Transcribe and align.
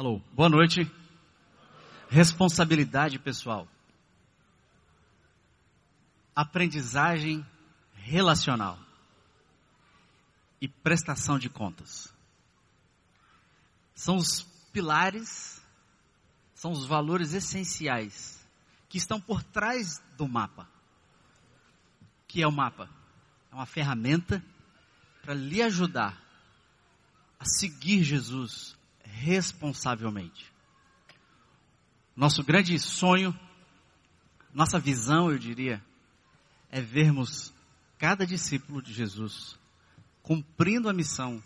Alô, 0.00 0.18
boa 0.32 0.48
noite. 0.48 0.90
Responsabilidade 2.08 3.18
pessoal. 3.18 3.68
Aprendizagem 6.34 7.46
relacional. 7.96 8.78
E 10.58 10.66
prestação 10.66 11.38
de 11.38 11.50
contas. 11.50 12.10
São 13.94 14.16
os 14.16 14.40
pilares, 14.72 15.62
são 16.54 16.72
os 16.72 16.86
valores 16.86 17.34
essenciais 17.34 18.42
que 18.88 18.96
estão 18.96 19.20
por 19.20 19.42
trás 19.42 20.02
do 20.16 20.26
mapa. 20.26 20.66
Que 22.26 22.40
é 22.40 22.48
o 22.48 22.50
mapa? 22.50 22.88
É 23.52 23.54
uma 23.54 23.66
ferramenta 23.66 24.42
para 25.20 25.34
lhe 25.34 25.60
ajudar 25.60 26.18
a 27.38 27.44
seguir 27.44 28.02
Jesus 28.02 28.79
responsavelmente. 29.10 30.50
Nosso 32.14 32.42
grande 32.42 32.78
sonho, 32.78 33.38
nossa 34.52 34.78
visão, 34.78 35.30
eu 35.30 35.38
diria, 35.38 35.82
é 36.70 36.80
vermos 36.80 37.52
cada 37.98 38.26
discípulo 38.26 38.82
de 38.82 38.92
Jesus 38.92 39.58
cumprindo 40.22 40.88
a 40.88 40.92
missão 40.92 41.42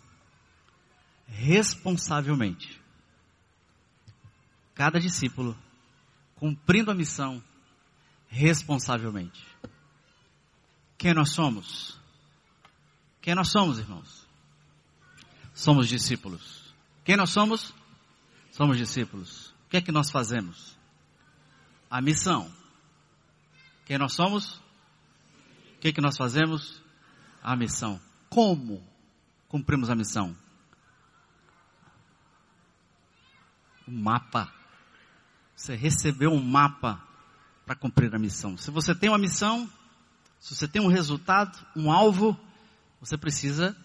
responsavelmente. 1.27 2.81
Cada 4.73 4.99
discípulo 4.99 5.57
cumprindo 6.35 6.91
a 6.91 6.95
missão 6.95 7.41
responsavelmente. 8.27 9.45
Quem 10.97 11.13
nós 11.13 11.29
somos? 11.29 11.97
Quem 13.21 13.33
nós 13.33 13.49
somos, 13.49 13.79
irmãos? 13.79 14.27
Somos 15.53 15.87
discípulos. 15.87 16.64
Quem 17.05 17.15
nós 17.15 17.29
somos? 17.29 17.71
Somos 18.51 18.77
discípulos. 18.77 19.53
O 19.67 19.69
que 19.69 19.77
é 19.77 19.81
que 19.81 19.91
nós 19.91 20.09
fazemos? 20.09 20.75
A 21.89 22.01
missão. 22.01 22.51
Quem 23.85 23.99
nós 23.99 24.13
somos? 24.13 24.55
O 25.75 25.79
que 25.79 25.89
é 25.89 25.93
que 25.93 26.01
nós 26.01 26.17
fazemos? 26.17 26.81
A 27.43 27.55
missão. 27.55 28.01
Como 28.27 28.83
cumprimos 29.47 29.91
a 29.91 29.95
missão? 29.95 30.35
O 33.87 33.91
mapa. 33.91 34.51
Você 35.55 35.75
recebeu 35.75 36.31
um 36.31 36.43
mapa 36.43 37.01
para 37.67 37.75
cumprir 37.75 38.13
a 38.15 38.19
missão. 38.19 38.57
Se 38.57 38.71
você 38.71 38.95
tem 38.95 39.09
uma 39.09 39.19
missão, 39.19 39.69
se 40.39 40.55
você 40.55 40.67
tem 40.67 40.81
um 40.81 40.87
resultado, 40.87 41.55
um 41.75 41.91
alvo, 41.91 42.39
você 42.99 43.15
precisa 43.15 43.77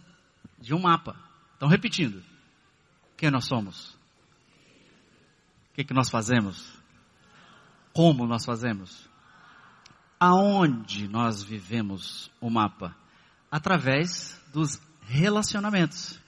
de 0.59 0.73
um 0.73 0.81
mapa. 0.81 1.15
Então, 1.57 1.69
repetindo: 1.69 2.30
quem 3.21 3.31
nós 3.31 3.45
somos? 3.45 3.91
O 5.71 5.75
que, 5.75 5.85
que 5.85 5.93
nós 5.93 6.09
fazemos? 6.09 6.73
Como 7.93 8.27
nós 8.27 8.47
fazemos? 8.47 9.07
Aonde 10.19 11.07
nós 11.07 11.43
vivemos 11.43 12.31
o 12.41 12.49
mapa? 12.49 12.97
Através 13.51 14.41
dos 14.55 14.81
relacionamentos. 15.03 16.19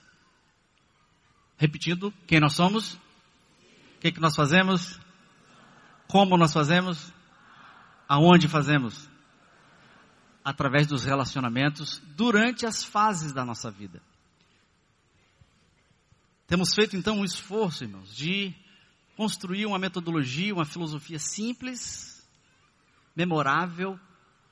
Repetindo, 1.57 2.13
quem 2.27 2.39
nós 2.39 2.53
somos? 2.53 2.93
O 2.93 3.99
que, 3.99 4.11
que 4.11 4.21
nós 4.21 4.35
fazemos? 4.35 4.99
Como 6.07 6.37
nós 6.37 6.53
fazemos? 6.53 7.11
Aonde 8.07 8.47
fazemos? 8.47 9.09
Através 10.45 10.85
dos 10.85 11.05
relacionamentos 11.05 11.99
durante 12.15 12.67
as 12.67 12.83
fases 12.83 13.33
da 13.33 13.43
nossa 13.43 13.71
vida. 13.71 13.99
Temos 16.53 16.75
feito 16.75 16.95
então 16.95 17.17
um 17.17 17.25
esforço, 17.25 17.83
irmãos, 17.83 18.15
de 18.15 18.53
construir 19.17 19.65
uma 19.65 19.79
metodologia, 19.79 20.53
uma 20.53 20.65
filosofia 20.65 21.17
simples, 21.17 22.23
memorável, 23.15 23.99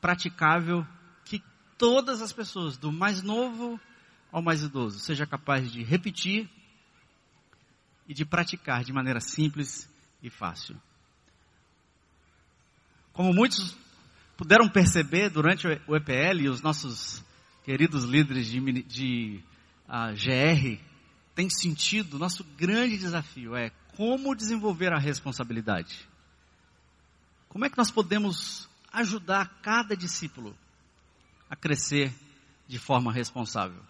praticável, 0.02 0.84
que 1.24 1.44
todas 1.78 2.20
as 2.20 2.34
pessoas, 2.34 2.76
do 2.76 2.92
mais 2.92 3.22
novo 3.22 3.80
ao 4.32 4.42
mais 4.42 4.64
idoso, 4.64 5.00
seja 5.00 5.28
capaz 5.28 5.72
de 5.72 5.84
repetir 5.84 6.50
e 8.08 8.16
de 8.16 8.26
praticar 8.26 8.84
de 8.84 8.92
maneira 8.92 9.20
simples 9.20 9.88
e 10.24 10.30
fácil. 10.32 10.82
Como 13.14 13.32
muitos 13.32 13.78
puderam 14.36 14.68
perceber 14.68 15.30
durante 15.30 15.68
o 15.86 15.96
EPL 15.96 16.42
e 16.42 16.50
os 16.50 16.64
nossos 16.64 17.24
queridos 17.64 18.06
líderes 18.06 18.48
de, 18.48 18.82
de 18.82 19.44
uh, 19.88 19.92
ah, 19.94 20.12
GR 20.14 20.91
têm 21.36 21.50
sentido, 21.50 22.20
nosso 22.20 22.44
grande 22.44 22.98
desafio 22.98 23.56
é 23.56 23.72
como 23.96 24.36
desenvolver 24.36 24.94
a 24.94 25.00
responsabilidade. 25.00 26.08
Como 27.50 27.66
é 27.66 27.70
que 27.70 27.78
nós 27.78 27.92
podemos 27.92 28.70
ajudar 28.92 29.60
cada 29.62 29.96
discípulo 29.96 30.56
a 31.50 31.56
crescer 31.56 32.14
de 32.68 32.80
forma 32.80 33.12
responsável? 33.12 33.82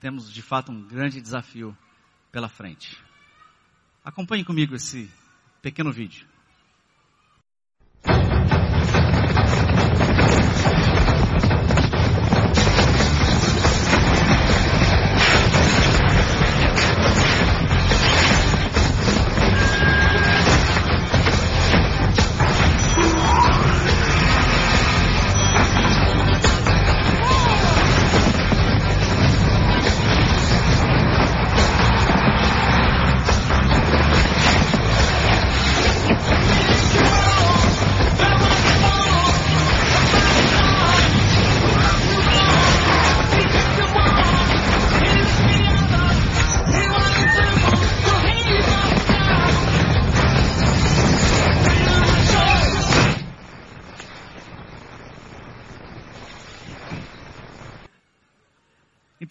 Temos 0.00 0.32
de 0.32 0.42
fato 0.42 0.72
um 0.72 0.82
grande 0.82 1.20
desafio 1.20 1.76
pela 2.30 2.48
frente. 2.48 2.98
Acompanhe 4.04 4.44
comigo 4.44 4.74
esse 4.74 5.10
pequeno 5.60 5.92
vídeo. 5.92 6.31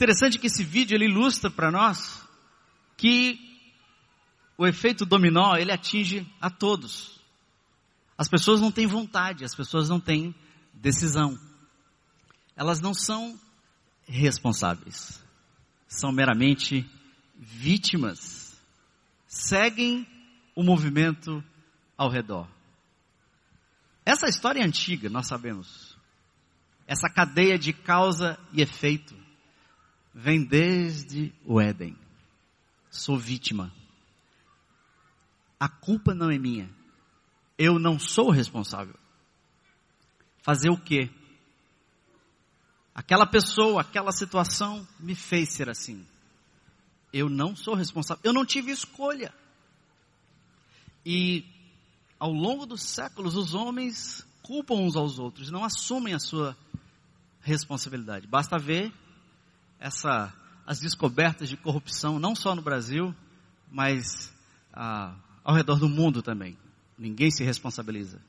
Interessante 0.02 0.40
que 0.40 0.48
esse 0.48 0.64
vídeo 0.64 0.96
ele 0.96 1.06
ilustra 1.06 1.48
para 1.52 1.70
nós 1.70 2.28
que 2.98 3.40
o 4.58 4.66
efeito 4.66 5.06
dominó 5.06 5.56
ele 5.56 5.72
atinge 5.72 6.28
a 6.42 6.50
todos. 6.50 7.22
As 8.18 8.28
pessoas 8.28 8.60
não 8.60 8.72
têm 8.72 8.88
vontade, 8.88 9.46
as 9.46 9.54
pessoas 9.54 9.90
não 9.90 10.00
têm 10.00 10.34
decisão. 10.74 11.40
Elas 12.56 12.82
não 12.82 12.96
são 12.96 13.40
responsáveis. 14.08 15.24
São 15.88 16.12
meramente 16.12 16.84
vítimas. 17.38 18.60
Seguem 19.28 20.08
o 20.56 20.64
movimento 20.64 21.44
ao 21.96 22.10
redor. 22.10 22.48
Essa 24.04 24.26
história 24.26 24.62
é 24.62 24.66
antiga, 24.66 25.12
nós 25.12 25.28
sabemos. 25.28 25.96
Essa 26.88 27.08
cadeia 27.08 27.56
de 27.56 27.72
causa 27.72 28.40
e 28.52 28.64
efeito 28.64 29.22
vem 30.14 30.44
desde 30.44 31.34
o 31.46 31.60
Éden. 31.60 31.98
Sou 32.90 33.18
vítima. 33.18 33.74
A 35.60 35.70
culpa 35.70 36.14
não 36.14 36.30
é 36.30 36.38
minha. 36.38 36.70
Eu 37.58 37.80
não 37.80 38.00
sou 38.00 38.30
responsável. 38.30 38.96
Fazer 40.42 40.70
o 40.70 40.78
quê? 40.78 41.10
Aquela 42.94 43.26
pessoa, 43.26 43.82
aquela 43.82 44.12
situação 44.12 44.86
me 45.00 45.16
fez 45.16 45.54
ser 45.54 45.70
assim. 45.70 46.06
Eu 47.14 47.30
não 47.30 47.56
sou 47.56 47.76
responsável. 47.76 48.22
Eu 48.24 48.34
não 48.34 48.46
tive 48.46 48.72
escolha. 48.72 49.34
E 51.06 51.46
ao 52.20 52.32
longo 52.32 52.66
dos 52.66 52.84
séculos, 52.84 53.36
os 53.36 53.54
homens 53.54 54.26
culpam 54.42 54.76
uns 54.76 54.96
aos 54.96 55.18
outros, 55.18 55.50
não 55.50 55.64
assumem 55.64 56.14
a 56.14 56.20
sua 56.20 56.58
responsabilidade. 57.42 58.28
Basta 58.28 58.58
ver 58.58 58.92
essa, 59.82 60.32
as 60.66 60.80
descobertas 60.80 61.50
de 61.50 61.58
corrupção, 61.58 62.20
não 62.20 62.36
só 62.36 62.56
no 62.56 62.62
Brasil, 62.62 63.14
mas 63.70 64.32
ah, 64.72 65.16
ao 65.44 65.56
redor 65.56 65.80
do 65.80 65.90
mundo 65.90 66.22
também. 66.22 66.56
Ninguém 66.98 67.32
se 67.32 67.44
responsabiliza. 67.44 68.22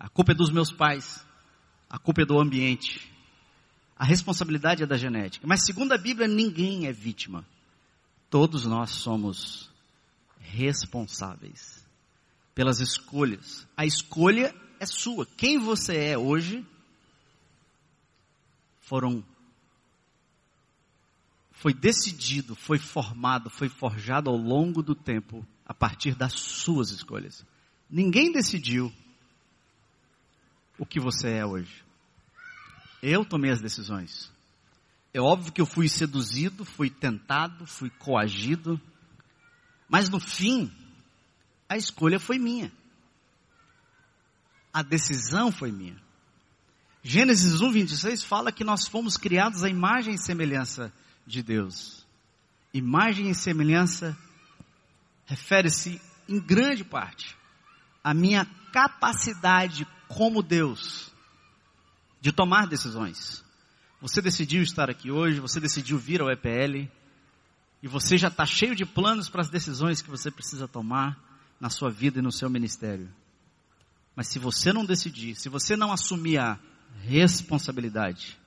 A 0.00 0.08
culpa 0.08 0.32
é 0.32 0.34
dos 0.34 0.50
meus 0.50 0.72
pais, 0.72 1.24
a 1.88 1.98
culpa 1.98 2.22
é 2.22 2.24
do 2.24 2.40
ambiente, 2.40 3.12
a 3.94 4.04
responsabilidade 4.04 4.82
é 4.82 4.86
da 4.86 4.96
genética. 4.96 5.46
Mas 5.46 5.66
segundo 5.66 5.92
a 5.92 5.98
Bíblia, 5.98 6.26
ninguém 6.26 6.86
é 6.86 6.92
vítima. 6.92 7.46
Todos 8.30 8.64
nós 8.64 8.90
somos 8.90 9.70
responsáveis 10.38 11.86
pelas 12.54 12.80
escolhas. 12.80 13.66
A 13.76 13.84
escolha 13.84 14.54
é 14.80 14.86
sua. 14.86 15.26
Quem 15.36 15.58
você 15.58 15.96
é 15.96 16.18
hoje 16.18 16.66
foram 18.80 19.22
foi 21.62 21.72
decidido, 21.72 22.56
foi 22.56 22.76
formado, 22.76 23.48
foi 23.48 23.68
forjado 23.68 24.28
ao 24.28 24.36
longo 24.36 24.82
do 24.82 24.96
tempo 24.96 25.46
a 25.64 25.72
partir 25.72 26.16
das 26.16 26.32
suas 26.32 26.90
escolhas. 26.90 27.46
Ninguém 27.88 28.32
decidiu 28.32 28.92
o 30.76 30.84
que 30.84 30.98
você 30.98 31.34
é 31.34 31.46
hoje. 31.46 31.84
Eu 33.00 33.24
tomei 33.24 33.52
as 33.52 33.60
decisões. 33.60 34.28
É 35.14 35.20
óbvio 35.20 35.52
que 35.52 35.60
eu 35.60 35.66
fui 35.66 35.88
seduzido, 35.88 36.64
fui 36.64 36.90
tentado, 36.90 37.64
fui 37.64 37.90
coagido, 37.90 38.80
mas 39.88 40.08
no 40.08 40.18
fim, 40.18 40.68
a 41.68 41.76
escolha 41.76 42.18
foi 42.18 42.40
minha. 42.40 42.72
A 44.72 44.82
decisão 44.82 45.52
foi 45.52 45.70
minha. 45.70 45.96
Gênesis 47.04 47.60
1, 47.60 47.70
26 47.70 48.24
fala 48.24 48.50
que 48.50 48.64
nós 48.64 48.88
fomos 48.88 49.16
criados 49.16 49.62
à 49.62 49.68
imagem 49.68 50.14
e 50.14 50.18
semelhança 50.18 50.86
de 50.86 51.02
Deus. 51.40 52.04
Imagem 52.74 53.30
e 53.30 53.34
semelhança 53.34 54.18
refere-se 55.24 56.00
em 56.28 56.40
grande 56.40 56.82
parte 56.82 57.36
à 58.02 58.12
minha 58.12 58.44
capacidade 58.72 59.86
como 60.08 60.42
Deus 60.42 61.12
de 62.20 62.32
tomar 62.32 62.66
decisões. 62.66 63.44
Você 64.00 64.20
decidiu 64.20 64.62
estar 64.62 64.90
aqui 64.90 65.12
hoje, 65.12 65.38
você 65.38 65.60
decidiu 65.60 65.96
vir 65.96 66.20
ao 66.20 66.30
EPL, 66.30 66.90
e 67.82 67.88
você 67.88 68.16
já 68.18 68.28
está 68.28 68.44
cheio 68.44 68.74
de 68.74 68.84
planos 68.84 69.28
para 69.28 69.40
as 69.40 69.50
decisões 69.50 70.02
que 70.02 70.10
você 70.10 70.30
precisa 70.30 70.66
tomar 70.66 71.18
na 71.60 71.70
sua 71.70 71.90
vida 71.90 72.18
e 72.18 72.22
no 72.22 72.32
seu 72.32 72.50
ministério. 72.50 73.08
Mas 74.14 74.28
se 74.28 74.38
você 74.38 74.72
não 74.72 74.84
decidir, 74.84 75.34
se 75.34 75.48
você 75.48 75.76
não 75.76 75.92
assumir 75.92 76.38
a 76.38 76.58
responsabilidade, 77.00 78.38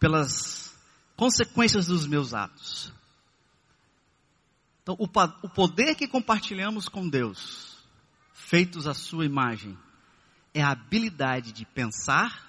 pelas 0.00 0.76
consequências 1.14 1.86
dos 1.86 2.04
meus 2.04 2.34
atos. 2.34 2.92
Então, 4.82 4.96
o, 4.98 5.04
o 5.04 5.48
poder 5.48 5.94
que 5.94 6.08
compartilhamos 6.08 6.88
com 6.88 7.08
Deus, 7.08 7.78
feitos 8.32 8.88
à 8.88 8.94
sua 8.94 9.24
imagem, 9.24 9.78
é 10.52 10.60
a 10.60 10.72
habilidade 10.72 11.52
de 11.52 11.64
pensar 11.64 12.44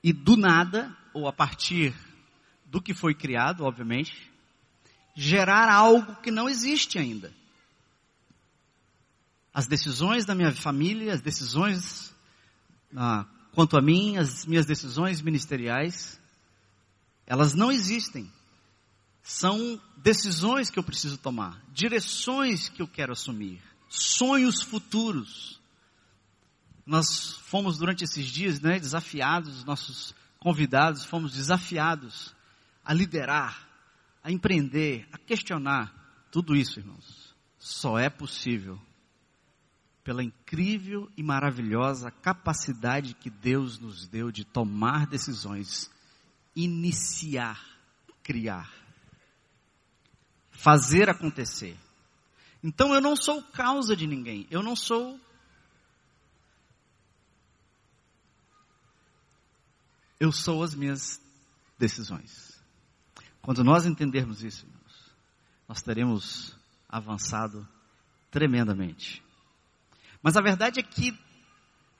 e 0.00 0.12
do 0.12 0.36
nada, 0.36 0.96
ou 1.12 1.26
a 1.26 1.32
partir 1.32 1.92
do 2.64 2.80
que 2.80 2.94
foi 2.94 3.12
criado, 3.12 3.64
obviamente, 3.64 4.30
gerar 5.16 5.68
algo 5.68 6.14
que 6.22 6.30
não 6.30 6.48
existe 6.48 6.96
ainda. 6.96 7.34
As 9.52 9.66
decisões 9.66 10.24
da 10.24 10.32
minha 10.32 10.52
família, 10.52 11.12
as 11.12 11.20
decisões 11.20 12.14
ah, 12.96 13.26
quanto 13.52 13.76
a 13.76 13.82
mim, 13.82 14.16
as 14.16 14.46
minhas 14.46 14.66
decisões 14.66 15.20
ministeriais, 15.20 16.20
elas 17.26 17.54
não 17.54 17.70
existem. 17.70 18.30
São 19.22 19.80
decisões 19.96 20.70
que 20.70 20.78
eu 20.78 20.82
preciso 20.82 21.18
tomar, 21.18 21.62
direções 21.72 22.68
que 22.68 22.82
eu 22.82 22.88
quero 22.88 23.12
assumir, 23.12 23.60
sonhos 23.88 24.62
futuros. 24.62 25.60
Nós 26.86 27.36
fomos 27.42 27.78
durante 27.78 28.02
esses 28.02 28.26
dias, 28.26 28.60
né, 28.60 28.78
desafiados, 28.78 29.64
nossos 29.64 30.14
convidados 30.40 31.04
fomos 31.04 31.34
desafiados 31.34 32.34
a 32.82 32.94
liderar, 32.94 33.68
a 34.24 34.32
empreender, 34.32 35.06
a 35.12 35.18
questionar. 35.18 35.94
Tudo 36.32 36.56
isso, 36.56 36.80
irmãos, 36.80 37.34
só 37.58 37.98
é 37.98 38.08
possível 38.08 38.80
pela 40.10 40.24
incrível 40.24 41.08
e 41.16 41.22
maravilhosa 41.22 42.10
capacidade 42.10 43.14
que 43.14 43.30
Deus 43.30 43.78
nos 43.78 44.08
deu 44.08 44.32
de 44.32 44.44
tomar 44.44 45.06
decisões, 45.06 45.88
iniciar, 46.56 47.64
criar, 48.20 48.74
fazer 50.50 51.08
acontecer. 51.08 51.78
Então 52.60 52.92
eu 52.92 53.00
não 53.00 53.14
sou 53.14 53.40
causa 53.40 53.94
de 53.94 54.04
ninguém, 54.04 54.48
eu 54.50 54.64
não 54.64 54.74
sou. 54.74 55.16
Eu 60.18 60.32
sou 60.32 60.64
as 60.64 60.74
minhas 60.74 61.20
decisões. 61.78 62.60
Quando 63.40 63.62
nós 63.62 63.86
entendermos 63.86 64.42
isso, 64.42 64.66
nós 65.68 65.80
teremos 65.80 66.58
avançado 66.88 67.64
tremendamente. 68.28 69.29
Mas 70.22 70.36
a 70.36 70.40
verdade 70.40 70.80
é 70.80 70.82
que 70.82 71.18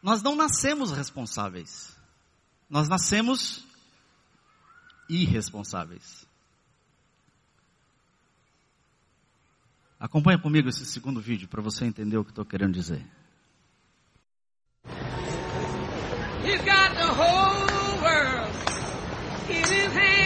nós 0.02 0.22
não 0.22 0.34
nascemos 0.34 0.92
responsáveis. 0.92 1.96
Nós 2.68 2.88
nascemos 2.88 3.64
irresponsáveis. 5.08 6.26
Acompanhe 9.98 10.40
comigo 10.40 10.68
esse 10.68 10.86
segundo 10.86 11.20
vídeo 11.20 11.48
para 11.48 11.60
você 11.60 11.84
entender 11.84 12.16
o 12.16 12.24
que 12.24 12.30
estou 12.30 12.44
querendo 12.44 12.72
dizer. 12.72 13.04
He's 16.42 16.62
got 16.62 16.94
the 16.96 17.12
whole 17.12 18.00
world 18.00 18.50
in 19.50 19.62
his 19.62 19.92
hands. 19.92 20.19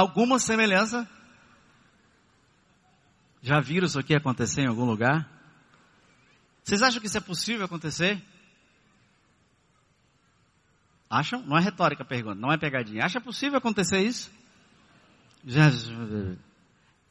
Alguma 0.00 0.38
semelhança? 0.38 1.08
Já 3.42 3.60
viram 3.60 3.86
isso 3.86 3.98
aqui 3.98 4.14
acontecer 4.14 4.62
em 4.62 4.68
algum 4.68 4.84
lugar? 4.84 5.28
Vocês 6.62 6.82
acham 6.82 7.00
que 7.00 7.06
isso 7.06 7.16
é 7.18 7.20
possível 7.20 7.64
acontecer? 7.64 8.22
Acham? 11.08 11.42
Não 11.42 11.56
é 11.56 11.60
retórica 11.60 12.02
a 12.02 12.06
pergunta, 12.06 12.36
não 12.36 12.52
é 12.52 12.58
pegadinha. 12.58 13.04
Acha 13.04 13.20
possível 13.20 13.58
acontecer 13.58 14.00
isso? 14.00 14.30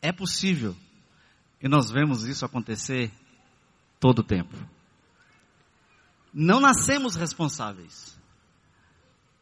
É 0.01 0.11
possível. 0.11 0.75
E 1.61 1.67
nós 1.67 1.89
vemos 1.91 2.23
isso 2.23 2.45
acontecer 2.45 3.11
todo 3.99 4.19
o 4.19 4.23
tempo. 4.23 4.55
Não 6.33 6.59
nascemos 6.59 7.15
responsáveis. 7.15 8.17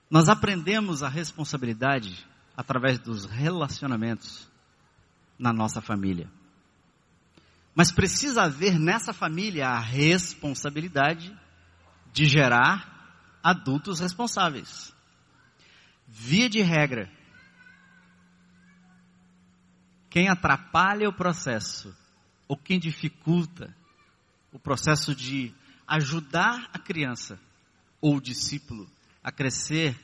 Nós 0.10 0.30
aprendemos 0.30 1.04
a 1.04 1.10
responsabilidade 1.10 2.26
através 2.58 2.98
dos 2.98 3.26
relacionamentos 3.26 4.50
na 5.38 5.54
nossa 5.54 5.80
família. 5.80 6.28
Mas 7.76 7.92
precisa 7.92 8.42
haver 8.44 8.80
nessa 8.80 9.14
família 9.14 9.68
a 9.68 9.80
responsabilidade 9.80 11.32
de 12.12 12.26
gerar 12.26 13.38
adultos 13.44 14.00
responsáveis. 14.00 14.92
Via 16.08 16.50
de 16.50 16.62
regra, 16.64 17.12
quem 20.10 20.28
atrapalha 20.28 21.08
o 21.08 21.14
processo, 21.14 21.96
ou 22.48 22.58
quem 22.58 22.80
dificulta 22.80 23.76
o 24.52 24.58
processo 24.58 25.14
de 25.14 25.54
ajudar 25.88 26.68
a 26.74 26.80
criança 26.80 27.40
ou 28.02 28.16
o 28.16 28.22
discípulo 28.22 28.90
a 29.24 29.32
crescer 29.32 29.96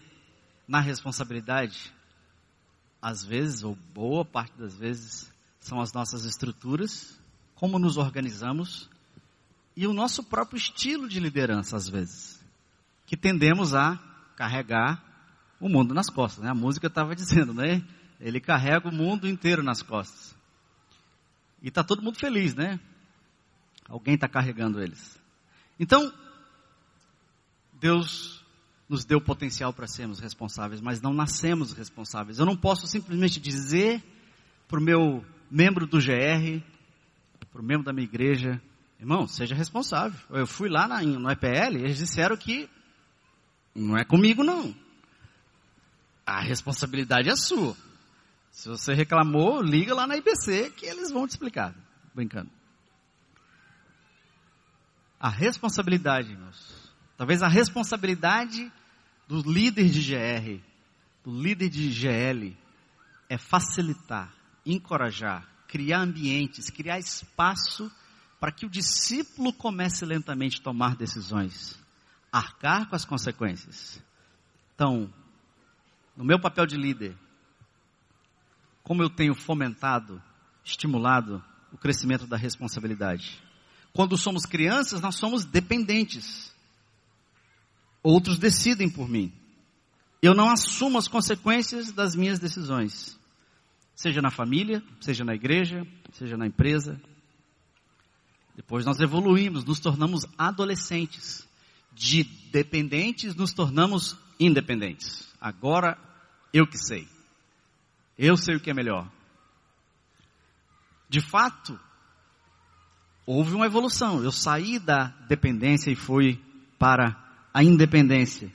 na 0.68 0.80
responsabilidade, 0.80 1.92
às 3.04 3.22
vezes, 3.22 3.64
ou 3.64 3.78
boa 3.94 4.24
parte 4.24 4.58
das 4.58 4.78
vezes, 4.78 5.30
são 5.60 5.82
as 5.82 5.92
nossas 5.92 6.24
estruturas, 6.24 7.20
como 7.54 7.78
nos 7.78 7.98
organizamos 7.98 8.90
e 9.76 9.86
o 9.86 9.92
nosso 9.92 10.24
próprio 10.24 10.56
estilo 10.56 11.10
de 11.10 11.20
liderança, 11.20 11.76
às 11.76 11.90
vezes, 11.90 12.42
que 13.06 13.18
tendemos 13.18 13.76
a 13.76 13.98
carregar 14.38 15.04
o 15.60 15.68
mundo 15.68 15.94
nas 15.94 16.10
costas. 16.10 16.46
Né? 16.46 16.50
A 16.50 16.56
música 16.56 16.88
estava 16.88 17.14
dizendo, 17.16 17.54
né? 17.54 17.84
Ele 18.22 18.40
carrega 18.40 18.88
o 18.88 18.94
mundo 18.94 19.28
inteiro 19.28 19.62
nas 19.62 19.82
costas. 19.82 20.34
E 21.62 21.68
está 21.68 21.84
todo 21.84 22.02
mundo 22.02 22.18
feliz, 22.18 22.56
né? 22.56 22.80
Alguém 23.90 24.16
está 24.16 24.30
carregando 24.30 24.82
eles. 24.82 25.22
Então, 25.78 26.14
Deus 27.74 28.43
nos 28.94 29.04
deu 29.04 29.20
potencial 29.20 29.74
para 29.74 29.88
sermos 29.88 30.20
responsáveis, 30.20 30.80
mas 30.80 31.02
não 31.02 31.16
nascemos 31.16 31.74
responsáveis. 31.74 32.38
Eu 32.38 32.46
não 32.46 32.56
posso 32.56 32.86
simplesmente 32.86 33.40
dizer 33.40 34.04
para 34.68 34.80
o 34.80 34.84
meu 34.84 35.26
membro 35.50 35.88
do 35.88 35.98
GR, 35.98 36.62
para 37.52 37.60
o 37.60 37.66
membro 37.66 37.84
da 37.84 37.92
minha 37.92 38.06
igreja, 38.06 38.62
irmão, 39.00 39.28
seja 39.28 39.56
responsável. 39.56 40.20
Eu 40.30 40.46
fui 40.46 40.70
lá 40.70 40.88
na, 40.88 41.02
no 41.02 41.32
EPL, 41.32 41.76
eles 41.76 41.98
disseram 41.98 42.38
que 42.38 42.70
não 43.74 43.98
é 43.98 44.06
comigo 44.06 44.44
não. 44.44 44.76
A 46.24 46.40
responsabilidade 46.40 47.30
é 47.30 47.36
sua. 47.36 47.76
Se 48.52 48.70
você 48.70 48.94
reclamou, 48.94 49.60
liga 49.60 49.96
lá 49.96 50.06
na 50.06 50.18
IBC 50.18 50.70
que 50.78 50.86
eles 50.86 51.10
vão 51.10 51.26
te 51.26 51.32
explicar. 51.32 51.74
Brincando. 52.14 52.52
A 55.20 55.30
responsabilidade, 55.30 56.32
irmãos. 56.32 56.92
Talvez 57.18 57.42
a 57.42 57.48
responsabilidade 57.48 58.72
do 59.34 59.52
líder 59.52 59.90
de 59.90 60.00
GR, 60.00 60.62
do 61.24 61.42
líder 61.42 61.68
de 61.68 61.92
GL, 61.92 62.56
é 63.28 63.36
facilitar 63.36 64.32
encorajar, 64.64 65.50
criar 65.68 66.02
ambientes, 66.02 66.70
criar 66.70 67.00
espaço 67.00 67.92
para 68.40 68.52
que 68.52 68.64
o 68.64 68.70
discípulo 68.70 69.52
comece 69.52 70.06
lentamente 70.06 70.60
a 70.60 70.64
tomar 70.64 70.96
decisões, 70.96 71.76
arcar 72.32 72.88
com 72.88 72.96
as 72.96 73.06
consequências. 73.06 74.00
Então, 74.76 75.12
no 76.16 76.24
meu 76.24 76.40
papel 76.40 76.68
de 76.68 76.78
líder, 76.78 77.18
como 78.84 79.02
eu 79.02 79.10
tenho 79.10 79.34
fomentado, 79.34 80.22
estimulado 80.64 81.44
o 81.72 81.78
crescimento 81.78 82.28
da 82.28 82.38
responsabilidade? 82.38 83.42
Quando 83.94 84.16
somos 84.16 84.46
crianças, 84.46 85.02
nós 85.02 85.16
somos 85.16 85.44
dependentes. 85.44 86.53
Outros 88.04 88.38
decidem 88.38 88.90
por 88.90 89.10
mim. 89.10 89.32
Eu 90.22 90.36
não 90.36 90.52
assumo 90.52 90.98
as 90.98 91.08
consequências 91.08 91.92
das 91.92 92.16
minhas 92.16 92.38
decisões 92.38 93.18
seja 93.96 94.22
na 94.22 94.32
família, 94.32 94.84
seja 95.00 95.24
na 95.24 95.34
igreja, 95.34 95.86
seja 96.14 96.38
na 96.38 96.48
empresa. 96.48 97.00
Depois 98.56 98.86
nós 98.86 99.00
evoluímos, 99.00 99.64
nos 99.64 99.80
tornamos 99.80 100.26
adolescentes. 100.38 101.48
De 101.96 102.24
dependentes 102.24 103.36
nos 103.36 103.54
tornamos 103.54 104.18
independentes. 104.40 105.32
Agora 105.40 105.98
eu 106.52 106.66
que 106.66 106.78
sei. 106.78 107.08
Eu 108.18 108.36
sei 108.36 108.56
o 108.56 108.60
que 108.60 108.72
é 108.72 108.74
melhor. 108.74 109.10
De 111.08 111.22
fato, 111.22 111.80
houve 113.28 113.54
uma 113.54 113.68
evolução. 113.68 114.24
Eu 114.24 114.32
saí 114.32 114.80
da 114.80 115.08
dependência 115.28 115.92
e 115.92 115.96
fui 115.96 116.44
para 116.80 117.23
a 117.54 117.64
independência. 117.64 118.52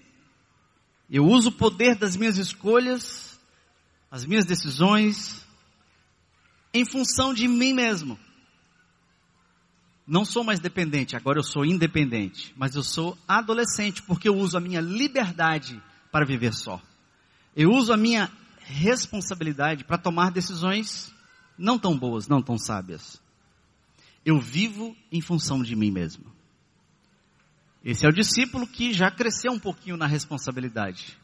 Eu 1.11 1.25
uso 1.25 1.51
o 1.51 1.53
poder 1.53 1.95
das 1.95 2.17
minhas 2.17 2.37
escolhas 2.37 3.29
as 4.11 4.25
minhas 4.25 4.45
decisões 4.45 5.47
em 6.73 6.85
função 6.85 7.35
de 7.35 7.47
mim 7.47 7.73
mesmo. 7.73 8.19
Não 10.07 10.25
sou 10.25 10.43
mais 10.43 10.59
dependente, 10.59 11.17
agora 11.17 11.39
eu 11.39 11.43
sou 11.43 11.65
independente, 11.65 12.55
mas 12.57 12.75
eu 12.75 12.83
sou 12.83 13.17
adolescente 13.27 14.03
porque 14.03 14.29
eu 14.29 14.37
uso 14.37 14.57
a 14.57 14.61
minha 14.61 14.81
liberdade 14.81 15.81
para 16.11 16.25
viver 16.25 16.55
só. 16.55 16.81
Eu 17.55 17.71
uso 17.71 17.93
a 17.93 17.97
minha 17.97 18.31
responsabilidade 18.61 19.85
para 19.85 19.99
tomar 19.99 20.31
decisões 20.31 21.13
não 21.59 21.79
tão 21.79 21.99
boas, 21.99 22.27
não 22.27 22.41
tão 22.41 22.57
sábias. 22.57 23.21
Eu 24.25 24.41
vivo 24.41 24.97
em 25.13 25.21
função 25.21 25.63
de 25.63 25.77
mim 25.77 25.91
mesmo. 25.91 26.25
Esse 27.89 28.05
é 28.05 28.09
o 28.11 28.13
discípulo 28.13 28.67
que 28.67 28.93
já 28.93 29.11
cresceu 29.11 29.51
um 29.51 29.59
pouquinho 29.59 29.97
na 29.97 30.07
responsabilidade. 30.07 31.19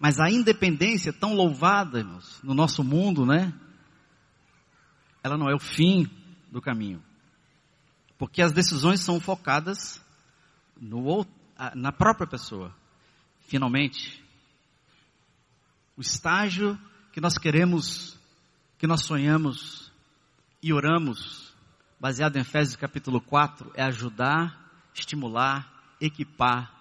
Mas 0.00 0.18
a 0.18 0.30
independência 0.30 1.12
tão 1.12 1.34
louvada, 1.34 1.98
irmãos, 1.98 2.40
no 2.42 2.54
nosso 2.54 2.82
mundo, 2.82 3.26
né? 3.26 3.52
Ela 5.22 5.36
não 5.36 5.46
é 5.50 5.54
o 5.54 5.58
fim 5.58 6.08
do 6.50 6.58
caminho. 6.58 7.02
Porque 8.16 8.40
as 8.40 8.50
decisões 8.50 9.00
são 9.00 9.20
focadas 9.20 10.02
no, 10.80 11.26
na 11.74 11.92
própria 11.92 12.26
pessoa. 12.26 12.74
Finalmente, 13.40 14.24
o 15.98 16.00
estágio 16.00 16.80
que 17.12 17.20
nós 17.20 17.36
queremos, 17.36 18.18
que 18.78 18.86
nós 18.86 19.02
sonhamos 19.02 19.92
e 20.62 20.72
oramos, 20.72 21.54
baseado 22.00 22.36
em 22.36 22.40
Efésios 22.40 22.74
capítulo 22.74 23.20
4, 23.20 23.70
é 23.74 23.82
ajudar, 23.82 24.58
estimular, 24.94 25.75
equipar 26.00 26.76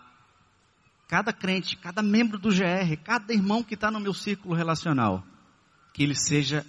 cada 1.08 1.32
crente, 1.32 1.78
cada 1.78 2.02
membro 2.02 2.38
do 2.40 2.50
GR, 2.50 2.98
cada 3.04 3.34
irmão 3.34 3.64
que 3.64 3.76
está 3.76 3.92
no 3.92 4.00
meu 4.00 4.14
círculo 4.14 4.56
relacional, 4.56 5.24
que 5.94 6.04
ele 6.04 6.16
seja 6.16 6.66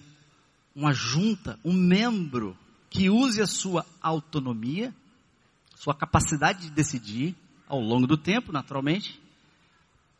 uma 0.75 0.93
junta, 0.93 1.59
um 1.65 1.73
membro 1.73 2.57
que 2.91 3.09
use 3.09 3.41
a 3.41 3.47
sua 3.47 3.85
autonomia, 4.00 4.95
sua 5.75 5.95
capacidade 5.95 6.62
de 6.62 6.71
decidir 6.71 7.35
ao 7.67 7.81
longo 7.81 8.07
do 8.07 8.17
tempo, 8.17 8.53
naturalmente, 8.53 9.21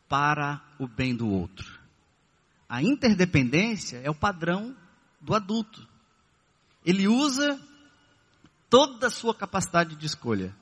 para 0.09 0.61
o 0.79 0.87
bem 0.87 1.15
do 1.15 1.27
outro. 1.29 1.79
A 2.67 2.81
interdependência 2.81 3.97
é 4.03 4.09
o 4.09 4.15
padrão 4.15 4.75
do 5.21 5.33
adulto. 5.33 5.87
Ele 6.85 7.07
usa 7.07 7.59
toda 8.69 9.07
a 9.07 9.11
sua 9.11 9.33
capacidade 9.33 9.95
de 9.95 10.05
escolha, 10.05 10.55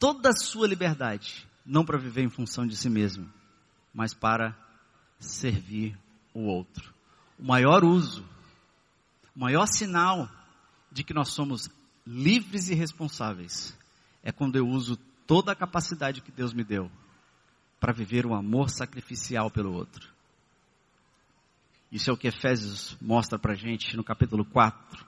toda 0.00 0.30
a 0.30 0.32
sua 0.32 0.66
liberdade 0.66 1.46
não 1.64 1.84
para 1.84 1.98
viver 1.98 2.22
em 2.22 2.30
função 2.30 2.66
de 2.66 2.74
si 2.74 2.88
mesmo, 2.88 3.30
mas 3.94 4.14
para 4.14 4.56
servir 5.18 5.96
o 6.32 6.40
outro. 6.46 6.92
O 7.38 7.44
maior 7.44 7.84
uso, 7.84 8.24
o 9.36 9.38
maior 9.38 9.66
sinal 9.66 10.28
de 10.90 11.04
que 11.04 11.12
nós 11.12 11.28
somos 11.28 11.68
livres 12.06 12.70
e 12.70 12.74
responsáveis 12.74 13.76
é 14.22 14.32
quando 14.32 14.56
eu 14.56 14.66
uso 14.66 14.96
toda 15.26 15.52
a 15.52 15.56
capacidade 15.56 16.22
que 16.22 16.32
Deus 16.32 16.54
me 16.54 16.64
deu 16.64 16.90
para 17.78 17.92
viver 17.92 18.26
um 18.26 18.34
amor 18.34 18.70
sacrificial 18.70 19.50
pelo 19.50 19.72
outro. 19.72 20.08
Isso 21.92 22.08
é 22.08 22.12
o 22.12 22.16
que 22.16 22.28
Efésios 22.28 22.96
mostra 23.00 23.38
para 23.38 23.54
gente 23.54 23.96
no 23.96 24.04
capítulo 24.04 24.44
4, 24.44 25.04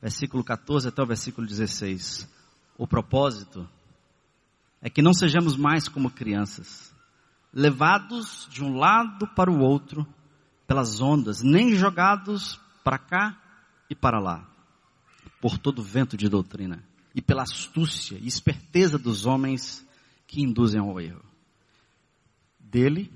versículo 0.00 0.42
14 0.42 0.88
até 0.88 1.02
o 1.02 1.06
versículo 1.06 1.46
16. 1.46 2.28
O 2.76 2.86
propósito 2.86 3.68
é 4.80 4.88
que 4.88 5.02
não 5.02 5.12
sejamos 5.12 5.56
mais 5.56 5.88
como 5.88 6.10
crianças, 6.10 6.94
levados 7.52 8.46
de 8.50 8.62
um 8.62 8.76
lado 8.76 9.26
para 9.28 9.50
o 9.50 9.60
outro 9.60 10.06
pelas 10.66 11.00
ondas, 11.00 11.42
nem 11.42 11.74
jogados 11.74 12.60
para 12.84 12.98
cá 12.98 13.42
e 13.88 13.94
para 13.94 14.20
lá, 14.20 14.46
por 15.40 15.56
todo 15.56 15.82
vento 15.82 16.14
de 16.14 16.28
doutrina, 16.28 16.84
e 17.14 17.22
pela 17.22 17.42
astúcia 17.42 18.18
e 18.20 18.26
esperteza 18.26 18.98
dos 18.98 19.24
homens 19.24 19.84
que 20.26 20.42
induzem 20.42 20.78
ao 20.78 21.00
erro. 21.00 21.24
Dele, 22.60 23.10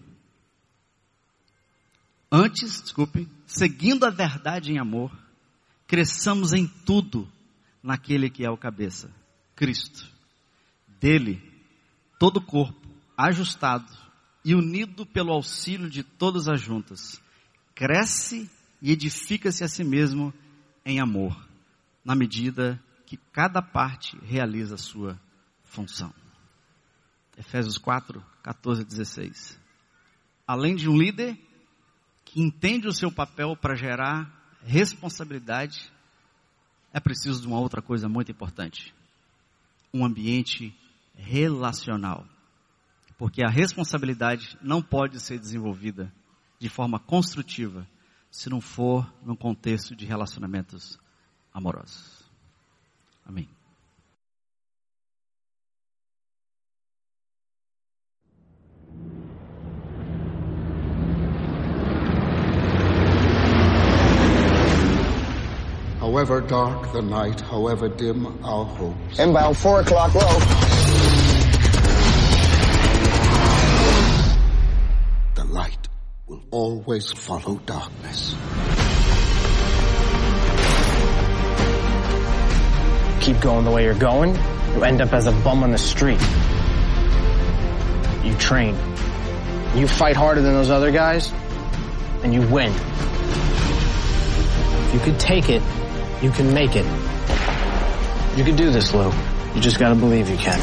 antes, 2.31 2.81
desculpe, 2.81 3.28
seguindo 3.47 4.07
a 4.07 4.11
verdade 4.11 4.73
em 4.73 4.78
amor, 4.78 5.14
cresçamos 5.87 6.54
em 6.54 6.66
tudo 6.66 7.31
naquele 7.83 8.31
que 8.31 8.47
é 8.47 8.50
o 8.50 8.57
cabeça, 8.57 9.11
Cristo. 9.54 10.11
Dele, 10.99 11.51
todo 12.23 12.37
o 12.37 12.41
corpo, 12.41 12.81
ajustado 13.17 13.93
e 14.45 14.55
unido 14.55 15.05
pelo 15.05 15.33
auxílio 15.33 15.91
de 15.91 16.05
todas 16.05 16.47
as 16.47 16.61
juntas, 16.61 17.21
cresce 17.75 18.49
e 18.81 18.93
edifica-se 18.93 19.64
a 19.64 19.69
si 19.69 19.83
mesmo 19.83 20.33
em 20.87 21.00
amor, 21.00 21.37
na 22.05 22.14
medida 22.14 22.81
que 23.07 23.17
cada 23.33 23.61
parte 23.61 24.17
realiza 24.19 24.76
a 24.76 24.79
sua 24.79 25.21
função. 25.64 26.14
Efésios 27.37 27.76
4, 27.76 28.25
14 28.41 28.83
e 28.83 28.85
16. 28.85 29.59
Além 30.47 30.76
de 30.76 30.88
um 30.88 30.97
líder 30.97 31.37
que 32.25 32.41
entende 32.41 32.87
o 32.87 32.93
seu 32.93 33.11
papel 33.11 33.57
para 33.57 33.75
gerar 33.75 34.55
responsabilidade, 34.64 35.93
é 36.93 37.00
preciso 37.00 37.41
de 37.41 37.49
uma 37.49 37.59
outra 37.59 37.83
coisa 37.83 38.09
muito 38.09 38.31
importante: 38.31 38.95
um 39.93 40.05
ambiente 40.05 40.73
relacional. 41.14 42.26
Porque 43.19 43.42
a 43.45 43.49
responsabilidade 43.49 44.59
não 44.62 44.83
pode 44.83 45.21
ser 45.21 45.38
desenvolvida 45.38 46.12
de 46.59 46.69
forma 46.69 46.99
construtiva 46.99 47.87
se 48.31 48.49
não 48.49 48.61
for 48.61 49.12
num 49.23 49.37
contexto 49.37 49.95
de 49.95 50.07
relacionamentos 50.07 50.99
amorosos. 51.52 52.25
Amém. 53.25 53.49
However 66.00 66.40
dark 66.40 66.92
the 66.92 67.00
night, 67.00 67.40
however 67.40 67.88
dim 67.88 68.26
our 68.45 68.64
hopes. 68.66 69.19
Inbound 69.19 69.57
4 69.57 69.81
o'clock. 69.81 70.72
Will 76.32 76.42
always 76.50 77.12
follow 77.12 77.56
darkness. 77.66 78.34
Keep 83.20 83.40
going 83.40 83.64
the 83.64 83.70
way 83.70 83.84
you're 83.84 83.94
going, 83.94 84.34
you 84.74 84.84
end 84.84 85.02
up 85.02 85.12
as 85.12 85.26
a 85.26 85.32
bum 85.32 85.62
on 85.62 85.72
the 85.72 85.78
street. 85.78 86.20
You 88.24 88.34
train. 88.38 88.74
You 89.76 89.86
fight 89.86 90.16
harder 90.16 90.40
than 90.40 90.54
those 90.54 90.70
other 90.70 90.90
guys, 90.90 91.30
and 92.22 92.32
you 92.32 92.40
win. 92.48 92.72
If 94.86 94.94
you 94.94 95.00
could 95.00 95.20
take 95.20 95.50
it, 95.50 95.62
you 96.22 96.30
can 96.30 96.54
make 96.54 96.76
it. 96.76 96.86
You 98.38 98.44
can 98.44 98.56
do 98.56 98.70
this, 98.70 98.94
Lou. 98.94 99.12
You 99.54 99.60
just 99.60 99.78
gotta 99.78 99.96
believe 99.96 100.30
you 100.30 100.36
can. 100.38 100.60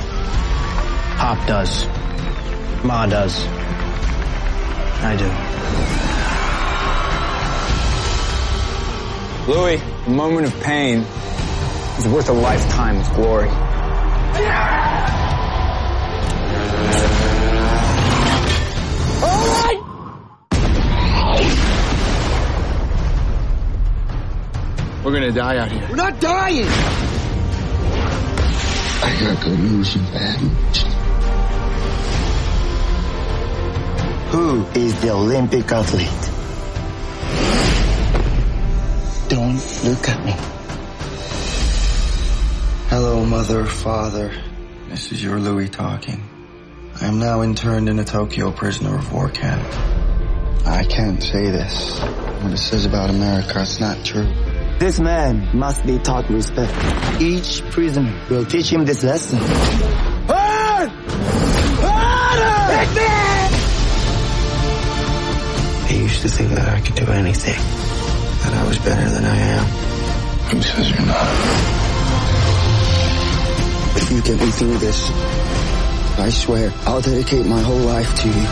Pop 1.17 1.45
does. 1.47 1.85
Ma 2.83 3.05
does. 3.05 3.45
I 5.01 5.15
do. 5.15 5.48
Louis, 9.49 9.81
a 10.05 10.09
moment 10.11 10.45
of 10.45 10.53
pain 10.61 10.99
is 11.97 12.07
worth 12.07 12.29
a 12.29 12.33
lifetime 12.33 12.97
of 12.97 13.13
glory. 13.15 13.49
We're 25.03 25.13
gonna 25.13 25.31
die 25.31 25.57
out 25.57 25.71
here. 25.71 25.87
We're 25.89 25.95
not 25.95 26.19
dying! 26.19 26.67
I 29.01 29.17
got 29.19 29.43
good 29.43 29.59
news 29.59 29.95
and 29.95 30.05
bad 30.11 30.41
news. 30.43 30.83
Who 34.31 34.79
is 34.79 35.01
the 35.01 35.09
Olympic 35.09 35.71
athlete? 35.71 36.28
Don't 39.29 39.83
look 39.85 40.09
at 40.09 40.25
me. 40.25 40.33
Hello, 42.89 43.23
mother, 43.23 43.63
father. 43.67 44.33
This 44.89 45.11
is 45.11 45.23
your 45.23 45.39
Louis 45.39 45.69
talking. 45.69 46.23
I 46.99 47.05
am 47.05 47.19
now 47.19 47.43
interned 47.43 47.89
in 47.89 47.99
a 47.99 48.03
Tokyo 48.03 48.51
prisoner 48.51 48.97
of 48.97 49.13
war 49.13 49.29
camp. 49.29 49.63
I 50.65 50.83
can't 50.83 51.21
say 51.21 51.51
this. 51.51 51.99
What 51.99 52.53
it 52.53 52.57
says 52.57 52.85
about 52.85 53.11
America 53.11 53.59
is 53.61 53.79
not 53.79 54.03
true. 54.03 54.27
This 54.79 54.99
man 54.99 55.55
must 55.55 55.85
be 55.85 55.99
taught 55.99 56.27
respect. 56.31 56.73
Each 57.21 57.61
prisoner 57.69 58.19
will 58.31 58.45
teach 58.45 58.73
him 58.73 58.83
this 58.83 59.03
lesson. 59.03 59.37
I 65.81 65.91
used 65.91 66.23
to 66.23 66.29
think 66.29 66.49
that 66.49 66.67
I 66.67 66.81
could 66.81 66.95
do 66.95 67.11
anything. 67.11 67.88
That 68.43 68.53
I 68.53 68.67
was 68.67 68.77
better 68.79 69.09
than 69.09 69.25
I 69.25 69.37
am. 69.37 69.65
Who 70.49 70.61
says 70.61 70.89
you're 70.89 71.05
not? 71.05 71.29
If 73.97 74.11
you 74.11 74.21
get 74.21 74.39
me 74.39 74.51
through 74.51 74.77
this, 74.77 75.09
I 76.19 76.29
swear 76.29 76.73
I'll 76.85 77.01
dedicate 77.01 77.45
my 77.45 77.61
whole 77.61 77.77
life 77.79 78.13
to 78.21 78.27
you. 78.27 78.47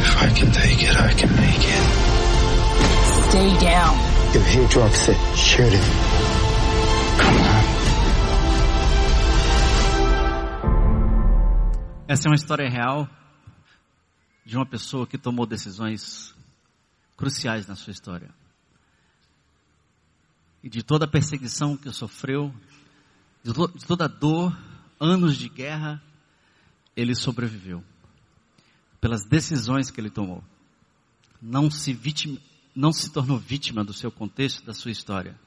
If 0.00 0.22
I 0.22 0.32
can 0.34 0.52
take 0.52 0.82
it, 0.82 0.96
I 0.96 1.12
can 1.14 1.34
make 1.36 1.64
it. 1.64 1.84
Stay 3.30 3.58
down. 3.64 3.96
If 4.34 4.46
he 4.46 4.66
drops 4.66 5.08
it, 5.08 5.16
shoot 5.36 5.72
him. 5.72 6.07
Essa 12.08 12.26
é 12.26 12.30
uma 12.30 12.36
história 12.36 12.66
real 12.70 13.06
de 14.42 14.56
uma 14.56 14.64
pessoa 14.64 15.06
que 15.06 15.18
tomou 15.18 15.44
decisões 15.44 16.34
cruciais 17.18 17.66
na 17.66 17.76
sua 17.76 17.90
história. 17.90 18.30
E 20.62 20.70
de 20.70 20.82
toda 20.82 21.04
a 21.04 21.08
perseguição 21.08 21.76
que 21.76 21.92
sofreu, 21.92 22.50
de, 23.44 23.52
to 23.52 23.68
de 23.68 23.84
toda 23.84 24.06
a 24.06 24.08
dor, 24.08 24.58
anos 24.98 25.36
de 25.36 25.50
guerra, 25.50 26.02
ele 26.96 27.14
sobreviveu. 27.14 27.84
Pelas 29.02 29.26
decisões 29.26 29.90
que 29.90 30.00
ele 30.00 30.08
tomou. 30.08 30.42
Não 31.42 31.70
se, 31.70 31.94
não 32.74 32.90
se 32.90 33.12
tornou 33.12 33.36
vítima 33.36 33.84
do 33.84 33.92
seu 33.92 34.10
contexto, 34.10 34.64
da 34.64 34.72
sua 34.72 34.90
história. 34.90 35.38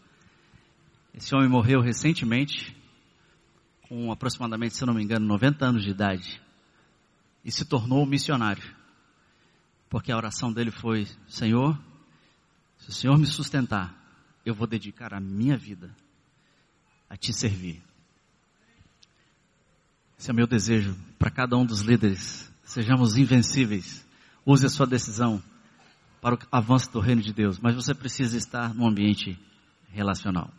Esse 1.12 1.34
homem 1.34 1.50
morreu 1.50 1.82
recentemente, 1.82 2.78
com 3.90 4.12
aproximadamente, 4.12 4.76
se 4.76 4.84
eu 4.84 4.86
não 4.86 4.94
me 4.94 5.04
engano, 5.04 5.26
90 5.26 5.66
anos 5.66 5.84
de 5.84 5.90
idade. 5.90 6.40
E 7.44 7.52
se 7.52 7.66
tornou 7.66 8.06
missionário. 8.06 8.64
Porque 9.90 10.12
a 10.12 10.18
oração 10.18 10.54
dele 10.54 10.72
foi: 10.72 11.08
Senhor, 11.28 11.78
se 12.78 12.90
o 12.90 12.94
Senhor 12.94 13.18
me 13.18 13.26
sustentar, 13.26 13.94
eu 14.46 14.54
vou 14.54 14.68
dedicar 14.68 15.14
a 15.14 15.20
minha 15.20 15.58
vida 15.58 15.96
a 17.10 17.18
te 17.18 17.34
servir. 17.34 17.84
Esse 20.18 20.30
é 20.30 20.34
o 20.34 20.36
meu 20.36 20.48
desejo 20.48 20.96
para 21.18 21.32
cada 21.32 21.58
um 21.58 21.66
dos 21.66 21.82
líderes. 21.82 22.52
Sejamos 22.64 23.18
invencíveis. 23.18 24.08
Use 24.46 24.66
a 24.66 24.70
sua 24.70 24.86
decisão 24.86 25.42
para 26.22 26.36
o 26.36 26.40
avanço 26.52 26.92
do 26.92 27.00
reino 27.00 27.22
de 27.22 27.34
Deus. 27.34 27.60
Mas 27.60 27.76
você 27.76 27.94
precisa 27.94 28.38
estar 28.38 28.74
num 28.74 28.88
ambiente 28.88 29.38
relacional. 29.90 30.52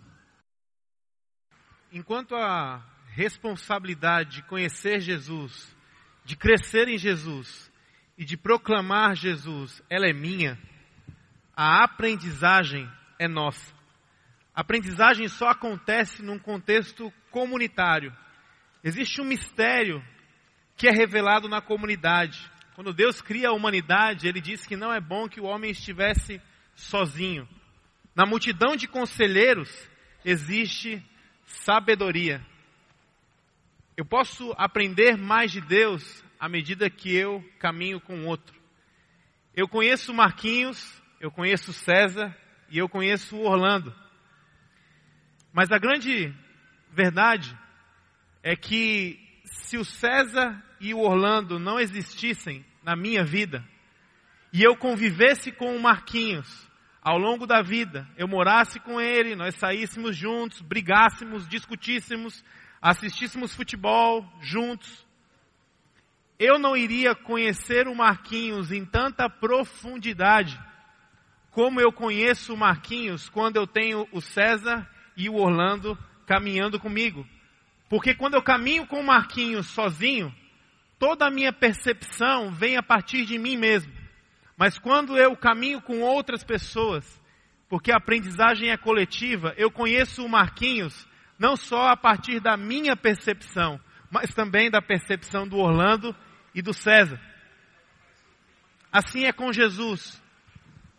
Enquanto 1.93 2.35
a 2.35 2.85
responsabilidade 3.09 4.37
de 4.37 4.43
conhecer 4.43 5.01
Jesus, 5.01 5.75
de 6.25 6.37
crescer 6.37 6.89
em 6.89 6.99
Jesus 6.99 7.71
e 8.17 8.25
de 8.25 8.37
proclamar 8.37 9.15
Jesus, 9.15 9.83
ela 9.89 10.07
é 10.07 10.13
minha, 10.13 10.59
a 11.57 11.85
aprendizagem 11.85 12.89
é 13.19 13.29
nossa. 13.29 13.73
A 14.55 14.61
aprendizagem 14.61 15.29
só 15.29 15.49
acontece 15.49 16.23
num 16.23 16.39
contexto 16.39 17.13
comunitário. 17.31 18.15
Existe 18.85 19.21
um 19.21 19.25
mistério 19.25 20.05
que 20.77 20.89
é 20.89 20.91
revelado 20.91 21.49
na 21.49 21.61
comunidade. 21.61 22.51
Quando 22.75 22.93
Deus 22.93 23.21
cria 23.21 23.49
a 23.49 23.53
humanidade, 23.53 24.27
ele 24.27 24.41
diz 24.41 24.67
que 24.67 24.77
não 24.77 24.93
é 24.93 25.01
bom 25.01 25.29
que 25.29 25.41
o 25.41 25.45
homem 25.45 25.71
estivesse 25.71 26.41
sozinho. 26.75 27.49
Na 28.15 28.27
multidão 28.27 28.77
de 28.77 28.87
conselheiros 28.87 29.71
existe 30.25 31.03
sabedoria. 31.45 32.45
Eu 33.95 34.07
posso 34.07 34.53
aprender 34.57 35.19
mais 35.19 35.53
de 35.53 35.61
Deus 35.61 36.25
à 36.41 36.49
medida 36.49 36.89
que 36.89 37.15
eu 37.15 37.45
caminho 37.59 38.01
com 38.01 38.25
outro. 38.25 38.59
Eu 39.55 39.69
conheço 39.69 40.15
Marquinhos, 40.15 41.03
eu 41.21 41.31
conheço 41.31 41.75
César 41.75 42.35
e 42.71 42.79
eu 42.79 42.89
conheço 42.89 43.37
Orlando. 43.39 43.95
Mas 45.53 45.71
a 45.71 45.79
grande 45.79 46.35
verdade 46.91 47.55
é 48.43 48.57
que 48.57 49.21
se 49.45 49.77
o 49.77 49.85
César 49.85 50.63
e 50.81 50.95
o 50.95 51.01
Orlando 51.01 51.59
não 51.59 51.79
existissem 51.79 52.65
na 52.83 52.97
minha 52.97 53.23
vida, 53.23 53.63
e 54.53 54.63
eu 54.63 54.75
convivesse 54.75 55.53
com 55.53 55.77
o 55.77 55.81
Marquinhos 55.81 56.69
ao 57.03 57.19
longo 57.19 57.47
da 57.47 57.61
vida, 57.61 58.09
eu 58.17 58.27
morasse 58.27 58.81
com 58.81 58.99
ele, 58.99 59.37
nós 59.37 59.55
saíssemos 59.57 60.17
juntos, 60.17 60.63
brigássemos, 60.63 61.47
discutíssemos, 61.47 62.43
assistíssemos 62.83 63.55
futebol 63.55 64.27
juntos, 64.41 65.07
eu 66.37 66.59
não 66.59 66.77
iria 66.77 67.15
conhecer 67.15 67.87
o 67.87 67.95
Marquinhos 67.95 68.73
em 68.73 68.85
tanta 68.85 69.31
profundidade 69.31 70.61
como 71.53 71.81
eu 71.81 71.93
conheço 71.93 72.55
o 72.55 72.57
Marquinhos 72.57 73.29
quando 73.29 73.57
eu 73.57 73.67
tenho 73.67 74.09
o 74.11 74.21
César 74.21 74.89
e 75.17 75.29
o 75.29 75.35
Orlando 75.35 75.97
caminhando 76.27 76.81
comigo. 76.81 77.27
Porque 77.89 78.15
quando 78.15 78.35
eu 78.35 78.43
caminho 78.43 78.87
com 78.87 78.99
o 79.01 79.05
Marquinhos 79.05 79.67
sozinho, 79.67 80.35
toda 80.99 81.27
a 81.27 81.31
minha 81.31 81.53
percepção 81.53 82.51
vem 82.51 82.77
a 82.79 82.83
partir 82.83 83.27
de 83.27 83.39
mim 83.39 83.57
mesmo. 83.57 83.93
Mas 84.57 84.79
quando 84.79 85.17
eu 85.17 85.37
caminho 85.37 85.81
com 85.83 86.01
outras 86.01 86.43
pessoas, 86.43 87.21
porque 87.69 87.93
a 87.93 87.99
aprendizagem 87.99 88.71
é 88.71 88.77
coletiva, 88.79 89.55
eu 89.59 89.71
conheço 89.71 90.25
o 90.25 90.29
Marquinhos 90.29 91.07
não 91.43 91.57
só 91.57 91.89
a 91.89 91.97
partir 91.97 92.39
da 92.39 92.57
minha 92.57 92.95
percepção, 92.95 93.81
mas 94.09 94.33
também 94.33 94.71
da 94.71 94.81
percepção 94.81 95.45
do 95.45 95.59
Orlando 95.59 96.15
e 96.55 96.63
do 96.63 96.73
César. 96.73 97.21
Assim 98.93 99.25
é 99.25 99.33
com 99.33 99.53
Jesus. 99.53 100.23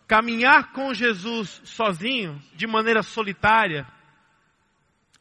Caminhar 0.06 0.70
com 0.72 0.92
Jesus 0.92 1.62
sozinho, 1.64 2.38
de 2.54 2.66
maneira 2.66 3.02
solitária, 3.02 3.86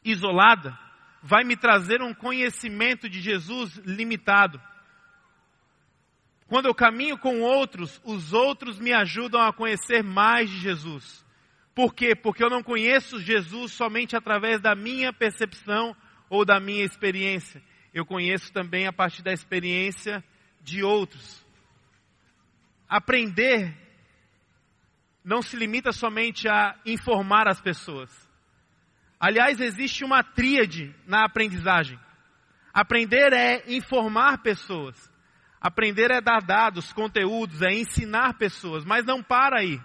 isolada, 0.03 0.77
vai 1.21 1.45
me 1.45 1.55
trazer 1.55 2.01
um 2.01 2.13
conhecimento 2.13 3.07
de 3.07 3.21
Jesus 3.21 3.77
limitado. 3.77 4.61
Quando 6.47 6.65
eu 6.65 6.75
caminho 6.75 7.17
com 7.17 7.39
outros, 7.39 8.01
os 8.03 8.33
outros 8.33 8.77
me 8.77 8.91
ajudam 8.91 9.39
a 9.39 9.53
conhecer 9.53 10.03
mais 10.03 10.49
de 10.49 10.59
Jesus. 10.59 11.22
Por 11.75 11.93
quê? 11.93 12.15
Porque 12.15 12.43
eu 12.43 12.49
não 12.49 12.61
conheço 12.61 13.19
Jesus 13.19 13.71
somente 13.71 14.15
através 14.15 14.61
da 14.61 14.75
minha 14.75 15.11
percepção 15.11 15.95
ou 16.29 16.45
da 16.45 16.59
minha 16.59 16.83
experiência. 16.83 17.61
Eu 17.93 18.05
conheço 18.05 18.51
também 18.51 18.87
a 18.87 18.93
partir 18.93 19.23
da 19.23 19.31
experiência 19.33 20.23
de 20.61 20.83
outros. 20.83 21.43
Aprender 22.87 23.75
não 25.23 25.41
se 25.41 25.55
limita 25.55 25.91
somente 25.91 26.47
a 26.47 26.75
informar 26.85 27.47
as 27.47 27.61
pessoas. 27.61 28.11
Aliás, 29.19 29.59
existe 29.59 30.03
uma 30.03 30.21
tríade 30.21 30.93
na 31.07 31.23
aprendizagem. 31.23 31.97
Aprender 32.73 33.31
é 33.31 33.63
informar 33.67 34.39
pessoas. 34.39 35.11
Aprender 35.61 36.11
é 36.11 36.19
dar 36.19 36.41
dados, 36.41 36.91
conteúdos, 36.91 37.61
é 37.61 37.73
ensinar 37.73 38.33
pessoas, 38.37 38.83
mas 38.83 39.05
não 39.05 39.23
para 39.23 39.59
aí. 39.59 39.79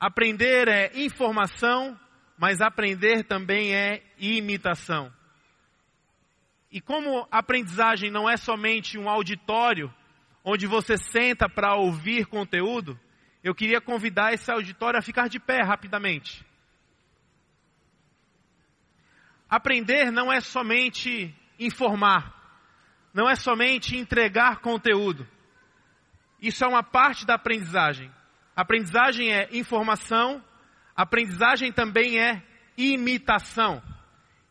Aprender 0.00 0.66
é 0.66 0.90
informação, 0.94 1.98
mas 2.38 2.62
aprender 2.62 3.22
também 3.24 3.74
é 3.74 4.02
imitação. 4.18 5.12
E 6.72 6.80
como 6.80 7.28
aprendizagem 7.30 8.10
não 8.10 8.28
é 8.28 8.38
somente 8.38 8.96
um 8.96 9.10
auditório 9.10 9.92
onde 10.42 10.66
você 10.66 10.96
senta 10.96 11.50
para 11.50 11.74
ouvir 11.74 12.24
conteúdo, 12.24 12.98
eu 13.44 13.54
queria 13.54 13.78
convidar 13.78 14.32
esse 14.32 14.50
auditório 14.50 14.98
a 14.98 15.02
ficar 15.02 15.28
de 15.28 15.38
pé 15.38 15.62
rapidamente. 15.62 16.46
Aprender 19.50 20.10
não 20.10 20.32
é 20.32 20.40
somente 20.40 21.34
informar, 21.58 22.32
não 23.12 23.28
é 23.28 23.34
somente 23.34 23.98
entregar 23.98 24.60
conteúdo. 24.60 25.28
Isso 26.40 26.64
é 26.64 26.68
uma 26.68 26.82
parte 26.82 27.26
da 27.26 27.34
aprendizagem. 27.34 28.10
Aprendizagem 28.60 29.32
é 29.32 29.48
informação, 29.56 30.44
aprendizagem 30.94 31.72
também 31.72 32.20
é 32.20 32.42
imitação. 32.76 33.82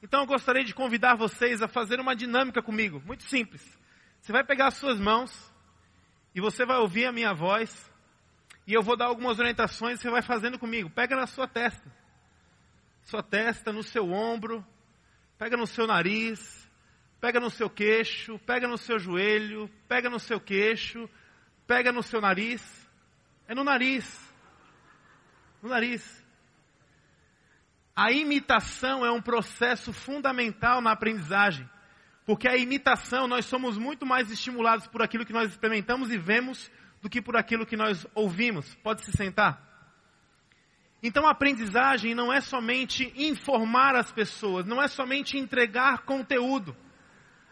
Então 0.02 0.22
eu 0.22 0.26
gostaria 0.26 0.63
de 0.63 0.74
convidar 0.74 1.13
vocês 1.13 1.62
a 1.62 1.67
fazer 1.67 2.00
uma 2.00 2.15
dinâmica 2.15 2.60
comigo, 2.60 3.00
muito 3.06 3.22
simples. 3.22 3.62
Você 4.19 4.32
vai 4.32 4.43
pegar 4.43 4.69
as 4.69 4.74
suas 4.78 5.00
mãos 5.00 5.54
e 6.34 6.41
você 6.41 6.65
vai 6.65 6.78
ouvir 6.78 7.06
a 7.06 7.12
minha 7.12 7.36
voz 7.36 7.88
e 8.65 8.74
eu 8.74 8.82
vou 8.82 8.98
dar 8.98 9.06
algumas 9.06 9.38
orientações 9.38 10.00
e 10.00 10.02
você 10.02 10.10
vai 10.10 10.24
fazendo 10.24 10.58
comigo. 10.58 10.89
Pega 10.89 11.15
na 11.15 11.28
sua 11.28 11.48
testa, 11.48 11.95
sua 13.04 13.22
testa, 13.22 13.72
no 13.72 13.84
seu 13.84 14.12
ombro, 14.12 14.65
pega 15.38 15.56
no 15.56 15.67
seu 15.67 15.86
nariz, 15.86 16.67
pega 17.22 17.39
no 17.39 17.52
seu 17.52 17.69
queixo, 17.69 18.39
pega 18.39 18.67
no 18.67 18.76
seu 18.80 18.98
joelho, 18.98 19.69
pega 19.88 20.10
no 20.10 20.19
seu 20.19 20.39
queixo, 20.39 21.08
pega 21.67 21.91
no 21.91 22.02
seu 22.02 22.19
nariz. 22.19 22.79
É 23.50 23.56
no 23.56 23.64
nariz. 23.64 24.08
No 25.60 25.70
nariz. 25.70 26.24
A 27.96 28.12
imitação 28.12 29.04
é 29.04 29.12
um 29.12 29.20
processo 29.20 29.92
fundamental 29.92 30.82
na 30.82 30.92
aprendizagem. 30.92 31.68
Porque 32.28 32.48
a 32.48 32.56
imitação, 32.56 33.28
nós 33.28 33.48
somos 33.48 33.76
muito 33.76 34.06
mais 34.06 34.30
estimulados 34.30 34.86
por 34.86 35.02
aquilo 35.02 35.26
que 35.26 35.34
nós 35.34 35.50
experimentamos 35.50 36.12
e 36.12 36.18
vemos 36.18 36.70
do 37.02 37.10
que 37.10 37.24
por 37.24 37.36
aquilo 37.36 37.66
que 37.66 37.76
nós 37.76 38.06
ouvimos. 38.14 38.76
Pode 38.84 39.04
se 39.04 39.12
sentar. 39.12 39.68
Então 41.02 41.26
a 41.26 41.32
aprendizagem 41.32 42.14
não 42.14 42.32
é 42.32 42.42
somente 42.42 43.12
informar 43.16 43.96
as 43.96 44.12
pessoas, 44.12 44.68
não 44.68 44.80
é 44.80 44.88
somente 44.88 45.40
entregar 45.40 46.04
conteúdo. 46.04 46.78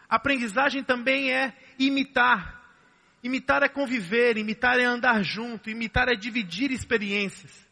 A 0.08 0.14
aprendizagem 0.14 0.84
também 0.84 1.32
é 1.32 1.52
imitar. 1.76 2.57
Imitar 3.22 3.62
é 3.62 3.68
conviver, 3.68 4.36
imitar 4.36 4.78
é 4.78 4.84
andar 4.84 5.22
junto, 5.22 5.68
imitar 5.68 6.08
é 6.08 6.14
dividir 6.14 6.70
experiências. 6.70 7.66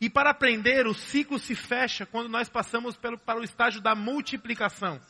E 0.00 0.10
para 0.10 0.30
aprender, 0.30 0.86
o 0.86 0.94
ciclo 0.94 1.38
se 1.38 1.54
fecha 1.54 2.04
quando 2.04 2.28
nós 2.28 2.48
passamos 2.48 2.96
pelo, 2.96 3.18
para 3.18 3.38
o 3.38 3.44
estágio 3.44 3.80
da 3.80 3.94
multiplicação. 3.94 5.00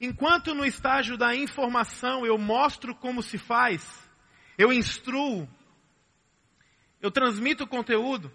Enquanto 0.00 0.54
no 0.54 0.64
estágio 0.64 1.16
da 1.16 1.34
informação 1.34 2.26
eu 2.26 2.36
mostro 2.36 2.94
como 2.94 3.22
se 3.22 3.38
faz, 3.38 4.08
eu 4.58 4.72
instruo, 4.72 5.48
eu 7.00 7.10
transmito 7.10 7.66
conteúdo, 7.66 8.30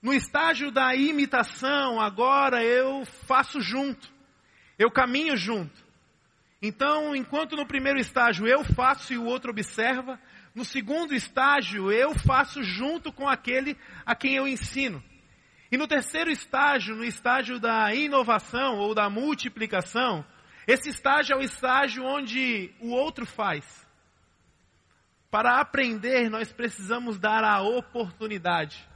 no 0.00 0.14
estágio 0.14 0.70
da 0.70 0.94
imitação, 0.94 2.00
agora 2.00 2.62
eu 2.62 3.04
faço 3.04 3.60
junto, 3.60 4.10
eu 4.78 4.90
caminho 4.90 5.36
junto. 5.36 5.87
Então, 6.60 7.14
enquanto 7.14 7.56
no 7.56 7.66
primeiro 7.66 7.98
estágio 7.98 8.46
eu 8.46 8.64
faço 8.64 9.12
e 9.12 9.18
o 9.18 9.24
outro 9.24 9.50
observa, 9.50 10.18
no 10.54 10.64
segundo 10.64 11.14
estágio 11.14 11.92
eu 11.92 12.14
faço 12.18 12.62
junto 12.62 13.12
com 13.12 13.28
aquele 13.28 13.76
a 14.04 14.14
quem 14.14 14.34
eu 14.34 14.46
ensino. 14.46 15.02
E 15.70 15.76
no 15.76 15.86
terceiro 15.86 16.30
estágio, 16.30 16.96
no 16.96 17.04
estágio 17.04 17.60
da 17.60 17.94
inovação 17.94 18.78
ou 18.78 18.94
da 18.94 19.08
multiplicação, 19.08 20.24
esse 20.66 20.88
estágio 20.88 21.34
é 21.34 21.36
o 21.36 21.42
estágio 21.42 22.04
onde 22.04 22.74
o 22.80 22.90
outro 22.90 23.24
faz. 23.24 23.86
Para 25.30 25.60
aprender, 25.60 26.28
nós 26.28 26.50
precisamos 26.50 27.18
dar 27.18 27.44
a 27.44 27.62
oportunidade 27.62 28.88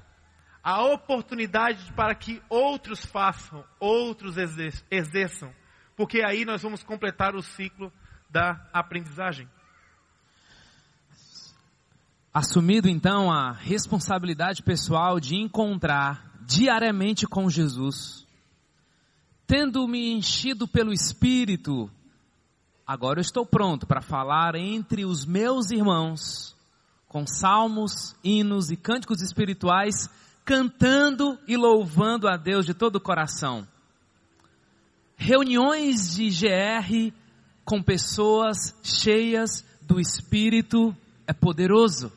a 0.63 0.81
oportunidade 0.85 1.93
para 1.93 2.15
que 2.15 2.41
outros 2.49 3.05
façam, 3.05 3.65
outros 3.81 4.37
exerçam, 4.91 5.53
porque 6.03 6.21
aí 6.21 6.45
nós 6.45 6.61
vamos 6.61 6.83
completar 6.83 7.37
o 7.37 7.43
ciclo 7.45 7.93
da 8.29 8.61
aprendizagem. 8.73 9.49
Assumido 12.35 12.89
então 12.89 13.31
a 13.31 13.53
responsabilidade 13.53 14.65
pessoal 14.65 15.21
de 15.21 15.37
encontrar 15.37 16.29
diariamente 16.41 17.25
com 17.25 17.49
Jesus, 17.49 18.27
tendo 19.47 19.87
me 19.87 20.13
enchido 20.13 20.67
pelo 20.67 20.93
Espírito, 20.93 21.89
agora 22.85 23.21
eu 23.21 23.23
estou 23.23 23.47
pronto 23.47 23.87
para 23.87 24.03
falar 24.03 24.57
entre 24.57 25.05
os 25.05 25.25
meus 25.25 25.71
irmãos, 25.71 26.57
com 27.07 27.25
salmos, 27.25 28.17
hinos 28.25 28.73
e 28.73 28.77
cânticos 28.77 29.23
espirituais 29.23 30.11
cantando 30.45 31.39
e 31.47 31.57
louvando 31.57 32.27
a 32.27 32.37
Deus 32.37 32.67
de 32.67 32.75
todo 32.75 32.97
o 32.97 33.01
coração. 33.01 33.69
Reuniões 35.25 36.17
de 36.17 36.31
GR 36.31 37.15
com 37.65 37.81
pessoas 37.81 38.75
cheias 38.83 39.65
do 39.81 40.01
Espírito 40.01 40.93
é 41.29 41.33
poderoso. 41.33 42.13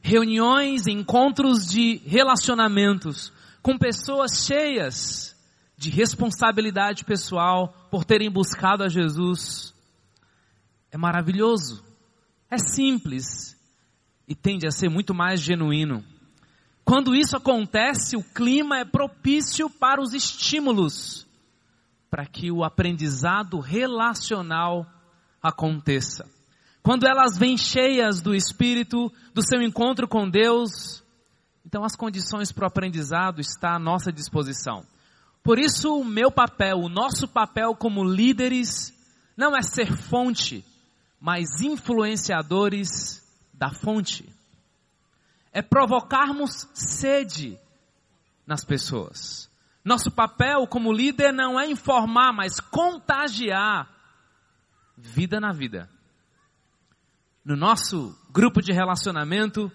Reuniões, 0.00 0.86
encontros 0.86 1.66
de 1.66 2.00
relacionamentos 2.06 3.32
com 3.60 3.76
pessoas 3.76 4.46
cheias 4.46 5.34
de 5.76 5.90
responsabilidade 5.90 7.04
pessoal 7.04 7.74
por 7.90 8.04
terem 8.04 8.30
buscado 8.30 8.84
a 8.84 8.88
Jesus 8.88 9.74
é 10.92 10.96
maravilhoso, 10.96 11.82
é 12.48 12.56
simples 12.56 13.58
e 14.28 14.34
tende 14.36 14.64
a 14.64 14.70
ser 14.70 14.88
muito 14.88 15.12
mais 15.12 15.40
genuíno. 15.40 16.04
Quando 16.84 17.16
isso 17.16 17.36
acontece, 17.36 18.16
o 18.16 18.22
clima 18.22 18.78
é 18.78 18.84
propício 18.84 19.68
para 19.68 20.00
os 20.00 20.14
estímulos, 20.14 21.26
para 22.10 22.26
que 22.26 22.50
o 22.50 22.64
aprendizado 22.64 23.60
relacional 23.60 24.86
aconteça. 25.42 26.28
Quando 26.82 27.06
elas 27.06 27.38
vêm 27.38 27.56
cheias 27.56 28.20
do 28.20 28.34
Espírito, 28.34 29.12
do 29.34 29.46
seu 29.46 29.62
encontro 29.62 30.08
com 30.08 30.28
Deus, 30.28 31.02
então 31.64 31.84
as 31.84 31.94
condições 31.94 32.50
para 32.50 32.64
o 32.64 32.68
aprendizado 32.68 33.40
estão 33.40 33.74
à 33.74 33.78
nossa 33.78 34.10
disposição. 34.10 34.84
Por 35.42 35.58
isso, 35.58 35.94
o 35.94 36.04
meu 36.04 36.30
papel, 36.30 36.78
o 36.78 36.88
nosso 36.88 37.28
papel 37.28 37.74
como 37.74 38.04
líderes, 38.04 38.92
não 39.36 39.56
é 39.56 39.62
ser 39.62 39.94
fonte, 39.94 40.64
mas 41.20 41.60
influenciadores 41.60 43.22
da 43.52 43.70
fonte 43.70 44.28
é 45.52 45.60
provocarmos 45.60 46.68
sede 46.72 47.58
nas 48.46 48.64
pessoas. 48.64 49.49
Nosso 49.84 50.10
papel 50.10 50.66
como 50.66 50.92
líder 50.92 51.32
não 51.32 51.58
é 51.58 51.66
informar, 51.66 52.32
mas 52.32 52.60
contagiar 52.60 53.88
vida 54.96 55.40
na 55.40 55.52
vida. 55.52 55.88
No 57.44 57.56
nosso 57.56 58.16
grupo 58.30 58.60
de 58.60 58.72
relacionamento, 58.72 59.72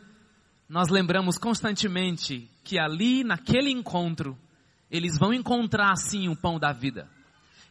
nós 0.69 0.89
lembramos 0.89 1.37
constantemente 1.37 2.49
que 2.63 2.79
ali, 2.79 3.23
naquele 3.23 3.71
encontro, 3.71 4.37
eles 4.89 5.17
vão 5.17 5.33
encontrar 5.33 5.95
sim 5.95 6.27
o 6.29 6.35
pão 6.35 6.59
da 6.59 6.71
vida. 6.71 7.09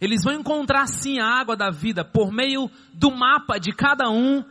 Eles 0.01 0.25
vão 0.25 0.35
encontrar 0.35 0.87
sim 0.89 1.21
a 1.21 1.27
água 1.27 1.57
da 1.57 1.71
vida 1.71 2.05
por 2.05 2.33
meio 2.33 2.69
do 2.93 3.11
mapa 3.11 3.59
de 3.59 3.73
cada 3.73 4.11
um, 4.11 4.45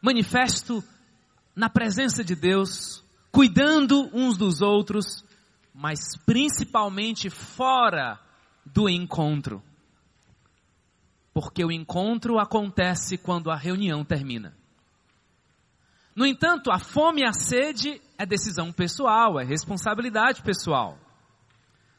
manifesto 0.00 0.84
na 1.56 1.68
presença 1.68 2.22
de 2.22 2.34
Deus, 2.34 3.02
cuidando 3.30 4.10
uns 4.12 4.36
dos 4.36 4.60
outros, 4.60 5.24
mas 5.74 6.16
principalmente 6.26 7.30
fora 7.30 8.18
do 8.64 8.88
encontro. 8.88 9.62
Porque 11.32 11.64
o 11.64 11.72
encontro 11.72 12.38
acontece 12.38 13.16
quando 13.16 13.50
a 13.50 13.56
reunião 13.56 14.04
termina. 14.04 14.54
No 16.14 16.26
entanto, 16.26 16.70
a 16.70 16.78
fome 16.78 17.22
e 17.22 17.26
a 17.26 17.32
sede 17.32 18.00
é 18.18 18.26
decisão 18.26 18.70
pessoal, 18.70 19.40
é 19.40 19.44
responsabilidade 19.44 20.42
pessoal. 20.42 20.98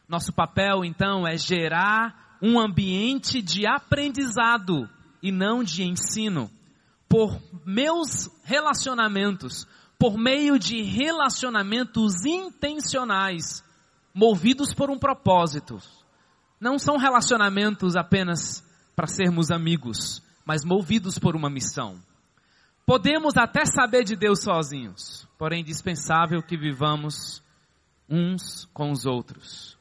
Nosso 0.08 0.32
papel, 0.32 0.86
então, 0.86 1.28
é 1.28 1.36
gerar 1.36 2.38
um 2.40 2.60
ambiente 2.60 3.42
de 3.42 3.66
aprendizado 3.66 4.88
e 5.22 5.32
não 5.32 5.64
de 5.64 5.84
ensino. 5.84 6.52
Por 7.10 7.42
meus 7.66 8.30
relacionamentos, 8.44 9.68
por 10.04 10.18
meio 10.18 10.60
de 10.60 10.82
relacionamentos 10.82 12.26
intencionais, 12.26 13.63
movidos 14.13 14.74
por 14.74 14.89
um 14.89 15.00
propósito. 15.00 15.78
Não 16.60 16.78
são 16.78 16.98
relacionamentos 16.98 17.96
apenas 17.96 18.62
para 18.98 19.08
sermos 19.08 19.50
amigos, 19.50 20.22
mas 20.46 20.66
movidos 20.66 21.18
por 21.18 21.38
uma 21.38 21.50
missão. 21.50 21.98
Podemos 22.86 23.38
até 23.38 23.63
saber 23.63 24.04
de 24.04 24.18
Deus 24.18 24.44
sozinhos, 24.44 25.26
porém 25.38 25.60
é 25.60 25.62
indispensável 25.62 26.44
que 26.44 26.58
vivamos 26.58 27.42
uns 28.10 28.66
com 28.74 28.92
os 28.92 29.06
outros. 29.06 29.78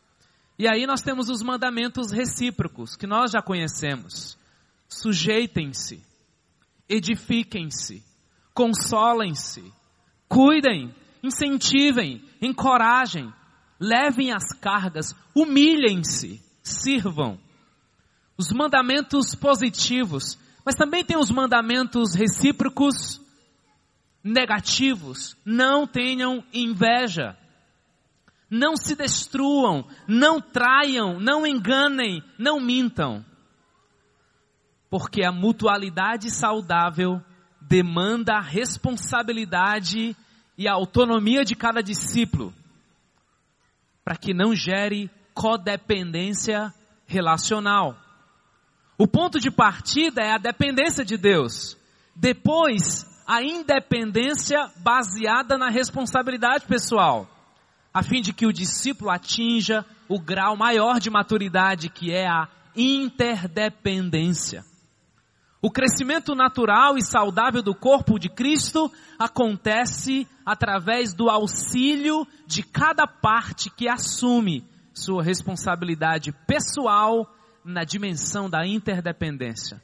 E 0.57 0.69
aí 0.69 0.87
nós 0.87 1.03
temos 1.03 1.29
os 1.31 1.43
mandamentos 1.43 2.13
recíprocos, 2.13 2.95
que 2.95 3.09
nós 3.09 3.33
já 3.33 3.43
conhecemos. 3.43 4.39
Sujeitem-se, 4.89 6.01
edifiquem-se, 6.89 8.05
consolem-se, 8.55 9.82
cuidem, 10.33 10.95
incentivem, 11.23 12.23
encorajem, 12.41 13.33
levem 13.79 14.33
as 14.33 14.53
cargas, 14.61 15.15
humilhem-se, 15.35 16.41
sirvam. 16.63 17.39
Os 18.39 18.51
mandamentos 18.53 19.35
positivos 19.35 20.39
mas 20.65 20.77
também 20.77 21.05
tem 21.05 21.17
os 21.17 21.31
mandamentos 21.31 22.15
recíprocos 22.15 23.21
negativos. 24.23 25.37
Não 25.45 25.87
tenham 25.87 26.45
inveja. 26.53 27.37
Não 28.49 28.77
se 28.77 28.95
destruam, 28.95 29.87
não 30.07 30.41
traiam, 30.41 31.19
não 31.19 31.47
enganem, 31.47 32.23
não 32.39 32.61
mintam. 32.61 33.25
Porque 34.91 35.25
a 35.25 35.33
mutualidade 35.33 36.31
saudável 36.31 37.21
demanda 37.61 38.39
responsabilidade 38.41 40.15
e 40.57 40.69
a 40.69 40.73
autonomia 40.73 41.45
de 41.45 41.55
cada 41.55 41.83
discípulo, 41.83 42.53
para 44.05 44.17
que 44.17 44.35
não 44.35 44.55
gere 44.55 45.11
codependência 45.35 46.73
relacional. 47.07 47.97
O 48.99 49.07
ponto 49.07 49.41
de 49.41 49.51
partida 49.51 50.23
é 50.23 50.33
a 50.33 50.39
dependência 50.39 51.05
de 51.05 51.17
Deus. 51.17 51.77
Depois, 52.15 53.07
a 53.27 53.43
independência 53.43 54.71
baseada 54.79 55.57
na 55.57 55.71
responsabilidade 55.71 56.67
pessoal, 56.67 57.29
a 57.93 58.03
fim 58.03 58.21
de 58.21 58.33
que 58.33 58.47
o 58.47 58.53
discípulo 58.53 59.11
atinja 59.11 59.85
o 60.09 60.21
grau 60.21 60.57
maior 60.57 61.01
de 61.01 61.09
maturidade, 61.11 61.89
que 61.89 62.13
é 62.13 62.27
a 62.27 62.49
interdependência. 62.77 64.65
O 65.65 65.71
crescimento 65.71 66.35
natural 66.35 66.99
e 66.99 67.03
saudável 67.07 67.63
do 67.63 67.73
corpo 67.73 68.19
de 68.19 68.29
Cristo 68.29 68.91
acontece 69.17 70.27
através 70.45 71.15
do 71.15 71.31
auxílio 71.31 72.27
de 72.49 72.65
cada 72.65 73.07
parte 73.07 73.71
que 73.71 73.89
assume 73.89 74.69
sua 74.93 75.23
responsabilidade 75.23 76.33
pessoal 76.49 77.33
na 77.65 77.85
dimensão 77.85 78.51
da 78.51 78.67
interdependência. 78.67 79.81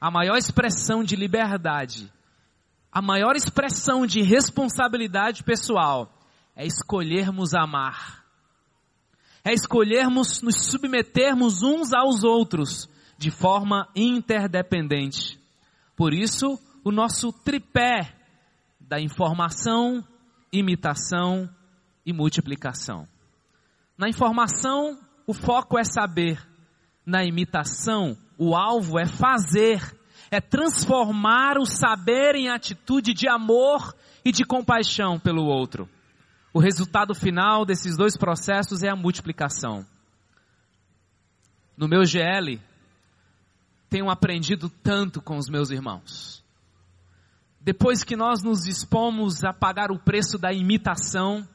A 0.00 0.10
maior 0.10 0.36
expressão 0.36 1.04
de 1.04 1.14
liberdade, 1.14 2.12
a 2.90 3.00
maior 3.00 3.36
expressão 3.36 4.04
de 4.04 4.20
responsabilidade 4.20 5.44
pessoal 5.44 6.12
é 6.56 6.66
escolhermos 6.66 7.54
amar. 7.54 8.24
É 9.44 9.52
escolhermos 9.52 10.42
nos 10.42 10.56
submetermos 10.66 11.62
uns 11.62 11.92
aos 11.92 12.24
outros 12.24 12.88
de 13.18 13.32
forma 13.32 13.88
interdependente. 13.96 15.38
Por 15.96 16.14
isso, 16.14 16.58
o 16.84 16.92
nosso 16.92 17.32
tripé 17.32 18.14
da 18.80 19.00
informação, 19.00 20.02
imitação 20.52 21.50
e 22.06 22.12
multiplicação. 22.12 23.06
Na 23.98 24.08
informação, 24.08 24.96
o 25.26 25.34
foco 25.34 25.76
é 25.76 25.82
saber 25.82 26.40
na 27.04 27.24
imitação, 27.24 28.16
o 28.38 28.54
alvo 28.54 28.98
é 28.98 29.06
fazer, 29.06 29.82
é 30.30 30.40
transformar 30.40 31.58
o 31.58 31.66
saber 31.66 32.36
em 32.36 32.48
atitude 32.48 33.12
de 33.12 33.28
amor 33.28 33.94
e 34.24 34.30
de 34.30 34.44
compaixão 34.44 35.18
pelo 35.18 35.44
outro. 35.44 35.88
O 36.54 36.60
resultado 36.60 37.14
final 37.14 37.64
desses 37.64 37.96
dois 37.96 38.16
processos 38.16 38.82
é 38.82 38.88
a 38.88 38.96
multiplicação. 38.96 39.84
No 41.76 41.88
meu 41.88 42.04
GL, 42.04 42.60
tenho 43.88 44.10
aprendido 44.10 44.68
tanto 44.68 45.20
com 45.20 45.36
os 45.36 45.48
meus 45.48 45.70
irmãos. 45.70 46.44
Depois 47.60 48.04
que 48.04 48.16
nós 48.16 48.42
nos 48.42 48.60
dispomos 48.60 49.44
a 49.44 49.52
pagar 49.52 49.90
o 49.90 49.98
preço 49.98 50.38
da 50.38 50.52
imitação, 50.52 51.46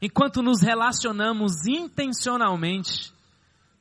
enquanto 0.00 0.42
nos 0.42 0.60
relacionamos 0.60 1.66
intencionalmente, 1.66 3.12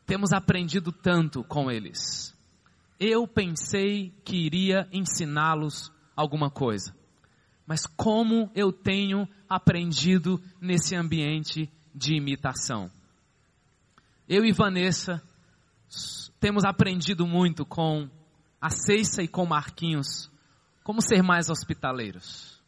temos 0.06 0.32
aprendido 0.32 0.92
tanto 0.92 1.44
com 1.44 1.70
eles. 1.72 2.34
Eu 3.00 3.28
pensei 3.28 4.14
que 4.24 4.38
iria 4.38 4.88
ensiná-los 4.92 5.92
alguma 6.16 6.50
coisa. 6.50 6.96
Mas 7.68 7.86
como 7.86 8.50
eu 8.54 8.72
tenho 8.72 9.28
aprendido 9.50 10.42
nesse 10.62 10.96
ambiente 10.96 11.70
de 11.94 12.16
imitação? 12.16 12.92
Eu 14.30 14.46
e 14.46 14.52
Vanessa 14.52 15.22
temos 16.46 16.64
aprendido 16.64 17.26
muito 17.26 17.66
com 17.66 18.08
a 18.62 18.70
Ceissa 18.70 19.24
e 19.24 19.28
com 19.28 19.48
Marquinhos 19.48 20.30
como 20.84 21.02
ser 21.02 21.24
mais 21.24 21.50
hospitaleiros. 21.50 22.62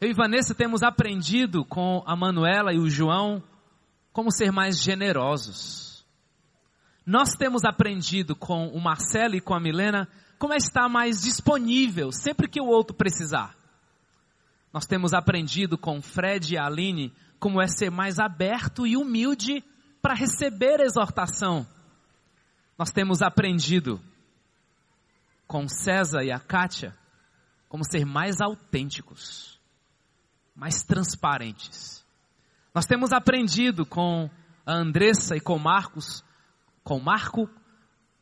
Eu 0.00 0.10
e 0.10 0.14
Vanessa 0.14 0.54
temos 0.54 0.84
aprendido 0.84 1.64
com 1.64 2.04
a 2.06 2.14
Manuela 2.14 2.72
e 2.72 2.78
o 2.78 2.88
João 2.88 3.42
como 4.12 4.30
ser 4.30 4.52
mais 4.52 4.80
generosos 4.80 6.06
nós 7.04 7.30
temos 7.36 7.64
aprendido 7.64 8.36
com 8.36 8.68
o 8.68 8.80
Marcelo 8.80 9.34
e 9.34 9.40
com 9.40 9.52
a 9.52 9.58
Milena 9.60 10.08
como 10.38 10.52
é 10.52 10.56
estar 10.56 10.88
mais 10.88 11.22
disponível 11.22 12.12
sempre 12.12 12.48
que 12.48 12.60
o 12.60 12.66
outro 12.66 12.96
precisar. 12.96 13.56
Nós 14.72 14.86
temos 14.86 15.12
aprendido 15.12 15.76
com 15.76 16.00
Fred 16.00 16.54
e 16.54 16.58
a 16.58 16.66
Aline 16.66 17.12
como 17.40 17.60
é 17.60 17.66
ser 17.66 17.90
mais 17.90 18.20
aberto 18.20 18.86
e 18.86 18.96
humilde 18.96 19.64
para 20.00 20.14
receber 20.14 20.78
exortação. 20.78 21.66
Nós 22.78 22.90
temos 22.90 23.22
aprendido 23.22 24.00
com 25.46 25.68
César 25.68 26.22
e 26.22 26.30
a 26.30 26.38
Kátia 26.38 26.96
como 27.68 27.84
ser 27.84 28.04
mais 28.04 28.40
autênticos, 28.40 29.60
mais 30.54 30.82
transparentes. 30.82 32.04
Nós 32.74 32.86
temos 32.86 33.12
aprendido 33.12 33.84
com 33.84 34.30
a 34.64 34.74
Andressa 34.74 35.36
e 35.36 35.40
com 35.40 35.58
Marcos 35.58 36.24
com 36.86 37.00
Marco, 37.00 37.50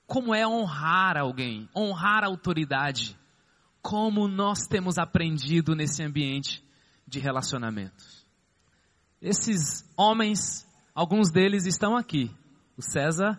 como 0.06 0.34
é 0.34 0.48
honrar 0.48 1.18
alguém, 1.18 1.68
honrar 1.76 2.24
a 2.24 2.28
autoridade, 2.28 3.14
como 3.82 4.26
nós 4.26 4.66
temos 4.66 4.96
aprendido 4.96 5.74
nesse 5.74 6.02
ambiente 6.02 6.64
de 7.06 7.18
relacionamentos. 7.18 8.26
Esses 9.20 9.84
homens, 9.94 10.66
alguns 10.94 11.30
deles 11.30 11.66
estão 11.66 11.94
aqui. 11.94 12.34
O 12.74 12.80
César, 12.80 13.38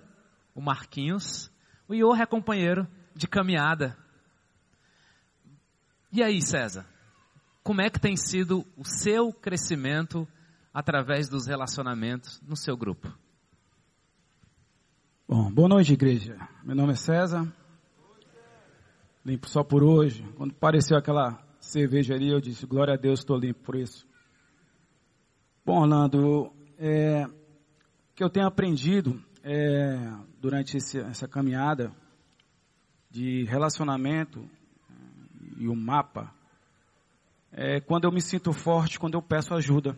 o 0.56 0.62
Marquinhos, 0.62 1.52
o 1.88 1.94
Ior 1.94 2.20
é 2.20 2.26
companheiro 2.26 2.88
de 3.13 3.28
caminhada. 3.28 3.98
E 6.12 6.24
aí, 6.24 6.41
César? 6.41 6.88
Como 7.62 7.82
é 7.82 7.89
que 7.89 8.00
tem 8.00 8.15
sido 8.15 8.65
o 8.78 8.86
seu 8.86 9.34
crescimento 9.34 10.26
através 10.74 11.28
dos 11.28 11.46
relacionamentos 11.46 12.41
no 12.41 12.56
seu 12.56 12.78
grupo? 12.78 13.13
Bom, 15.28 15.52
boa 15.52 15.68
noite, 15.68 15.91
igreja. 15.91 16.38
Meu 16.63 16.76
nome 16.76 16.94
é 16.94 16.96
César. 16.96 17.52
Limpo 19.26 19.50
só 19.50 19.63
por 19.63 19.84
hoje. 19.84 20.24
Quando 20.38 20.52
apareceu 20.52 20.96
aquela 20.98 21.44
cervejaria, 21.60 22.32
eu 22.32 22.39
disse: 22.39 22.65
Glória 22.65 22.94
a 22.94 22.98
Deus, 22.98 23.20
estou 23.20 23.38
limpo 23.38 23.63
por 23.63 23.76
isso. 23.76 24.08
Bom, 25.65 25.82
Orlando, 25.82 26.54
é, 26.78 27.26
o 27.26 28.13
que 28.13 28.24
eu 28.24 28.30
tenho 28.30 28.46
aprendido 28.46 29.20
é, 29.47 29.95
durante 30.41 30.77
esse, 30.77 30.99
essa 30.99 31.27
caminhada 31.27 31.91
de 33.12 33.43
relacionamento 33.43 34.39
eh, 34.89 34.93
e 35.60 35.67
o 35.67 35.75
mapa, 35.75 36.34
é 37.51 37.79
quando 37.79 38.05
eu 38.05 38.12
me 38.12 38.19
sinto 38.19 38.51
forte, 38.51 38.99
quando 38.99 39.13
eu 39.13 39.21
peço 39.21 39.53
ajuda. 39.53 39.97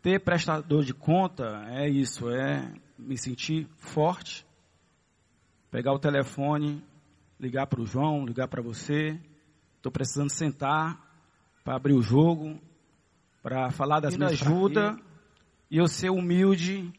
Ter 0.00 0.18
prestador 0.20 0.82
de 0.82 0.94
conta 0.94 1.66
é 1.68 1.86
isso, 1.86 2.30
é 2.30 2.72
me 2.98 3.18
sentir 3.18 3.68
forte, 3.76 4.46
pegar 5.70 5.92
o 5.92 5.98
telefone, 5.98 6.82
ligar 7.38 7.66
para 7.66 7.82
o 7.82 7.86
João, 7.86 8.24
ligar 8.24 8.48
para 8.48 8.62
você. 8.62 9.20
Estou 9.76 9.92
precisando 9.92 10.30
sentar 10.30 10.98
para 11.62 11.76
abrir 11.76 11.92
o 11.92 12.02
jogo, 12.02 12.58
para 13.42 13.70
falar 13.70 14.00
das 14.00 14.16
minhas 14.16 14.32
ajuda 14.32 14.98
e 15.70 15.76
eu 15.76 15.86
ser 15.86 16.10
humilde 16.10 16.90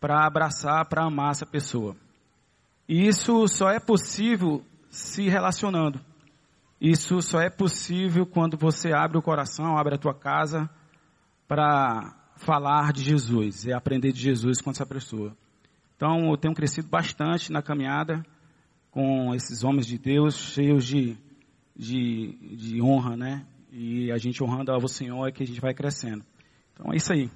para 0.00 0.26
abraçar, 0.26 0.88
para 0.88 1.04
amar 1.04 1.32
essa 1.32 1.46
pessoa. 1.46 1.94
E 2.88 3.06
isso 3.06 3.46
só 3.46 3.70
é 3.70 3.78
possível 3.78 4.64
se 4.88 5.28
relacionando. 5.28 6.00
Isso 6.80 7.20
só 7.20 7.40
é 7.40 7.50
possível 7.50 8.26
quando 8.26 8.56
você 8.56 8.92
abre 8.92 9.18
o 9.18 9.22
coração, 9.22 9.76
abre 9.76 9.94
a 9.94 9.98
tua 9.98 10.14
casa 10.14 10.68
para 11.46 12.16
falar 12.36 12.92
de 12.92 13.02
Jesus 13.02 13.66
e 13.66 13.72
aprender 13.72 14.12
de 14.12 14.20
Jesus 14.20 14.62
com 14.62 14.70
essa 14.70 14.86
pessoa. 14.86 15.36
Então, 15.94 16.30
eu 16.30 16.36
tenho 16.38 16.54
crescido 16.54 16.88
bastante 16.88 17.52
na 17.52 17.60
caminhada 17.60 18.24
com 18.90 19.34
esses 19.34 19.62
homens 19.62 19.86
de 19.86 19.98
Deus, 19.98 20.34
cheios 20.34 20.86
de, 20.86 21.18
de, 21.76 22.56
de 22.56 22.82
honra, 22.82 23.16
né? 23.16 23.46
E 23.70 24.10
a 24.10 24.16
gente 24.16 24.42
honrando 24.42 24.72
ao 24.72 24.88
Senhor 24.88 25.28
é 25.28 25.30
que 25.30 25.42
a 25.42 25.46
gente 25.46 25.60
vai 25.60 25.74
crescendo. 25.74 26.24
Então, 26.72 26.90
é 26.92 26.96
isso 26.96 27.12
aí. 27.12 27.30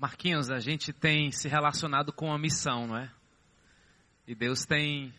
Marquinhos, 0.00 0.50
a 0.50 0.58
gente 0.58 0.94
tem 0.94 1.30
se 1.30 1.46
relacionado 1.46 2.10
com 2.10 2.32
a 2.32 2.38
missão, 2.38 2.86
não 2.86 2.96
é? 2.96 3.12
E 4.26 4.34
Deus 4.34 4.64
tem 4.64 5.12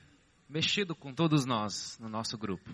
mexido 0.50 0.96
com 0.96 1.14
todos 1.14 1.46
nós 1.46 2.00
no 2.00 2.10
nosso 2.10 2.36
grupo. 2.36 2.68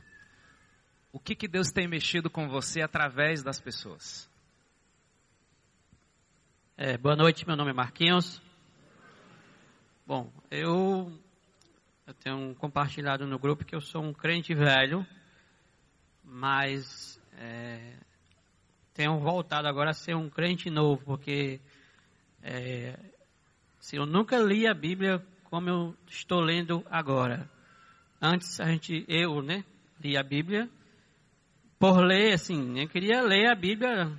O 1.11 1.19
que, 1.19 1.35
que 1.35 1.49
Deus 1.49 1.69
tem 1.69 1.85
mexido 1.85 2.29
com 2.29 2.47
você 2.47 2.81
através 2.81 3.43
das 3.43 3.59
pessoas? 3.59 4.31
É, 6.77 6.97
boa 6.97 7.13
noite, 7.13 7.45
meu 7.45 7.57
nome 7.57 7.71
é 7.71 7.73
Marquinhos. 7.73 8.41
Bom, 10.05 10.31
eu, 10.49 11.11
eu 12.05 12.13
tenho 12.13 12.55
compartilhado 12.55 13.27
no 13.27 13.37
grupo 13.37 13.65
que 13.65 13.75
eu 13.75 13.81
sou 13.81 14.01
um 14.01 14.13
crente 14.13 14.53
velho, 14.53 15.05
mas 16.23 17.21
é, 17.33 17.97
tenho 18.93 19.19
voltado 19.19 19.67
agora 19.67 19.89
a 19.89 19.93
ser 19.93 20.15
um 20.15 20.29
crente 20.29 20.69
novo, 20.69 21.03
porque 21.03 21.59
é, 22.43 22.97
eu 23.93 24.05
nunca 24.05 24.37
li 24.37 24.67
a 24.67 24.73
Bíblia 24.73 25.23
como 25.45 25.69
eu 25.69 25.95
estou 26.07 26.41
lendo 26.41 26.85
agora. 26.89 27.49
Antes 28.21 28.59
a 28.59 28.65
gente, 28.65 29.05
eu, 29.07 29.41
né, 29.41 29.63
li 30.03 30.17
a 30.17 30.23
Bíblia 30.23 30.69
por 31.79 31.99
ler, 32.03 32.33
assim, 32.33 32.79
eu 32.79 32.87
queria 32.89 33.21
ler 33.21 33.49
a 33.49 33.55
Bíblia 33.55 34.11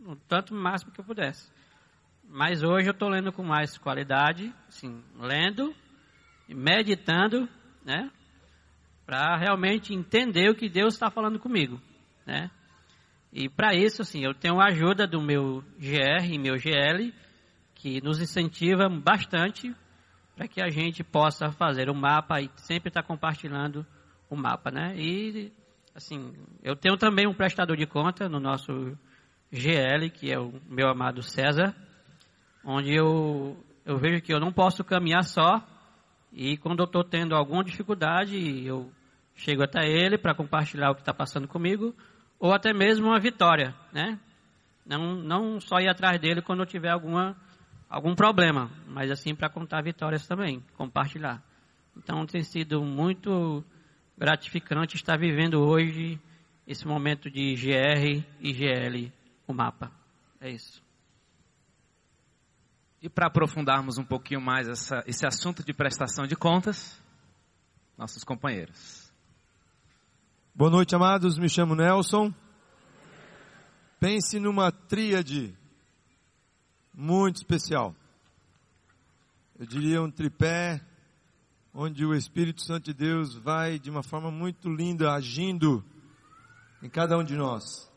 o 0.00 0.16
tanto 0.16 0.54
máximo 0.54 0.92
que 0.92 1.00
eu 1.00 1.04
pudesse. 1.04 1.50
Mas 2.28 2.62
hoje 2.62 2.88
eu 2.88 2.92
estou 2.92 3.08
lendo 3.08 3.32
com 3.32 3.44
mais 3.44 3.78
qualidade, 3.78 4.52
assim, 4.68 5.02
lendo, 5.18 5.74
meditando, 6.48 7.48
né, 7.84 8.10
para 9.06 9.36
realmente 9.36 9.94
entender 9.94 10.50
o 10.50 10.54
que 10.54 10.68
Deus 10.68 10.94
está 10.94 11.10
falando 11.10 11.38
comigo, 11.38 11.80
né. 12.26 12.50
E 13.32 13.48
para 13.48 13.74
isso, 13.74 14.02
assim, 14.02 14.24
eu 14.24 14.34
tenho 14.34 14.60
a 14.60 14.68
ajuda 14.68 15.06
do 15.06 15.20
meu 15.20 15.62
GR 15.78 16.24
e 16.30 16.38
meu 16.38 16.56
GL, 16.56 17.12
que 17.84 18.00
nos 18.02 18.18
incentiva 18.18 18.88
bastante 18.88 19.76
para 20.34 20.48
que 20.48 20.62
a 20.62 20.70
gente 20.70 21.04
possa 21.04 21.52
fazer 21.52 21.90
o 21.90 21.94
mapa 21.94 22.40
e 22.40 22.50
sempre 22.56 22.88
estar 22.88 23.02
tá 23.02 23.06
compartilhando 23.06 23.84
o 24.30 24.34
mapa, 24.34 24.70
né? 24.70 24.94
E, 24.96 25.52
assim, 25.94 26.32
eu 26.62 26.74
tenho 26.74 26.96
também 26.96 27.28
um 27.28 27.34
prestador 27.34 27.76
de 27.76 27.84
conta 27.84 28.26
no 28.26 28.40
nosso 28.40 28.96
GL, 29.52 30.08
que 30.08 30.32
é 30.32 30.38
o 30.40 30.54
meu 30.66 30.88
amado 30.88 31.22
César, 31.22 31.76
onde 32.64 32.94
eu, 32.94 33.54
eu 33.84 33.98
vejo 33.98 34.22
que 34.22 34.32
eu 34.32 34.40
não 34.40 34.50
posso 34.50 34.82
caminhar 34.82 35.22
só, 35.22 35.62
e 36.32 36.56
quando 36.56 36.78
eu 36.78 36.86
estou 36.86 37.04
tendo 37.04 37.34
alguma 37.34 37.62
dificuldade, 37.62 38.64
eu 38.64 38.90
chego 39.34 39.62
até 39.62 39.86
ele 39.86 40.16
para 40.16 40.34
compartilhar 40.34 40.90
o 40.90 40.94
que 40.94 41.02
está 41.02 41.12
passando 41.12 41.46
comigo, 41.46 41.94
ou 42.40 42.54
até 42.54 42.72
mesmo 42.72 43.08
uma 43.08 43.20
vitória, 43.20 43.74
né? 43.92 44.18
Não, 44.86 45.16
não 45.16 45.60
só 45.60 45.80
ir 45.80 45.88
atrás 45.90 46.18
dele 46.18 46.40
quando 46.40 46.60
eu 46.60 46.66
tiver 46.66 46.88
alguma 46.88 47.43
algum 47.94 48.12
problema, 48.12 48.68
mas 48.88 49.08
assim 49.08 49.36
para 49.36 49.48
contar 49.48 49.80
vitórias 49.80 50.26
também, 50.26 50.60
compartilhar. 50.76 51.40
Então 51.96 52.26
tem 52.26 52.42
sido 52.42 52.82
muito 52.82 53.64
gratificante 54.18 54.96
estar 54.96 55.16
vivendo 55.16 55.62
hoje 55.62 56.20
esse 56.66 56.84
momento 56.84 57.30
de 57.30 57.54
GR 57.54 58.24
e 58.40 58.52
GL, 58.52 59.12
o 59.46 59.54
mapa. 59.54 59.92
É 60.40 60.50
isso. 60.50 60.82
E 63.00 63.08
para 63.08 63.28
aprofundarmos 63.28 63.96
um 63.96 64.04
pouquinho 64.04 64.40
mais 64.40 64.68
essa, 64.68 65.04
esse 65.06 65.24
assunto 65.24 65.64
de 65.64 65.72
prestação 65.72 66.26
de 66.26 66.34
contas, 66.34 67.00
nossos 67.96 68.24
companheiros. 68.24 69.12
Boa 70.52 70.70
noite, 70.70 70.96
amados. 70.96 71.38
Me 71.38 71.48
chamo 71.48 71.76
Nelson. 71.76 72.34
Pense 74.00 74.40
numa 74.40 74.72
tríade 74.72 75.56
muito 76.94 77.36
especial. 77.36 77.94
Eu 79.58 79.66
diria 79.66 80.00
um 80.02 80.10
tripé 80.10 80.80
onde 81.72 82.04
o 82.04 82.14
Espírito 82.14 82.62
Santo 82.62 82.84
de 82.84 82.94
Deus 82.94 83.34
vai 83.34 83.78
de 83.78 83.90
uma 83.90 84.02
forma 84.02 84.30
muito 84.30 84.68
linda 84.68 85.12
agindo 85.12 85.84
em 86.82 86.88
cada 86.88 87.18
um 87.18 87.24
de 87.24 87.34
nós. 87.34 87.90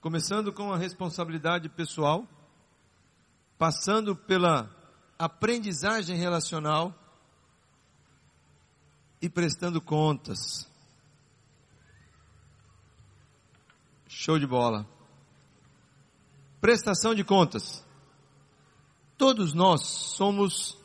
Começando 0.00 0.52
com 0.52 0.72
a 0.72 0.76
responsabilidade 0.76 1.68
pessoal, 1.68 2.28
passando 3.56 4.14
pela 4.14 4.68
aprendizagem 5.18 6.16
relacional 6.16 6.94
e 9.22 9.30
prestando 9.30 9.80
contas. 9.80 10.68
Show 14.08 14.38
de 14.38 14.46
bola. 14.46 14.86
Prestação 16.60 17.14
de 17.14 17.24
contas. 17.24 17.84
Todos 19.16 19.52
nós 19.52 19.82
somos 19.82 20.76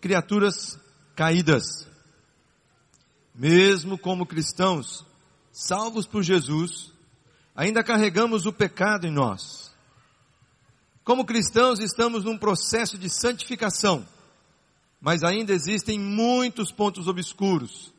criaturas 0.00 0.78
caídas. 1.14 1.86
Mesmo 3.34 3.98
como 3.98 4.26
cristãos, 4.26 5.04
salvos 5.52 6.06
por 6.06 6.22
Jesus, 6.22 6.92
ainda 7.54 7.82
carregamos 7.82 8.46
o 8.46 8.52
pecado 8.52 9.06
em 9.06 9.10
nós. 9.10 9.72
Como 11.04 11.24
cristãos, 11.24 11.80
estamos 11.80 12.24
num 12.24 12.36
processo 12.36 12.98
de 12.98 13.08
santificação, 13.08 14.06
mas 15.00 15.22
ainda 15.22 15.52
existem 15.52 15.98
muitos 15.98 16.70
pontos 16.70 17.08
obscuros 17.08 17.92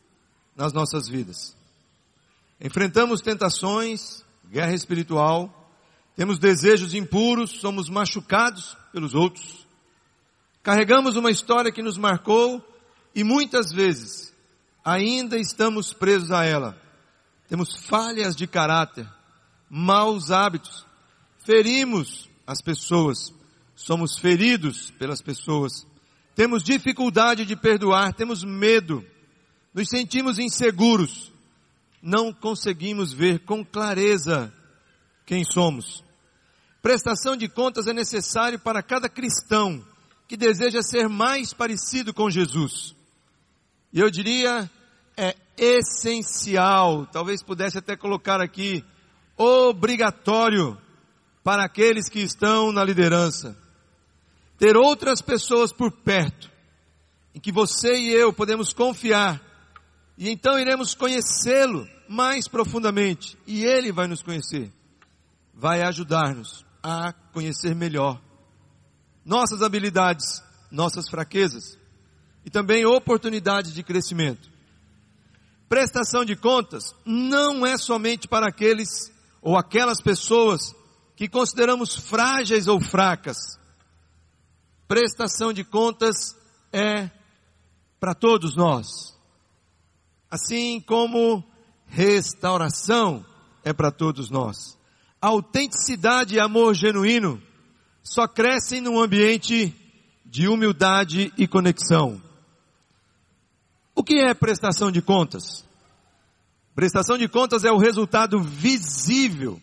nas 0.55 0.73
nossas 0.73 1.07
vidas. 1.07 1.55
Enfrentamos 2.61 3.21
tentações, 3.21 4.23
guerra 4.51 4.73
espiritual, 4.73 5.71
temos 6.15 6.37
desejos 6.37 6.93
impuros, 6.93 7.61
somos 7.61 7.89
machucados 7.89 8.77
pelos 8.91 9.15
outros, 9.15 9.65
Carregamos 10.61 11.15
uma 11.15 11.31
história 11.31 11.71
que 11.71 11.81
nos 11.81 11.97
marcou 11.97 12.63
e 13.15 13.23
muitas 13.23 13.71
vezes 13.71 14.33
ainda 14.83 15.37
estamos 15.37 15.93
presos 15.93 16.31
a 16.31 16.43
ela. 16.43 16.79
Temos 17.47 17.85
falhas 17.85 18.35
de 18.35 18.45
caráter, 18.45 19.07
maus 19.69 20.31
hábitos, 20.31 20.85
ferimos 21.45 22.29
as 22.45 22.61
pessoas, 22.61 23.33
somos 23.75 24.19
feridos 24.19 24.91
pelas 24.91 25.21
pessoas, 25.21 25.87
temos 26.35 26.63
dificuldade 26.63 27.45
de 27.45 27.55
perdoar, 27.55 28.13
temos 28.13 28.43
medo, 28.43 29.05
nos 29.73 29.87
sentimos 29.89 30.37
inseguros, 30.37 31.31
não 32.01 32.33
conseguimos 32.33 33.13
ver 33.13 33.39
com 33.39 33.65
clareza 33.65 34.53
quem 35.25 35.43
somos. 35.43 36.03
Prestação 36.81 37.35
de 37.35 37.47
contas 37.47 37.87
é 37.87 37.93
necessário 37.93 38.59
para 38.59 38.83
cada 38.83 39.09
cristão 39.09 39.83
que 40.29 40.37
deseja 40.37 40.83
ser 40.83 41.09
mais 41.09 41.53
parecido 41.53 42.13
com 42.13 42.29
Jesus. 42.29 42.95
E 43.91 43.99
eu 43.99 44.11
diria, 44.11 44.69
é 45.17 45.35
essencial, 45.57 47.07
talvez 47.07 47.41
pudesse 47.41 47.79
até 47.79 47.97
colocar 47.97 48.39
aqui, 48.39 48.85
obrigatório 49.35 50.77
para 51.43 51.63
aqueles 51.63 52.07
que 52.07 52.19
estão 52.19 52.71
na 52.71 52.83
liderança. 52.83 53.57
Ter 54.59 54.77
outras 54.77 55.19
pessoas 55.19 55.73
por 55.73 55.91
perto, 55.91 56.47
em 57.33 57.39
que 57.39 57.51
você 57.51 57.97
e 57.97 58.13
eu 58.13 58.31
podemos 58.31 58.71
confiar, 58.71 59.41
e 60.15 60.29
então 60.29 60.59
iremos 60.59 60.93
conhecê-lo 60.93 61.89
mais 62.07 62.47
profundamente, 62.47 63.35
e 63.47 63.65
ele 63.65 63.91
vai 63.91 64.05
nos 64.05 64.21
conhecer, 64.21 64.71
vai 65.55 65.81
ajudar-nos 65.81 66.63
a 66.83 67.13
conhecer 67.33 67.73
melhor 67.73 68.28
nossas 69.29 69.61
habilidades, 69.61 70.41
nossas 70.71 71.07
fraquezas 71.07 71.77
e 72.43 72.49
também 72.49 72.83
oportunidades 72.83 73.71
de 73.71 73.83
crescimento. 73.83 74.49
Prestação 75.69 76.25
de 76.25 76.35
contas 76.35 76.95
não 77.05 77.63
é 77.63 77.77
somente 77.77 78.27
para 78.27 78.47
aqueles 78.47 79.13
ou 79.39 79.55
aquelas 79.55 80.01
pessoas 80.01 80.75
que 81.15 81.29
consideramos 81.29 81.95
frágeis 81.95 82.67
ou 82.67 82.81
fracas. 82.81 83.37
Prestação 84.87 85.53
de 85.53 85.63
contas 85.63 86.35
é 86.73 87.11
para 87.99 88.15
todos 88.15 88.55
nós. 88.55 89.15
Assim 90.31 90.81
como 90.81 91.43
restauração 91.85 93.23
é 93.63 93.71
para 93.73 93.91
todos 93.91 94.31
nós. 94.31 94.75
Autenticidade 95.21 96.33
e 96.33 96.39
amor 96.39 96.73
genuíno 96.73 97.39
só 98.09 98.27
crescem 98.27 98.81
num 98.81 98.99
ambiente 98.99 99.71
de 100.25 100.47
humildade 100.47 101.31
e 101.37 101.47
conexão. 101.47 102.19
O 103.93 104.03
que 104.03 104.15
é 104.15 104.33
prestação 104.33 104.91
de 104.91 104.99
contas? 104.99 105.63
Prestação 106.73 107.19
de 107.19 107.27
contas 107.29 107.63
é 107.63 107.71
o 107.71 107.77
resultado 107.77 108.41
visível 108.41 109.61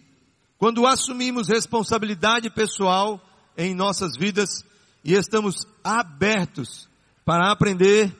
quando 0.58 0.86
assumimos 0.86 1.48
responsabilidade 1.48 2.48
pessoal 2.48 3.20
em 3.56 3.74
nossas 3.74 4.16
vidas 4.16 4.64
e 5.02 5.14
estamos 5.14 5.66
abertos 5.82 6.88
para 7.24 7.50
aprender 7.50 8.16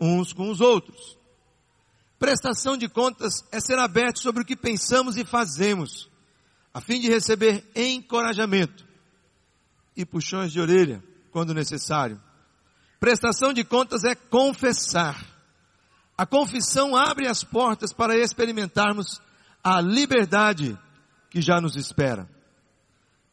uns 0.00 0.32
com 0.32 0.50
os 0.50 0.60
outros. 0.60 1.16
Prestação 2.18 2.76
de 2.76 2.88
contas 2.88 3.44
é 3.52 3.60
ser 3.60 3.78
aberto 3.78 4.18
sobre 4.18 4.42
o 4.42 4.44
que 4.44 4.56
pensamos 4.56 5.16
e 5.16 5.24
fazemos, 5.24 6.10
a 6.74 6.80
fim 6.80 7.00
de 7.00 7.08
receber 7.08 7.64
encorajamento 7.76 8.87
e 9.98 10.06
puxões 10.06 10.50
de 10.50 10.60
orelha 10.60 11.04
quando 11.30 11.52
necessário. 11.52 12.18
Prestação 12.98 13.52
de 13.52 13.62
contas 13.64 14.04
é 14.04 14.14
confessar. 14.14 15.22
A 16.16 16.24
confissão 16.24 16.96
abre 16.96 17.26
as 17.26 17.44
portas 17.44 17.92
para 17.92 18.16
experimentarmos 18.16 19.20
a 19.62 19.80
liberdade 19.80 20.78
que 21.28 21.42
já 21.42 21.60
nos 21.60 21.76
espera. 21.76 22.26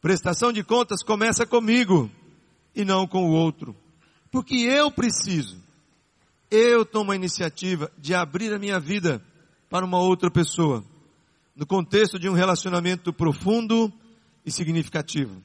Prestação 0.02 0.52
de 0.52 0.62
contas 0.62 1.02
começa 1.02 1.46
comigo 1.46 2.10
e 2.74 2.84
não 2.84 3.06
com 3.06 3.24
o 3.24 3.32
outro. 3.32 3.74
Porque 4.30 4.56
eu 4.56 4.90
preciso 4.90 5.64
eu 6.50 6.84
tomo 6.84 7.12
a 7.12 7.16
iniciativa 7.16 7.90
de 7.98 8.14
abrir 8.14 8.52
a 8.52 8.58
minha 8.58 8.78
vida 8.78 9.22
para 9.68 9.84
uma 9.84 9.98
outra 9.98 10.30
pessoa, 10.30 10.84
no 11.54 11.66
contexto 11.66 12.18
de 12.18 12.28
um 12.28 12.34
relacionamento 12.34 13.12
profundo 13.12 13.92
e 14.44 14.50
significativo. 14.50 15.42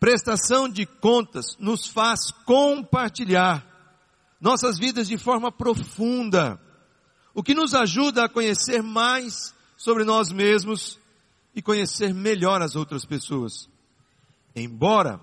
Prestação 0.00 0.66
de 0.66 0.86
contas 0.86 1.58
nos 1.58 1.86
faz 1.86 2.30
compartilhar 2.46 3.66
nossas 4.40 4.78
vidas 4.78 5.06
de 5.06 5.18
forma 5.18 5.52
profunda, 5.52 6.58
o 7.34 7.42
que 7.42 7.54
nos 7.54 7.74
ajuda 7.74 8.24
a 8.24 8.28
conhecer 8.28 8.82
mais 8.82 9.54
sobre 9.76 10.02
nós 10.02 10.32
mesmos 10.32 10.98
e 11.54 11.60
conhecer 11.60 12.14
melhor 12.14 12.62
as 12.62 12.74
outras 12.74 13.04
pessoas. 13.04 13.68
Embora 14.56 15.20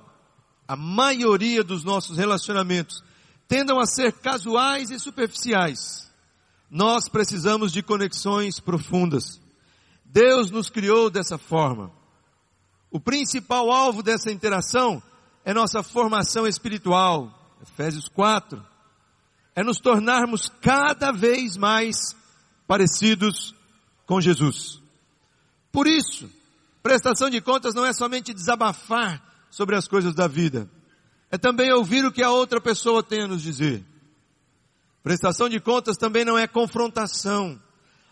a 0.68 0.76
maioria 0.76 1.64
dos 1.64 1.84
nossos 1.84 2.16
relacionamentos 2.16 3.04
tendam 3.48 3.80
a 3.80 3.86
ser 3.88 4.12
casuais 4.12 4.92
e 4.92 5.00
superficiais. 5.00 6.12
Nós 6.70 7.10
precisamos 7.10 7.72
de 7.72 7.82
conexões 7.82 8.60
profundas. 8.60 9.42
Deus 10.06 10.52
nos 10.52 10.70
criou 10.70 11.10
dessa 11.10 11.40
forma. 11.40 11.92
O 12.98 13.00
principal 13.00 13.70
alvo 13.70 14.02
dessa 14.02 14.32
interação 14.32 15.04
é 15.46 15.54
nossa 15.54 15.84
formação 15.84 16.48
espiritual. 16.48 17.32
Efésios 17.62 18.08
4. 18.08 18.66
É 19.56 19.62
nos 19.62 19.78
tornarmos 19.78 20.50
cada 20.60 21.12
vez 21.12 21.56
mais 21.56 22.16
parecidos 22.66 23.54
com 24.08 24.20
Jesus. 24.20 24.82
Por 25.72 25.86
isso, 25.86 26.28
prestação 26.82 27.30
de 27.30 27.40
contas 27.40 27.76
não 27.76 27.86
é 27.86 27.94
somente 27.94 28.34
desabafar 28.34 29.22
sobre 29.52 29.76
as 29.76 29.88
coisas 29.88 30.16
da 30.16 30.28
vida 30.28 30.68
é 31.30 31.38
também 31.38 31.72
ouvir 31.72 32.04
o 32.04 32.12
que 32.12 32.24
a 32.24 32.32
outra 32.32 32.60
pessoa 32.60 33.04
tem 33.04 33.22
a 33.22 33.28
nos 33.28 33.44
dizer. 33.44 33.86
Prestação 35.04 35.48
de 35.48 35.60
contas 35.60 35.98
também 35.98 36.26
não 36.26 36.36
é 36.36 36.48
confrontação. 36.48 37.62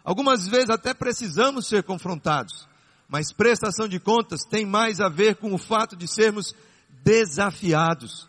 Algumas 0.04 0.48
vezes 0.48 0.70
até 0.70 0.94
precisamos 0.94 1.66
ser 1.66 1.82
confrontados, 1.82 2.68
mas 3.08 3.32
prestação 3.32 3.88
de 3.88 4.00
contas 4.00 4.42
tem 4.44 4.66
mais 4.66 5.00
a 5.00 5.10
ver 5.10 5.36
com 5.36 5.54
o 5.54 5.58
fato 5.58 5.96
de 5.96 6.08
sermos 6.08 6.56
desafiados. 7.04 8.28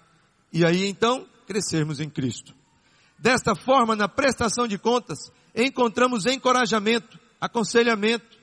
E 0.53 0.65
aí 0.65 0.87
então 0.87 1.27
crescermos 1.47 2.01
em 2.01 2.11
Cristo. 2.11 2.55
Desta 3.19 3.55
forma, 3.55 3.97
na 3.97 4.09
prestação 4.09 4.69
de 4.69 4.77
contas, 4.77 5.33
encontramos 5.55 6.27
encorajamento, 6.27 7.19
aconselhamento, 7.41 8.39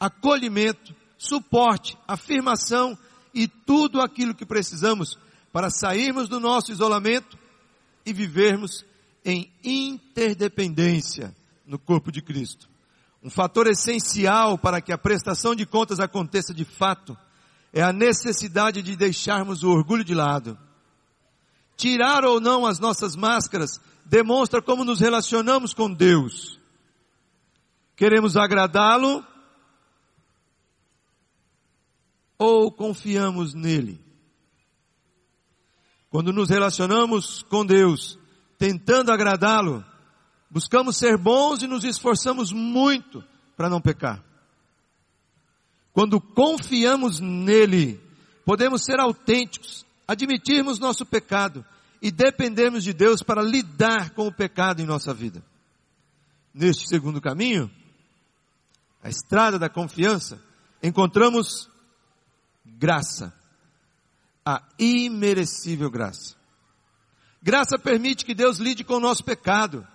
acolhimento, 0.00 0.94
suporte, 1.18 1.98
afirmação 2.06 2.96
e 3.34 3.46
tudo 3.46 4.00
aquilo 4.00 4.34
que 4.34 4.46
precisamos 4.46 5.18
para 5.52 5.70
sairmos 5.70 6.28
do 6.28 6.40
nosso 6.40 6.72
isolamento 6.72 7.38
e 8.06 8.12
vivermos 8.12 8.84
em 9.24 9.52
interdependência 9.62 11.34
no 11.66 11.78
corpo 11.78 12.10
de 12.10 12.22
Cristo. 12.22 12.68
Um 13.22 13.30
fator 13.30 13.66
essencial 13.66 14.56
para 14.56 14.80
que 14.80 14.92
a 14.92 14.98
prestação 14.98 15.54
de 15.54 15.66
contas 15.66 15.98
aconteça 15.98 16.54
de 16.54 16.64
fato 16.64 17.16
é 17.72 17.82
a 17.82 17.92
necessidade 17.92 18.82
de 18.82 18.96
deixarmos 18.96 19.62
o 19.62 19.70
orgulho 19.70 20.04
de 20.04 20.14
lado. 20.14 20.58
Tirar 21.76 22.24
ou 22.24 22.40
não 22.40 22.66
as 22.66 22.78
nossas 22.78 23.14
máscaras 23.14 23.80
demonstra 24.04 24.62
como 24.62 24.84
nos 24.84 25.00
relacionamos 25.00 25.74
com 25.74 25.92
Deus. 25.92 26.58
Queremos 27.94 28.36
agradá-lo 28.36 29.24
ou 32.38 32.70
confiamos 32.70 33.54
nele? 33.54 34.00
Quando 36.08 36.32
nos 36.32 36.48
relacionamos 36.48 37.42
com 37.42 37.66
Deus, 37.66 38.18
tentando 38.56 39.12
agradá-lo, 39.12 39.84
buscamos 40.50 40.96
ser 40.96 41.16
bons 41.16 41.62
e 41.62 41.66
nos 41.66 41.84
esforçamos 41.84 42.52
muito 42.52 43.22
para 43.56 43.68
não 43.68 43.80
pecar. 43.80 44.22
Quando 45.92 46.20
confiamos 46.20 47.20
nele, 47.20 48.00
podemos 48.44 48.84
ser 48.84 49.00
autênticos, 49.00 49.84
admitirmos 50.06 50.78
nosso 50.78 51.04
pecado 51.04 51.64
e 52.00 52.10
dependermos 52.10 52.84
de 52.84 52.92
Deus 52.92 53.22
para 53.22 53.42
lidar 53.42 54.10
com 54.10 54.26
o 54.26 54.32
pecado 54.32 54.80
em 54.80 54.86
nossa 54.86 55.12
vida. 55.12 55.42
Neste 56.54 56.88
segundo 56.88 57.20
caminho, 57.20 57.70
a 59.02 59.08
estrada 59.08 59.58
da 59.58 59.68
confiança, 59.68 60.42
encontramos 60.82 61.68
graça 62.64 63.34
a 64.44 64.62
imerecível 64.78 65.90
graça. 65.90 66.34
Graça 67.42 67.78
permite 67.78 68.24
que 68.24 68.34
Deus 68.34 68.58
lide 68.58 68.82
com 68.82 68.94
o 68.94 69.00
nosso 69.00 69.22
pecado. 69.22 69.86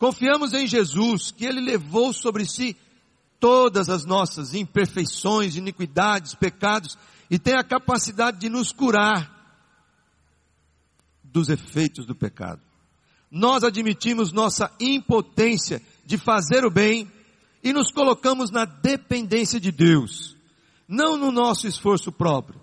Confiamos 0.00 0.54
em 0.54 0.66
Jesus, 0.66 1.30
que 1.30 1.44
Ele 1.44 1.60
levou 1.60 2.10
sobre 2.10 2.46
si 2.46 2.74
todas 3.38 3.90
as 3.90 4.06
nossas 4.06 4.54
imperfeições, 4.54 5.56
iniquidades, 5.56 6.34
pecados, 6.34 6.96
e 7.30 7.38
tem 7.38 7.52
a 7.54 7.62
capacidade 7.62 8.38
de 8.38 8.48
nos 8.48 8.72
curar 8.72 9.30
dos 11.22 11.50
efeitos 11.50 12.06
do 12.06 12.14
pecado. 12.14 12.62
Nós 13.30 13.62
admitimos 13.62 14.32
nossa 14.32 14.72
impotência 14.80 15.82
de 16.06 16.16
fazer 16.16 16.64
o 16.64 16.70
bem 16.70 17.12
e 17.62 17.70
nos 17.70 17.92
colocamos 17.92 18.50
na 18.50 18.64
dependência 18.64 19.60
de 19.60 19.70
Deus, 19.70 20.34
não 20.88 21.18
no 21.18 21.30
nosso 21.30 21.68
esforço 21.68 22.10
próprio. 22.10 22.58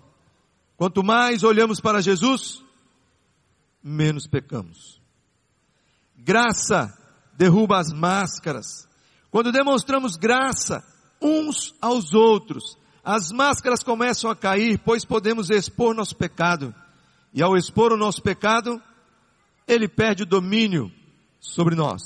Quanto 0.76 1.04
mais 1.04 1.44
olhamos 1.44 1.80
para 1.80 2.02
Jesus, 2.02 2.64
menos 3.80 4.26
pecamos. 4.26 5.00
Graça 6.16 6.97
derruba 7.38 7.78
as 7.78 7.92
máscaras. 7.92 8.88
Quando 9.30 9.52
demonstramos 9.52 10.16
graça 10.16 10.84
uns 11.22 11.72
aos 11.80 12.12
outros, 12.12 12.76
as 13.04 13.30
máscaras 13.30 13.84
começam 13.84 14.28
a 14.28 14.34
cair, 14.34 14.78
pois 14.84 15.04
podemos 15.04 15.48
expor 15.48 15.94
nosso 15.94 16.16
pecado. 16.16 16.74
E 17.32 17.40
ao 17.40 17.56
expor 17.56 17.92
o 17.92 17.96
nosso 17.96 18.20
pecado, 18.20 18.82
ele 19.68 19.86
perde 19.88 20.24
o 20.24 20.26
domínio 20.26 20.90
sobre 21.38 21.76
nós. 21.76 22.02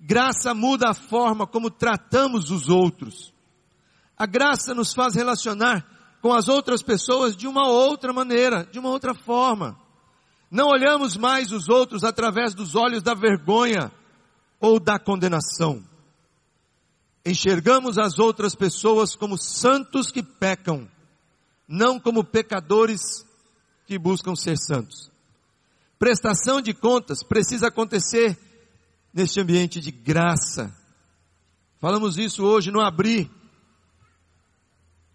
Graça 0.00 0.54
muda 0.54 0.90
a 0.90 0.94
forma 0.94 1.46
como 1.46 1.70
tratamos 1.70 2.50
os 2.50 2.70
outros. 2.70 3.34
A 4.16 4.24
graça 4.24 4.74
nos 4.74 4.94
faz 4.94 5.14
relacionar 5.14 5.86
com 6.22 6.32
as 6.32 6.48
outras 6.48 6.82
pessoas 6.82 7.36
de 7.36 7.46
uma 7.46 7.68
outra 7.68 8.12
maneira, 8.14 8.64
de 8.64 8.78
uma 8.78 8.88
outra 8.88 9.14
forma. 9.14 9.78
Não 10.50 10.68
olhamos 10.68 11.16
mais 11.16 11.52
os 11.52 11.68
outros 11.68 12.04
através 12.04 12.54
dos 12.54 12.74
olhos 12.74 13.02
da 13.02 13.14
vergonha 13.14 13.92
ou 14.60 14.80
da 14.80 14.98
condenação. 14.98 15.84
Enxergamos 17.24 17.98
as 17.98 18.18
outras 18.18 18.54
pessoas 18.54 19.14
como 19.14 19.36
santos 19.36 20.10
que 20.10 20.22
pecam, 20.22 20.88
não 21.66 22.00
como 22.00 22.24
pecadores 22.24 23.26
que 23.86 23.98
buscam 23.98 24.34
ser 24.34 24.56
santos. 24.56 25.10
Prestação 25.98 26.60
de 26.60 26.72
contas 26.72 27.22
precisa 27.22 27.68
acontecer 27.68 28.38
neste 29.12 29.40
ambiente 29.40 29.80
de 29.80 29.90
graça. 29.90 30.74
Falamos 31.80 32.16
isso 32.16 32.44
hoje 32.44 32.70
no 32.70 32.80
Abrir, 32.80 33.30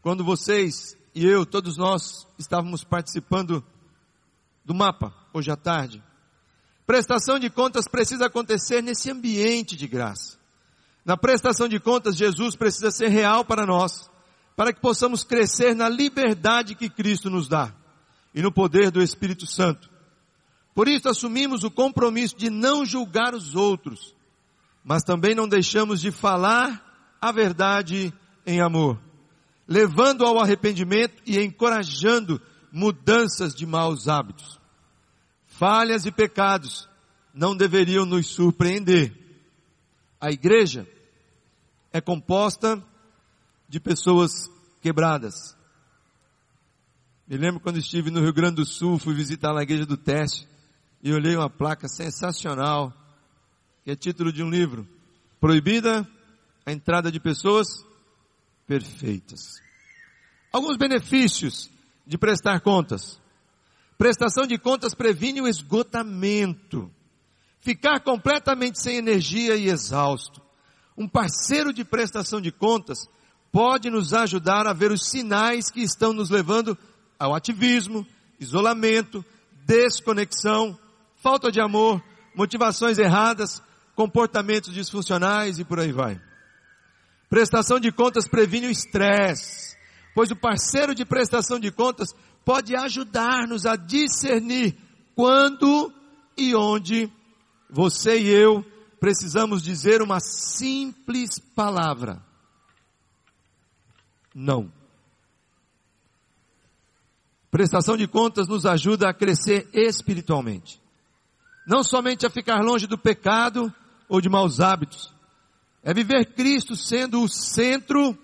quando 0.01 0.23
vocês 0.23 0.95
e 1.15 1.25
eu, 1.25 1.45
todos 1.45 1.77
nós, 1.77 2.27
estávamos 2.39 2.83
participando 2.83 3.63
do 4.65 4.73
mapa, 4.73 5.13
hoje 5.33 5.51
à 5.51 5.55
tarde. 5.55 6.03
Prestação 6.85 7.39
de 7.39 7.49
contas 7.49 7.87
precisa 7.87 8.27
acontecer 8.27 8.81
nesse 8.81 9.09
ambiente 9.09 9.75
de 9.75 9.87
graça. 9.87 10.37
Na 11.03 11.17
prestação 11.17 11.67
de 11.67 11.79
contas, 11.79 12.15
Jesus 12.15 12.55
precisa 12.55 12.91
ser 12.91 13.09
real 13.09 13.43
para 13.43 13.65
nós, 13.65 14.09
para 14.55 14.71
que 14.71 14.79
possamos 14.79 15.23
crescer 15.23 15.75
na 15.75 15.89
liberdade 15.89 16.75
que 16.75 16.89
Cristo 16.89 17.29
nos 17.29 17.47
dá 17.47 17.73
e 18.33 18.41
no 18.41 18.51
poder 18.51 18.91
do 18.91 19.01
Espírito 19.01 19.45
Santo. 19.45 19.89
Por 20.73 20.87
isso 20.87 21.09
assumimos 21.09 21.63
o 21.63 21.71
compromisso 21.71 22.35
de 22.35 22.49
não 22.49 22.85
julgar 22.85 23.35
os 23.35 23.55
outros, 23.55 24.15
mas 24.83 25.03
também 25.03 25.35
não 25.35 25.47
deixamos 25.47 26.01
de 26.01 26.11
falar 26.11 27.17
a 27.21 27.31
verdade 27.31 28.13
em 28.45 28.59
amor, 28.59 28.99
levando 29.67 30.25
ao 30.25 30.39
arrependimento 30.39 31.21
e 31.25 31.39
encorajando 31.39 32.41
mudanças 32.71 33.53
de 33.53 33.65
maus 33.65 34.07
hábitos. 34.07 34.59
Falhas 35.57 36.05
e 36.05 36.11
pecados 36.11 36.89
não 37.33 37.55
deveriam 37.55 38.05
nos 38.05 38.27
surpreender. 38.27 39.13
A 40.19 40.31
igreja 40.31 40.87
é 41.91 42.01
composta 42.01 42.83
de 43.69 43.79
pessoas 43.79 44.49
quebradas. 44.81 45.55
Me 47.27 47.37
lembro 47.37 47.59
quando 47.59 47.77
estive 47.77 48.09
no 48.09 48.19
Rio 48.19 48.33
Grande 48.33 48.55
do 48.55 48.65
Sul, 48.65 48.97
fui 48.97 49.13
visitar 49.13 49.55
a 49.55 49.61
igreja 49.61 49.85
do 49.85 49.95
Teste 49.95 50.47
e 51.01 51.13
olhei 51.13 51.35
uma 51.35 51.49
placa 51.49 51.87
sensacional, 51.87 52.91
que 53.83 53.91
é 53.91 53.95
título 53.95 54.33
de 54.33 54.41
um 54.41 54.49
livro: 54.49 54.87
Proibida 55.39 56.07
a 56.65 56.71
entrada 56.71 57.11
de 57.11 57.19
pessoas 57.19 57.85
perfeitas. 58.65 59.61
Alguns 60.51 60.77
benefícios 60.77 61.69
de 62.07 62.17
prestar 62.17 62.59
contas. 62.61 63.21
Prestação 64.03 64.45
de 64.45 64.57
contas 64.57 64.93
previne 64.93 65.39
o 65.39 65.47
esgotamento. 65.47 66.91
Ficar 67.61 68.01
completamente 68.01 68.81
sem 68.81 68.97
energia 68.97 69.55
e 69.55 69.69
exausto. 69.69 70.41
Um 70.97 71.07
parceiro 71.07 71.71
de 71.71 71.85
prestação 71.85 72.41
de 72.41 72.51
contas 72.51 73.07
pode 73.49 73.89
nos 73.89 74.13
ajudar 74.13 74.67
a 74.67 74.73
ver 74.73 74.91
os 74.91 75.09
sinais 75.09 75.71
que 75.71 75.79
estão 75.79 76.11
nos 76.11 76.29
levando 76.29 76.77
ao 77.17 77.33
ativismo, 77.33 78.05
isolamento, 78.37 79.23
desconexão, 79.65 80.77
falta 81.15 81.49
de 81.49 81.61
amor, 81.61 82.03
motivações 82.35 82.97
erradas, 82.97 83.63
comportamentos 83.95 84.73
disfuncionais 84.73 85.59
e 85.59 85.63
por 85.63 85.79
aí 85.79 85.93
vai. 85.93 86.19
Prestação 87.29 87.79
de 87.79 87.89
contas 87.89 88.27
previne 88.27 88.67
o 88.67 88.69
estresse, 88.69 89.77
pois 90.13 90.29
o 90.29 90.35
parceiro 90.35 90.93
de 90.93 91.05
prestação 91.05 91.57
de 91.57 91.71
contas 91.71 92.13
pode 92.45 92.75
ajudar-nos 92.75 93.65
a 93.65 93.75
discernir 93.75 94.77
quando 95.15 95.93
e 96.37 96.55
onde 96.55 97.11
você 97.69 98.19
e 98.19 98.27
eu 98.27 98.65
precisamos 98.99 99.61
dizer 99.61 100.01
uma 100.01 100.19
simples 100.19 101.37
palavra. 101.55 102.21
Não. 104.33 104.71
Prestação 107.51 107.95
de 107.97 108.07
contas 108.07 108.47
nos 108.47 108.65
ajuda 108.65 109.09
a 109.09 109.13
crescer 109.13 109.69
espiritualmente. 109.73 110.81
Não 111.67 111.83
somente 111.83 112.25
a 112.25 112.29
ficar 112.29 112.61
longe 112.61 112.87
do 112.87 112.97
pecado 112.97 113.73
ou 114.09 114.19
de 114.19 114.29
maus 114.29 114.59
hábitos. 114.59 115.13
É 115.83 115.93
viver 115.93 116.33
Cristo 116.33 116.75
sendo 116.75 117.21
o 117.21 117.29
centro 117.29 118.17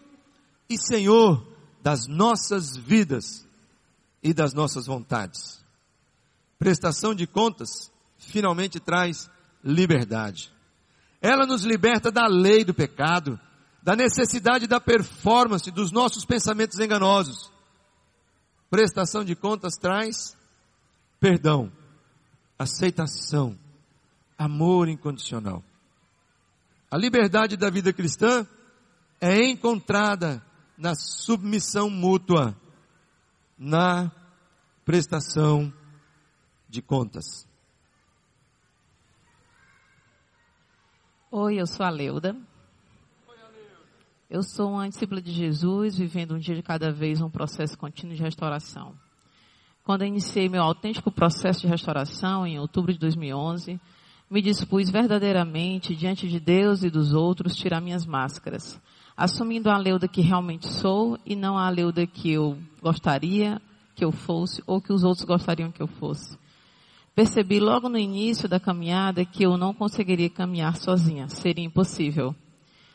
e 0.70 0.78
Senhor 0.78 1.46
das 1.82 2.08
nossas 2.08 2.76
vidas 2.76 3.49
e 4.22 4.34
das 4.34 4.54
nossas 4.54 4.86
vontades. 4.86 5.64
Prestação 6.58 7.16
de 7.16 7.26
contas 7.26 7.92
finalmente 8.18 8.80
traz 8.80 9.30
liberdade. 9.64 10.52
Ela 11.22 11.46
nos 11.46 11.64
liberta 11.64 12.12
da 12.12 12.28
lei 12.28 12.64
do 12.64 12.74
pecado, 12.74 13.40
da 13.82 13.96
necessidade 13.96 14.68
da 14.68 14.80
performance 14.80 15.72
dos 15.72 15.92
nossos 15.92 16.26
pensamentos 16.26 16.80
enganosos. 16.80 17.52
Prestação 18.70 19.24
de 19.24 19.36
contas 19.36 19.76
traz 19.76 20.38
perdão, 21.20 21.72
aceitação, 22.58 23.58
amor 24.38 24.88
incondicional. 24.88 25.64
A 26.92 26.98
liberdade 26.98 27.58
da 27.58 27.70
vida 27.70 27.92
cristã 27.94 28.48
é 29.20 29.44
encontrada 29.46 30.44
na 30.78 30.96
submissão 30.96 31.90
mútua 31.90 32.56
na 33.60 34.10
prestação 34.86 35.74
de 36.70 36.82
contas. 36.82 37.46
Oi, 41.30 41.60
eu 41.60 41.68
sou 41.68 41.86
a 41.86 41.90
Leuda. 41.90 42.36
Eu 44.30 44.44
sou 44.44 44.72
uma 44.72 44.88
discípula 44.88 45.22
de 45.22 45.32
Jesus, 45.32 45.98
vivendo 45.98 46.36
um 46.36 46.40
dia 46.40 46.56
de 46.56 46.64
cada 46.64 46.92
vez 46.92 47.20
um 47.20 47.30
processo 47.30 47.78
contínuo 47.78 48.16
de 48.16 48.22
restauração. 48.22 48.96
Quando 49.84 50.06
iniciei 50.06 50.48
meu 50.48 50.62
autêntico 50.62 51.12
processo 51.12 51.62
de 51.62 51.68
restauração, 51.68 52.46
em 52.46 52.60
outubro 52.60 52.94
de 52.94 53.00
2011, 53.00 53.80
me 54.30 54.42
dispus 54.42 54.90
verdadeiramente, 54.90 55.96
diante 55.96 56.30
de 56.30 56.40
Deus 56.40 56.84
e 56.84 56.90
dos 56.90 57.12
outros, 57.12 57.56
tirar 57.56 57.82
minhas 57.82 58.06
máscaras 58.06 58.80
assumindo 59.20 59.70
a 59.70 59.78
Leuda 59.78 60.08
que 60.08 60.22
realmente 60.22 60.66
sou 60.66 61.20
e 61.26 61.36
não 61.36 61.58
a 61.58 61.70
Leuda 61.70 62.08
que 62.08 62.32
eu 62.32 62.58
gostaria 62.82 63.62
que 63.94 64.06
eu 64.06 64.14
fosse 64.14 64.64
ou 64.66 64.82
que 64.82 64.94
os 64.94 65.04
outros 65.04 65.26
gostariam 65.26 65.74
que 65.74 65.82
eu 65.82 65.88
fosse. 65.88 66.38
Percebi 67.14 67.60
logo 67.60 67.90
no 67.90 67.98
início 67.98 68.48
da 68.48 68.62
caminhada 68.62 69.26
que 69.26 69.46
eu 69.46 69.58
não 69.58 69.74
conseguiria 69.74 70.30
caminhar 70.30 70.78
sozinha, 70.78 71.28
seria 71.28 71.66
impossível. 71.66 72.34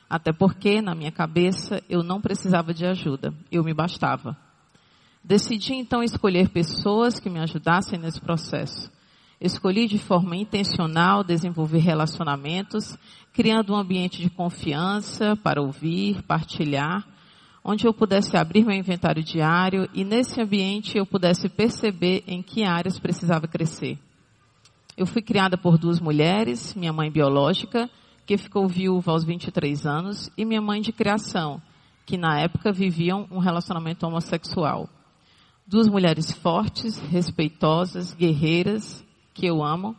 Até 0.09 0.33
porque, 0.33 0.81
na 0.81 0.95
minha 0.95 1.13
cabeça, 1.13 1.83
eu 1.91 2.03
não 2.03 2.23
precisava 2.23 2.73
de 2.73 2.87
ajuda, 2.87 3.35
eu 3.53 3.63
me 3.63 3.75
bastava. 3.75 4.35
Decidi 5.23 5.75
então 5.75 6.03
escolher 6.03 6.49
pessoas 6.49 7.21
que 7.21 7.29
me 7.29 7.39
ajudassem 7.39 7.99
nesse 7.99 8.21
processo. 8.21 8.91
Escolhi 9.45 9.87
de 9.87 9.99
forma 9.99 10.35
intencional 10.35 11.23
desenvolver 11.23 11.81
relacionamentos, 11.81 12.97
criando 13.31 13.75
um 13.75 13.77
ambiente 13.77 14.23
de 14.23 14.31
confiança 14.31 15.37
para 15.37 15.61
ouvir, 15.61 16.23
partilhar, 16.23 17.07
onde 17.63 17.87
eu 17.87 17.93
pudesse 17.93 18.39
abrir 18.39 18.65
meu 18.65 18.75
inventário 18.75 19.23
diário 19.23 19.87
e 19.93 20.03
nesse 20.03 20.41
ambiente 20.41 20.97
eu 20.97 21.05
pudesse 21.05 21.47
perceber 21.51 22.25
em 22.27 22.41
que 22.41 22.65
áreas 22.65 22.99
precisava 22.99 23.47
crescer. 23.47 23.99
Eu 24.97 25.05
fui 25.05 25.21
criada 25.21 25.59
por 25.59 25.77
duas 25.77 26.01
mulheres, 26.01 26.75
minha 26.75 26.93
mãe 26.95 27.11
biológica, 27.11 27.91
que 28.25 28.39
ficou 28.39 28.67
viúva 28.67 29.13
aos 29.13 29.25
23 29.25 29.85
anos, 29.85 30.31
e 30.39 30.47
minha 30.47 30.63
mãe 30.63 30.81
de 30.81 30.91
criação, 30.91 31.61
que 32.07 32.17
na 32.17 32.41
época 32.41 32.73
viviam 32.73 33.29
um 33.31 33.41
relacionamento 33.41 34.07
homossexual. 34.07 34.89
Duas 35.67 35.87
mulheres 35.87 36.33
fortes, 36.33 36.99
respeitosas, 36.99 38.15
guerreiras, 38.15 39.05
que 39.35 39.45
eu 39.45 39.63
amo 39.63 39.97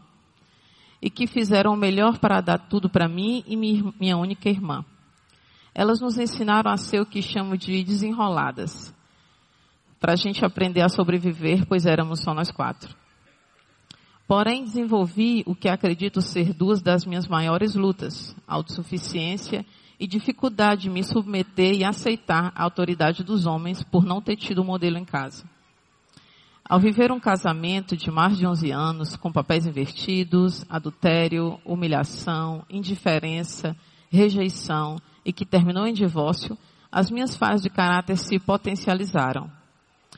e 1.02 1.10
que 1.10 1.28
fizeram 1.28 1.74
o 1.74 1.78
melhor 1.78 2.18
para 2.18 2.42
dar 2.42 2.58
tudo 2.58 2.90
para 2.90 3.08
mim 3.08 3.44
e 3.46 3.56
minha 3.56 4.18
única 4.18 4.50
irmã. 4.50 4.84
Elas 5.74 6.00
nos 6.00 6.18
ensinaram 6.18 6.72
a 6.72 6.78
ser 6.78 7.02
o 7.02 7.06
que 7.06 7.22
chamo 7.22 7.58
de 7.58 7.84
desenroladas, 7.84 8.96
para 10.00 10.14
a 10.14 10.16
gente 10.16 10.46
aprender 10.46 10.82
a 10.82 10.90
sobreviver, 10.90 11.66
pois 11.68 11.86
éramos 11.86 12.22
só 12.22 12.34
nós 12.34 12.50
quatro. 12.50 12.96
Porém, 14.28 14.64
desenvolvi 14.64 15.44
o 15.46 15.54
que 15.54 15.70
acredito 15.70 16.22
ser 16.22 16.54
duas 16.54 16.82
das 16.82 17.06
minhas 17.06 17.28
maiores 17.28 17.76
lutas: 17.76 18.36
autossuficiência 18.48 19.66
e 20.00 20.08
dificuldade 20.08 20.84
de 20.84 20.90
me 20.90 21.04
submeter 21.04 21.74
e 21.76 21.84
aceitar 21.84 22.52
a 22.56 22.64
autoridade 22.64 23.24
dos 23.24 23.46
homens 23.46 23.84
por 23.84 24.04
não 24.04 24.22
ter 24.22 24.36
tido 24.36 24.62
um 24.62 24.66
modelo 24.66 24.98
em 24.98 25.06
casa. 25.06 25.44
Ao 26.68 26.80
viver 26.80 27.12
um 27.12 27.20
casamento 27.20 27.96
de 27.96 28.10
mais 28.10 28.40
de 28.40 28.48
11 28.48 28.72
anos, 28.72 29.16
com 29.16 29.32
papéis 29.32 29.68
invertidos, 29.68 30.66
adultério, 30.68 31.60
humilhação, 31.64 32.66
indiferença, 32.68 33.76
rejeição 34.10 34.98
e 35.24 35.32
que 35.32 35.46
terminou 35.46 35.86
em 35.86 35.94
divórcio, 35.94 36.58
as 36.92 37.12
minhas 37.12 37.36
fases 37.36 37.62
de 37.62 37.70
caráter 37.70 38.18
se 38.18 38.40
potencializaram. 38.40 39.48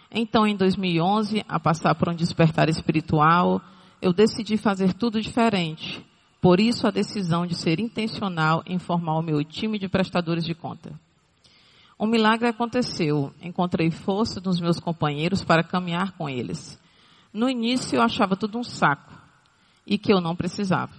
Então, 0.09 0.47
em 0.47 0.55
2011, 0.55 1.43
a 1.49 1.59
passar 1.59 1.93
por 1.95 2.07
um 2.07 2.15
despertar 2.15 2.69
espiritual, 2.69 3.61
eu 4.01 4.13
decidi 4.13 4.55
fazer 4.55 4.93
tudo 4.93 5.19
diferente. 5.19 6.01
Por 6.39 6.61
isso, 6.61 6.87
a 6.87 6.91
decisão 6.91 7.45
de 7.45 7.55
ser 7.55 7.77
intencional 7.77 8.63
em 8.65 8.79
formar 8.79 9.19
o 9.19 9.21
meu 9.21 9.43
time 9.43 9.77
de 9.77 9.89
prestadores 9.89 10.45
de 10.45 10.55
conta. 10.55 10.97
Um 11.99 12.05
milagre 12.05 12.47
aconteceu. 12.47 13.33
Encontrei 13.41 13.89
força 13.89 14.39
nos 14.39 14.59
meus 14.59 14.79
companheiros 14.79 15.43
para 15.43 15.63
caminhar 15.63 16.11
com 16.11 16.29
eles. 16.29 16.79
No 17.33 17.49
início 17.49 17.95
eu 17.95 18.01
achava 18.01 18.35
tudo 18.35 18.57
um 18.59 18.63
saco 18.63 19.13
e 19.85 19.97
que 19.97 20.13
eu 20.13 20.21
não 20.21 20.35
precisava. 20.35 20.93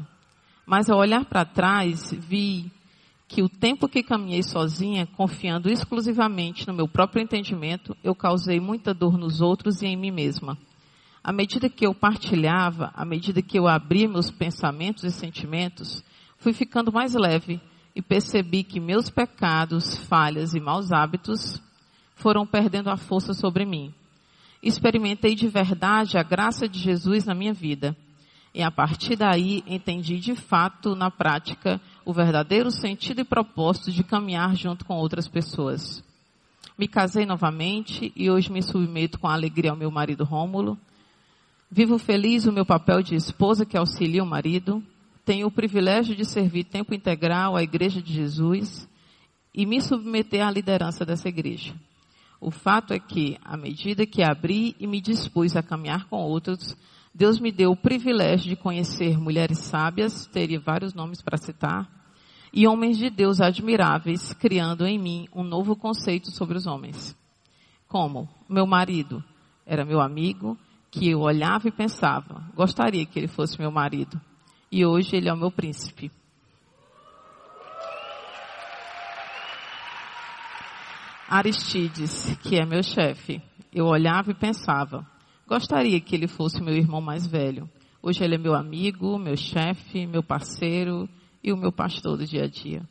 Mas 0.67 0.91
ao 0.91 0.99
olhar 0.99 1.25
para 1.25 1.45
trás, 1.45 2.13
vi 2.13 2.71
que 3.29 3.43
o 3.43 3.49
tempo 3.49 3.89
que 3.89 4.03
caminhei 4.03 4.43
sozinha, 4.43 5.07
confiando 5.07 5.71
exclusivamente 5.71 6.67
no 6.67 6.75
meu 6.75 6.89
próprio 6.89 7.23
entendimento, 7.23 7.97
eu 8.03 8.15
causei 8.15 8.59
muita 8.59 8.95
dor 8.95 9.17
nos 9.17 9.41
outros 9.41 9.83
e 9.83 9.87
em 9.87 9.97
mim 9.97 10.11
mesma. 10.11 10.59
À 11.23 11.33
medida 11.33 11.69
que 11.69 11.87
eu 11.87 11.95
partilhava, 11.95 12.91
à 12.95 13.05
medida 13.05 13.43
que 13.43 13.59
eu 13.59 13.69
abria 13.69 14.09
meus 14.09 14.31
pensamentos 14.31 15.05
e 15.05 15.11
sentimentos, 15.11 16.03
fui 16.39 16.53
ficando 16.53 16.91
mais 16.91 17.15
leve 17.15 17.61
e 17.99 18.03
percebi 18.03 18.63
que 18.63 18.79
meus 18.79 19.11
pecados, 19.11 19.97
falhas 19.97 20.55
e 20.55 20.61
maus 20.61 20.93
hábitos 20.93 21.61
foram 22.15 22.47
perdendo 22.47 22.91
a 22.91 22.97
força 22.97 23.35
sobre 23.35 23.67
mim. 23.67 23.93
Experimentei 24.63 25.35
de 25.35 25.49
verdade 25.49 26.17
a 26.17 26.23
graça 26.23 26.69
de 26.69 26.79
Jesus 26.79 27.25
na 27.25 27.35
minha 27.35 27.53
vida. 27.53 27.97
E 28.55 28.63
a 28.63 28.71
partir 28.71 29.17
daí 29.17 29.65
entendi 29.67 30.21
de 30.21 30.37
fato, 30.37 30.95
na 30.95 31.11
prática, 31.11 31.81
o 32.05 32.13
verdadeiro 32.13 32.71
sentido 32.71 33.23
e 33.23 33.25
propósito 33.25 33.91
de 33.91 34.05
caminhar 34.05 34.55
junto 34.55 34.85
com 34.85 34.95
outras 34.95 35.27
pessoas. 35.27 36.01
Me 36.79 36.87
casei 36.87 37.27
novamente 37.27 38.13
e 38.15 38.31
hoje 38.31 38.53
me 38.53 38.63
submeto 38.63 39.19
com 39.19 39.27
alegria 39.27 39.73
ao 39.73 39.77
meu 39.77 39.91
marido 39.91 40.23
Rômulo. 40.23 40.79
Vivo 41.69 41.99
feliz 41.99 42.47
o 42.47 42.53
meu 42.53 42.65
papel 42.65 43.03
de 43.03 43.17
esposa 43.17 43.67
que 43.67 43.77
auxilia 43.77 44.23
o 44.23 44.27
marido 44.27 44.81
tenho 45.29 45.47
o 45.47 45.51
privilégio 45.51 46.17
de 46.17 46.25
servir 46.25 46.65
tempo 46.65 46.95
integral 46.95 47.55
à 47.55 47.63
Igreja 47.63 48.01
de 48.01 48.15
Jesus 48.15 48.89
e 49.53 49.67
me 49.67 49.79
submeter 49.79 50.41
à 50.41 50.51
liderança 50.51 51.05
dessa 51.05 51.29
igreja. 51.29 51.75
O 52.41 52.51
fato 52.51 52.95
é 52.95 52.99
que, 52.99 53.37
à 53.45 53.55
medida 53.55 54.07
que 54.07 54.23
abri 54.23 54.75
e 54.81 54.87
me 54.87 55.03
dispus 55.03 55.55
a 55.55 55.63
caminhar 55.63 56.09
com 56.09 56.17
outros, 56.17 56.75
Deus 57.15 57.39
me 57.39 57.53
deu 57.53 57.73
o 57.73 57.77
privilégio 57.77 58.49
de 58.49 58.57
conhecer 58.57 59.19
mulheres 59.19 59.59
sábias, 59.59 60.25
teria 60.25 60.59
vários 60.59 60.95
nomes 60.95 61.21
para 61.21 61.37
citar, 61.37 61.87
e 62.51 62.67
homens 62.67 62.97
de 62.97 63.11
Deus 63.11 63.39
admiráveis, 63.43 64.33
criando 64.33 64.87
em 64.87 64.99
mim 64.99 65.29
um 65.31 65.45
novo 65.45 65.77
conceito 65.77 66.31
sobre 66.31 66.57
os 66.57 66.67
homens. 66.67 67.15
Como 67.87 68.27
meu 68.49 68.67
marido 68.67 69.23
era 69.67 69.85
meu 69.85 70.01
amigo, 70.01 70.57
que 70.91 71.07
eu 71.07 71.21
olhava 71.21 71.69
e 71.69 71.71
pensava, 71.71 72.51
gostaria 72.55 73.05
que 73.05 73.19
ele 73.19 73.29
fosse 73.29 73.59
meu 73.59 73.71
marido 73.71 74.19
e 74.71 74.85
hoje 74.85 75.17
ele 75.17 75.29
é 75.29 75.33
o 75.33 75.37
meu 75.37 75.51
príncipe. 75.51 76.11
Aristides, 81.29 82.37
que 82.43 82.57
é 82.57 82.65
meu 82.65 82.83
chefe, 82.83 83.43
eu 83.73 83.87
olhava 83.87 84.31
e 84.31 84.35
pensava, 84.35 85.07
gostaria 85.47 86.01
que 86.01 86.15
ele 86.15 86.27
fosse 86.27 86.63
meu 86.63 86.75
irmão 86.75 87.01
mais 87.01 87.27
velho. 87.27 87.69
Hoje 88.03 88.25
ele 88.25 88.37
é 88.37 88.39
meu 88.39 88.55
amigo, 88.55 89.19
meu 89.19 89.37
chefe, 89.37 90.07
meu 90.07 90.23
parceiro 90.23 91.09
e 91.45 91.53
o 91.53 91.57
meu 91.57 91.71
pastor 91.71 92.17
do 92.17 92.25
dia 92.25 92.45
a 92.45 92.49
dia. 92.49 92.89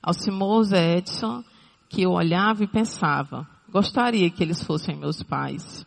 Alcimoso 0.00 0.74
Edson, 0.76 1.42
que 1.88 2.02
eu 2.02 2.12
olhava 2.12 2.62
e 2.62 2.68
pensava, 2.68 3.48
gostaria 3.68 4.30
que 4.30 4.42
eles 4.42 4.62
fossem 4.62 4.96
meus 4.96 5.22
pais. 5.22 5.84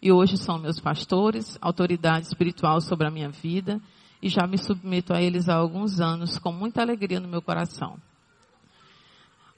E 0.00 0.12
hoje 0.12 0.38
são 0.38 0.58
meus 0.58 0.80
pastores, 0.80 1.58
autoridade 1.60 2.26
espiritual 2.26 2.80
sobre 2.80 3.06
a 3.06 3.10
minha 3.10 3.28
vida 3.28 3.80
e 4.22 4.28
já 4.28 4.46
me 4.46 4.58
submeto 4.58 5.12
a 5.12 5.22
eles 5.22 5.48
há 5.48 5.54
alguns 5.54 6.00
anos 6.00 6.38
com 6.38 6.52
muita 6.52 6.82
alegria 6.82 7.20
no 7.20 7.28
meu 7.28 7.42
coração. 7.42 7.98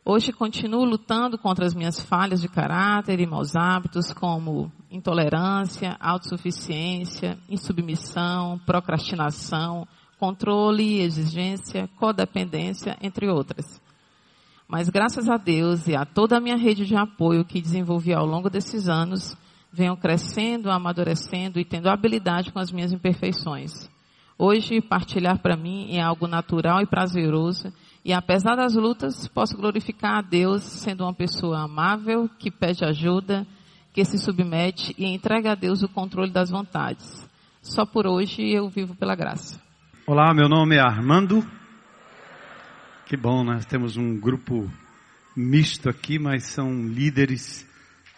Hoje 0.05 0.33
continuo 0.33 0.85
lutando 0.85 1.37
contra 1.37 1.67
as 1.67 1.75
minhas 1.75 2.01
falhas 2.01 2.41
de 2.41 2.49
caráter 2.49 3.21
e 3.21 3.27
maus 3.27 3.55
hábitos, 3.55 4.13
como 4.13 4.73
intolerância, 4.91 5.97
autossuficiência, 6.01 7.39
insubmissão, 7.49 8.59
procrastinação, 8.65 9.87
controle 10.19 11.01
exigência, 11.01 11.89
codependência, 11.99 12.97
entre 13.01 13.29
outras. 13.29 13.81
Mas 14.67 14.89
graças 14.89 15.29
a 15.29 15.37
Deus 15.37 15.87
e 15.87 15.95
a 15.95 16.05
toda 16.05 16.39
a 16.39 16.41
minha 16.41 16.57
rede 16.57 16.87
de 16.87 16.97
apoio 16.97 17.45
que 17.45 17.61
desenvolvi 17.61 18.15
ao 18.15 18.25
longo 18.25 18.49
desses 18.49 18.89
anos, 18.89 19.37
venho 19.73 19.97
crescendo, 19.97 20.71
amadurecendo 20.71 21.61
e 21.61 21.65
tendo 21.65 21.89
habilidade 21.89 22.53
com 22.53 22.59
as 22.59 22.73
minhas 22.73 22.93
imperfeições. 22.93 23.91
Hoje, 24.43 24.81
partilhar 24.81 25.39
para 25.39 25.55
mim 25.55 25.95
é 25.95 26.01
algo 26.01 26.27
natural 26.27 26.81
e 26.81 26.87
prazeroso. 26.87 27.71
E 28.03 28.11
apesar 28.11 28.57
das 28.57 28.75
lutas, 28.75 29.29
posso 29.29 29.55
glorificar 29.55 30.17
a 30.17 30.23
Deus 30.23 30.63
sendo 30.63 31.05
uma 31.05 31.13
pessoa 31.13 31.65
amável, 31.65 32.27
que 32.39 32.51
pede 32.51 32.83
ajuda, 32.83 33.47
que 33.93 34.03
se 34.03 34.17
submete 34.17 34.95
e 34.97 35.05
entrega 35.05 35.53
a 35.53 35.55
Deus 35.55 35.83
o 35.83 35.89
controle 35.91 36.33
das 36.33 36.49
vontades. 36.49 37.29
Só 37.61 37.85
por 37.85 38.07
hoje 38.07 38.51
eu 38.51 38.67
vivo 38.71 38.95
pela 38.95 39.15
graça. 39.15 39.61
Olá, 40.07 40.33
meu 40.33 40.49
nome 40.49 40.77
é 40.77 40.81
Armando. 40.81 41.47
Que 43.05 43.19
bom, 43.19 43.45
nós 43.45 43.67
temos 43.67 43.99
um 43.99 44.19
grupo 44.19 44.73
misto 45.37 45.91
aqui, 45.91 46.19
mas 46.19 46.45
são 46.45 46.89
líderes, 46.89 47.69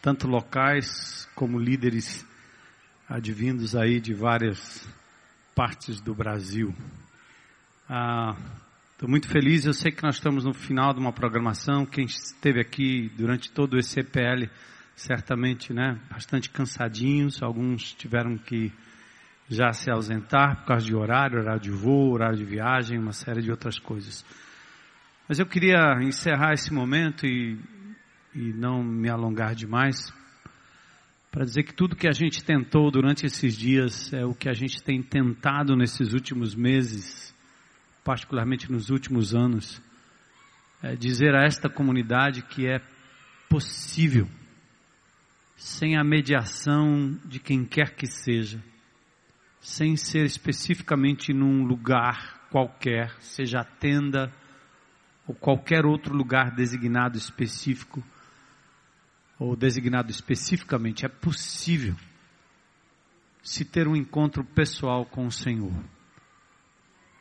tanto 0.00 0.28
locais 0.28 1.28
como 1.34 1.58
líderes 1.58 2.24
advindos 3.08 3.74
aí 3.74 4.00
de 4.00 4.14
várias 4.14 4.86
partes 5.54 6.00
do 6.00 6.14
Brasil. 6.14 6.74
Estou 7.82 7.88
ah, 7.88 8.36
muito 9.08 9.28
feliz, 9.28 9.64
eu 9.64 9.72
sei 9.72 9.92
que 9.92 10.02
nós 10.02 10.16
estamos 10.16 10.44
no 10.44 10.54
final 10.54 10.94
de 10.94 11.00
uma 11.00 11.12
programação. 11.12 11.84
Quem 11.84 12.04
esteve 12.04 12.60
aqui 12.60 13.10
durante 13.16 13.50
todo 13.50 13.78
esse 13.78 13.90
CPL, 13.90 14.48
certamente, 14.94 15.72
né, 15.72 16.00
bastante 16.10 16.48
cansadinhos. 16.50 17.42
Alguns 17.42 17.92
tiveram 17.94 18.38
que 18.38 18.72
já 19.48 19.72
se 19.72 19.90
ausentar 19.90 20.60
por 20.60 20.66
causa 20.66 20.86
de 20.86 20.94
horário, 20.94 21.38
horário 21.38 21.60
de 21.60 21.70
voo, 21.70 22.12
horário 22.12 22.38
de 22.38 22.44
viagem, 22.44 22.98
uma 22.98 23.12
série 23.12 23.42
de 23.42 23.50
outras 23.50 23.78
coisas. 23.78 24.24
Mas 25.28 25.38
eu 25.38 25.46
queria 25.46 25.98
encerrar 26.02 26.54
esse 26.54 26.72
momento 26.72 27.26
e, 27.26 27.58
e 28.34 28.52
não 28.54 28.82
me 28.82 29.10
alongar 29.10 29.54
demais, 29.54 30.12
para 31.32 31.46
dizer 31.46 31.62
que 31.62 31.72
tudo 31.72 31.96
que 31.96 32.06
a 32.06 32.12
gente 32.12 32.44
tentou 32.44 32.90
durante 32.90 33.24
esses 33.24 33.56
dias 33.56 34.12
é 34.12 34.22
o 34.22 34.34
que 34.34 34.50
a 34.50 34.52
gente 34.52 34.82
tem 34.82 35.02
tentado 35.02 35.74
nesses 35.74 36.12
últimos 36.12 36.54
meses, 36.54 37.34
particularmente 38.04 38.70
nos 38.70 38.90
últimos 38.90 39.34
anos, 39.34 39.80
é 40.82 40.94
dizer 40.94 41.34
a 41.34 41.42
esta 41.42 41.70
comunidade 41.70 42.42
que 42.42 42.68
é 42.68 42.82
possível, 43.48 44.28
sem 45.56 45.96
a 45.96 46.04
mediação 46.04 47.18
de 47.24 47.40
quem 47.40 47.64
quer 47.64 47.94
que 47.94 48.06
seja, 48.06 48.62
sem 49.58 49.96
ser 49.96 50.26
especificamente 50.26 51.32
num 51.32 51.64
lugar 51.64 52.46
qualquer, 52.50 53.10
seja 53.20 53.60
a 53.60 53.64
tenda 53.64 54.30
ou 55.26 55.34
qualquer 55.34 55.86
outro 55.86 56.14
lugar 56.14 56.54
designado 56.54 57.16
específico, 57.16 58.04
ou 59.42 59.56
designado 59.56 60.10
especificamente, 60.10 61.04
é 61.04 61.08
possível 61.08 61.96
se 63.42 63.64
ter 63.64 63.88
um 63.88 63.96
encontro 63.96 64.44
pessoal 64.44 65.04
com 65.04 65.26
o 65.26 65.32
Senhor. 65.32 65.72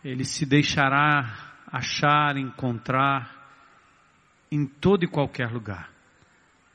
Ele 0.03 0.23
se 0.23 0.45
deixará 0.45 1.53
achar, 1.65 2.37
encontrar 2.37 3.41
em 4.51 4.65
todo 4.65 5.03
e 5.03 5.07
qualquer 5.07 5.51
lugar. 5.51 5.89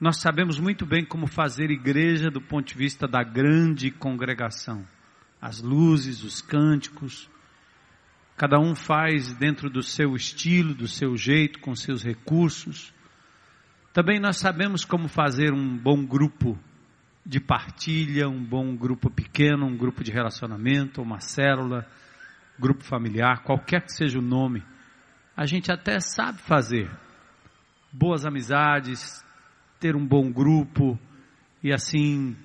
Nós 0.01 0.19
sabemos 0.19 0.59
muito 0.59 0.85
bem 0.85 1.05
como 1.05 1.27
fazer 1.27 1.71
igreja 1.71 2.31
do 2.31 2.41
ponto 2.41 2.69
de 2.69 2.75
vista 2.75 3.07
da 3.07 3.23
grande 3.23 3.91
congregação. 3.91 4.87
As 5.41 5.61
luzes, 5.61 6.23
os 6.23 6.41
cânticos, 6.43 7.31
cada 8.37 8.59
um 8.59 8.75
faz 8.75 9.33
dentro 9.35 9.71
do 9.71 9.83
seu 9.83 10.15
estilo, 10.17 10.75
do 10.75 10.89
seu 10.89 11.17
jeito, 11.17 11.61
com 11.61 11.75
seus 11.75 12.03
recursos. 12.03 12.93
Também 13.97 14.21
nós 14.21 14.37
sabemos 14.37 14.85
como 14.85 15.09
fazer 15.09 15.55
um 15.55 15.75
bom 15.75 16.05
grupo 16.05 16.59
de 17.25 17.41
partilha, 17.41 18.29
um 18.29 18.45
bom 18.45 18.77
grupo 18.77 19.09
pequeno, 19.09 19.65
um 19.65 19.75
grupo 19.75 20.05
de 20.05 20.13
relacionamento, 20.13 21.01
uma 21.01 21.19
célula, 21.19 21.87
grupo 22.59 22.85
familiar, 22.85 23.43
qualquer 23.43 23.87
que 23.87 23.93
seja 23.95 24.19
o 24.19 24.23
nome. 24.23 24.63
A 25.35 25.47
gente 25.47 25.73
até 25.73 25.99
sabe 25.99 26.43
fazer 26.43 26.91
boas 27.91 28.27
amizades, 28.27 29.25
ter 29.81 29.97
um 29.97 30.07
bom 30.07 30.31
grupo 30.31 31.01
e 31.63 31.73
assim 31.73 32.37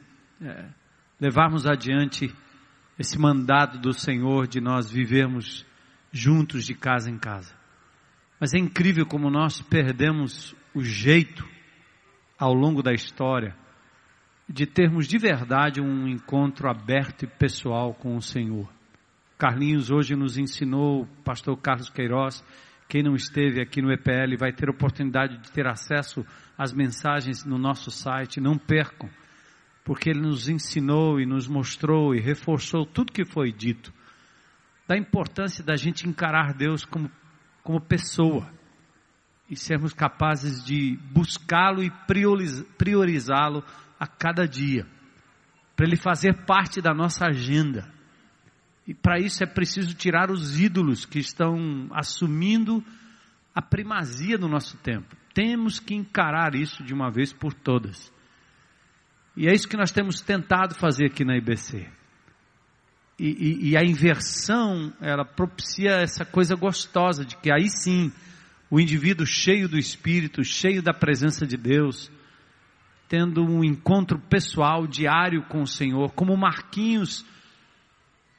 é, 0.42 0.70
levarmos 1.20 1.68
adiante 1.68 2.34
esse 2.98 3.20
mandado 3.20 3.78
do 3.78 3.92
Senhor 3.92 4.48
de 4.48 4.62
nós 4.62 4.90
vivermos 4.90 5.66
juntos 6.14 6.64
de 6.64 6.74
casa 6.74 7.12
em 7.12 7.18
casa. 7.18 7.61
Mas 8.42 8.56
é 8.56 8.58
incrível 8.58 9.06
como 9.06 9.30
nós 9.30 9.62
perdemos 9.62 10.56
o 10.74 10.82
jeito 10.82 11.48
ao 12.40 12.56
longo 12.56 12.82
da 12.82 12.92
história 12.92 13.56
de 14.50 14.66
termos 14.66 15.08
de 15.08 15.20
verdade 15.20 15.80
um 15.80 16.08
encontro 16.08 16.68
aberto 16.68 17.24
e 17.24 17.28
pessoal 17.28 17.94
com 17.94 18.16
o 18.16 18.22
Senhor. 18.22 18.68
Carlinhos 19.38 19.92
hoje 19.92 20.16
nos 20.16 20.40
ensinou, 20.40 21.08
pastor 21.24 21.56
Carlos 21.58 21.92
Queiroz, 21.92 22.44
Quem 22.90 23.04
não 23.04 23.14
esteve 23.14 23.62
aqui 23.62 23.80
no 23.80 23.92
EPL 23.92 24.36
vai 24.40 24.52
ter 24.52 24.72
oportunidade 24.72 25.38
de 25.38 25.52
ter 25.52 25.68
acesso 25.68 26.26
às 26.58 26.74
mensagens 26.74 27.46
no 27.46 27.60
nosso 27.60 27.92
site. 27.92 28.42
Não 28.42 28.58
percam, 28.58 29.08
porque 29.86 30.10
ele 30.10 30.20
nos 30.20 30.50
ensinou 30.50 31.22
e 31.22 31.28
nos 31.28 31.48
mostrou 31.48 32.16
e 32.16 32.20
reforçou 32.20 32.88
tudo 32.88 33.14
que 33.14 33.24
foi 33.24 33.52
dito. 33.52 33.94
Da 34.88 34.98
importância 34.98 35.64
da 35.64 35.76
gente 35.76 36.10
encarar 36.10 36.54
Deus 36.54 36.84
como, 36.84 37.10
como 37.64 37.80
pessoa 37.80 38.52
e 39.50 39.56
sermos 39.56 39.94
capazes 39.94 40.64
de 40.64 40.98
buscá-lo 41.12 41.84
e 41.84 41.92
priorizá-lo 42.78 43.64
a 44.00 44.08
cada 44.08 44.48
dia, 44.48 44.88
para 45.76 45.86
ele 45.86 45.98
fazer 45.98 46.46
parte 46.46 46.82
da 46.82 46.94
nossa 46.94 47.26
agenda. 47.26 47.92
E 48.88 48.94
para 48.94 49.20
isso 49.20 49.44
é 49.44 49.46
preciso 49.46 49.94
tirar 49.94 50.32
os 50.32 50.60
ídolos 50.60 51.06
que 51.06 51.20
estão 51.20 51.88
assumindo 51.92 52.84
a 53.54 53.62
primazia 53.62 54.38
no 54.38 54.48
nosso 54.48 54.78
tempo. 54.78 55.16
Temos 55.34 55.80
que 55.80 55.94
encarar 55.94 56.56
isso 56.56 56.84
de 56.84 56.94
uma 56.94 57.12
vez 57.12 57.32
por 57.32 57.54
todas. 57.54 58.12
E 59.36 59.48
é 59.48 59.54
isso 59.54 59.68
que 59.68 59.78
nós 59.78 59.92
temos 59.92 60.20
tentado 60.22 60.76
fazer 60.76 61.08
aqui 61.08 61.24
na 61.24 61.38
IBC. 61.38 61.88
E, 63.22 63.28
e, 63.28 63.70
e, 63.70 63.78
a 63.78 63.84
inversão, 63.84 64.92
ela 65.00 65.24
propicia 65.24 65.92
essa 65.92 66.26
coisa 66.26 66.56
gostosa 66.56 67.24
de 67.24 67.38
que 67.38 67.54
aí 67.54 67.70
sim, 67.70 68.12
o 68.68 68.80
indivíduo 68.80 69.28
cheio 69.28 69.70
do 69.70 69.78
Espírito, 69.78 70.44
cheio 70.44 70.82
da 70.82 70.92
presença 70.92 71.46
de 71.46 71.56
Deus, 71.56 72.12
tendo 73.08 73.46
um 73.46 73.64
encontro 73.64 74.18
pessoal 74.18 74.88
diário 74.88 75.44
com 75.44 75.62
o 75.62 75.68
Senhor, 75.68 76.12
como 76.14 76.36
Marquinhos 76.36 77.24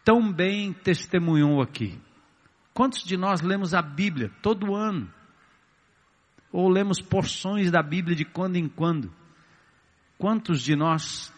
tão 0.04 0.32
bem 0.32 0.72
testemunhou 0.72 1.62
aqui. 1.62 1.96
Quantos 2.74 3.04
de 3.04 3.16
nós 3.16 3.40
lemos 3.40 3.74
a 3.74 3.82
Bíblia 3.82 4.32
todo 4.42 4.74
ano? 4.74 5.08
Ou 6.50 6.68
lemos 6.68 7.00
porções 7.00 7.70
da 7.70 7.84
Bíblia 7.84 8.16
de 8.16 8.24
quando 8.24 8.56
em 8.56 8.68
quando? 8.68 9.14
Quantos 10.18 10.60
de 10.60 10.74
nós, 10.74 11.32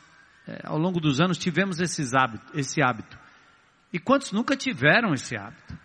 é, 0.48 0.62
ao 0.64 0.78
longo 0.78 0.98
dos 0.98 1.20
anos, 1.20 1.36
tivemos 1.36 1.78
hábito, 1.78 2.58
esse 2.58 2.82
hábito? 2.82 3.22
E 3.94 3.98
quantos 4.00 4.32
nunca 4.32 4.56
tiveram 4.56 5.14
esse 5.14 5.36
hábito? 5.36 5.78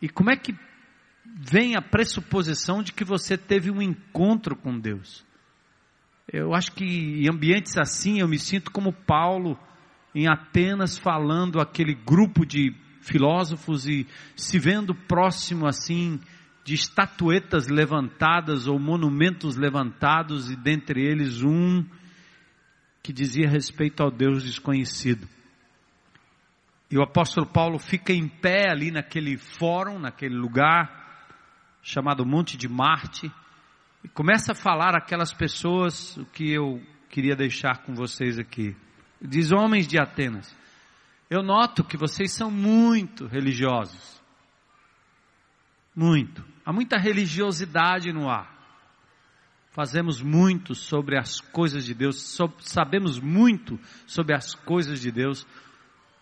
E 0.00 0.08
como 0.08 0.30
é 0.30 0.36
que 0.36 0.54
vem 1.26 1.74
a 1.74 1.82
pressuposição 1.82 2.84
de 2.84 2.92
que 2.92 3.02
você 3.02 3.36
teve 3.36 3.68
um 3.68 3.82
encontro 3.82 4.54
com 4.54 4.78
Deus? 4.78 5.26
Eu 6.32 6.54
acho 6.54 6.70
que 6.70 6.84
em 6.84 7.28
ambientes 7.28 7.76
assim 7.76 8.20
eu 8.20 8.28
me 8.28 8.38
sinto 8.38 8.70
como 8.70 8.92
Paulo 8.92 9.58
em 10.14 10.28
Atenas 10.28 10.96
falando 10.96 11.60
aquele 11.60 11.94
grupo 11.94 12.46
de 12.46 12.72
filósofos 13.00 13.88
e 13.88 14.06
se 14.36 14.60
vendo 14.60 14.94
próximo 14.94 15.66
assim 15.66 16.20
de 16.62 16.74
estatuetas 16.74 17.66
levantadas 17.66 18.68
ou 18.68 18.78
monumentos 18.78 19.56
levantados 19.56 20.48
e 20.48 20.54
dentre 20.54 21.04
eles 21.04 21.42
um 21.42 21.84
que 23.02 23.12
dizia 23.12 23.48
respeito 23.48 24.00
ao 24.00 24.12
Deus 24.12 24.44
desconhecido. 24.44 25.26
E 26.90 26.98
o 26.98 27.02
apóstolo 27.02 27.46
Paulo 27.46 27.78
fica 27.78 28.12
em 28.12 28.26
pé 28.26 28.68
ali 28.70 28.90
naquele 28.90 29.36
fórum, 29.36 29.98
naquele 29.98 30.34
lugar 30.34 30.98
chamado 31.82 32.26
Monte 32.26 32.56
de 32.56 32.68
Marte, 32.68 33.32
e 34.02 34.08
começa 34.08 34.52
a 34.52 34.54
falar 34.54 34.96
aquelas 34.96 35.32
pessoas 35.32 36.16
o 36.16 36.24
que 36.26 36.50
eu 36.52 36.82
queria 37.08 37.36
deixar 37.36 37.84
com 37.84 37.94
vocês 37.94 38.38
aqui. 38.38 38.76
Diz 39.20 39.52
homens 39.52 39.86
de 39.86 40.00
Atenas, 40.00 40.54
eu 41.28 41.42
noto 41.42 41.84
que 41.84 41.96
vocês 41.96 42.32
são 42.32 42.50
muito 42.50 43.26
religiosos. 43.26 44.20
Muito. 45.94 46.44
Há 46.64 46.72
muita 46.72 46.98
religiosidade 46.98 48.12
no 48.12 48.28
ar. 48.28 48.58
Fazemos 49.70 50.20
muito 50.20 50.74
sobre 50.74 51.16
as 51.16 51.40
coisas 51.40 51.84
de 51.84 51.94
Deus, 51.94 52.36
sabemos 52.58 53.20
muito 53.20 53.78
sobre 54.06 54.34
as 54.34 54.54
coisas 54.54 55.00
de 55.00 55.12
Deus, 55.12 55.46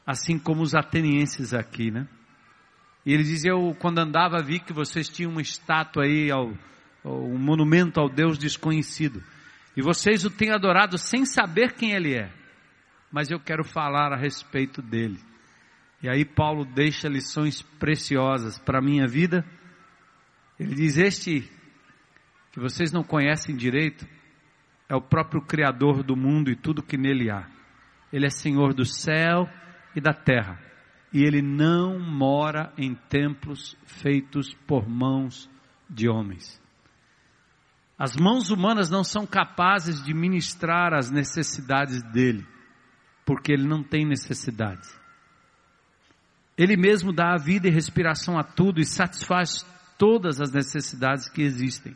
assim 0.08 0.38
como 0.38 0.62
os 0.62 0.74
atenienses 0.74 1.52
aqui, 1.52 1.90
né? 1.90 2.08
E 3.04 3.12
ele 3.12 3.22
diz: 3.22 3.44
Eu, 3.44 3.76
quando 3.78 3.98
andava, 3.98 4.42
vi 4.42 4.58
que 4.58 4.72
vocês 4.72 5.08
tinham 5.08 5.30
uma 5.30 5.42
estátua 5.42 6.04
aí, 6.04 6.30
ao, 6.30 6.52
um 7.04 7.38
monumento 7.38 8.00
ao 8.00 8.08
Deus 8.08 8.38
desconhecido. 8.38 9.22
E 9.76 9.82
vocês 9.82 10.24
o 10.24 10.30
têm 10.30 10.50
adorado 10.50 10.96
sem 10.96 11.24
saber 11.24 11.74
quem 11.74 11.92
ele 11.92 12.14
é 12.14 12.32
mas 13.10 13.30
eu 13.30 13.40
quero 13.40 13.64
falar 13.64 14.12
a 14.12 14.16
respeito 14.16 14.82
dele. 14.82 15.18
E 16.02 16.08
aí 16.08 16.24
Paulo 16.24 16.64
deixa 16.64 17.08
lições 17.08 17.62
preciosas 17.62 18.58
para 18.58 18.78
a 18.78 18.82
minha 18.82 19.06
vida. 19.06 19.44
Ele 20.58 20.74
diz: 20.74 20.96
Este 20.96 21.50
que 22.52 22.60
vocês 22.60 22.92
não 22.92 23.02
conhecem 23.02 23.56
direito 23.56 24.06
é 24.88 24.94
o 24.94 25.02
próprio 25.02 25.42
Criador 25.42 26.02
do 26.02 26.16
mundo 26.16 26.50
e 26.50 26.56
tudo 26.56 26.82
que 26.82 26.96
nele 26.96 27.30
há. 27.30 27.48
Ele 28.12 28.26
é 28.26 28.30
Senhor 28.30 28.72
do 28.72 28.84
céu 28.84 29.48
e 29.94 30.00
da 30.00 30.12
terra. 30.12 30.60
E 31.12 31.22
ele 31.22 31.40
não 31.40 31.98
mora 31.98 32.72
em 32.76 32.94
templos 32.94 33.76
feitos 33.86 34.52
por 34.66 34.88
mãos 34.88 35.48
de 35.88 36.08
homens. 36.08 36.60
As 37.98 38.16
mãos 38.16 38.50
humanas 38.50 38.90
não 38.90 39.02
são 39.02 39.26
capazes 39.26 40.02
de 40.04 40.14
ministrar 40.14 40.94
as 40.94 41.10
necessidades 41.10 42.02
dele 42.12 42.46
porque 43.28 43.52
ele 43.52 43.68
não 43.68 43.82
tem 43.82 44.06
necessidade. 44.06 44.88
Ele 46.56 46.78
mesmo 46.78 47.12
dá 47.12 47.34
a 47.34 47.36
vida 47.36 47.68
e 47.68 47.70
respiração 47.70 48.38
a 48.38 48.42
tudo 48.42 48.80
e 48.80 48.86
satisfaz 48.86 49.66
todas 49.98 50.40
as 50.40 50.50
necessidades 50.50 51.28
que 51.28 51.42
existem. 51.42 51.94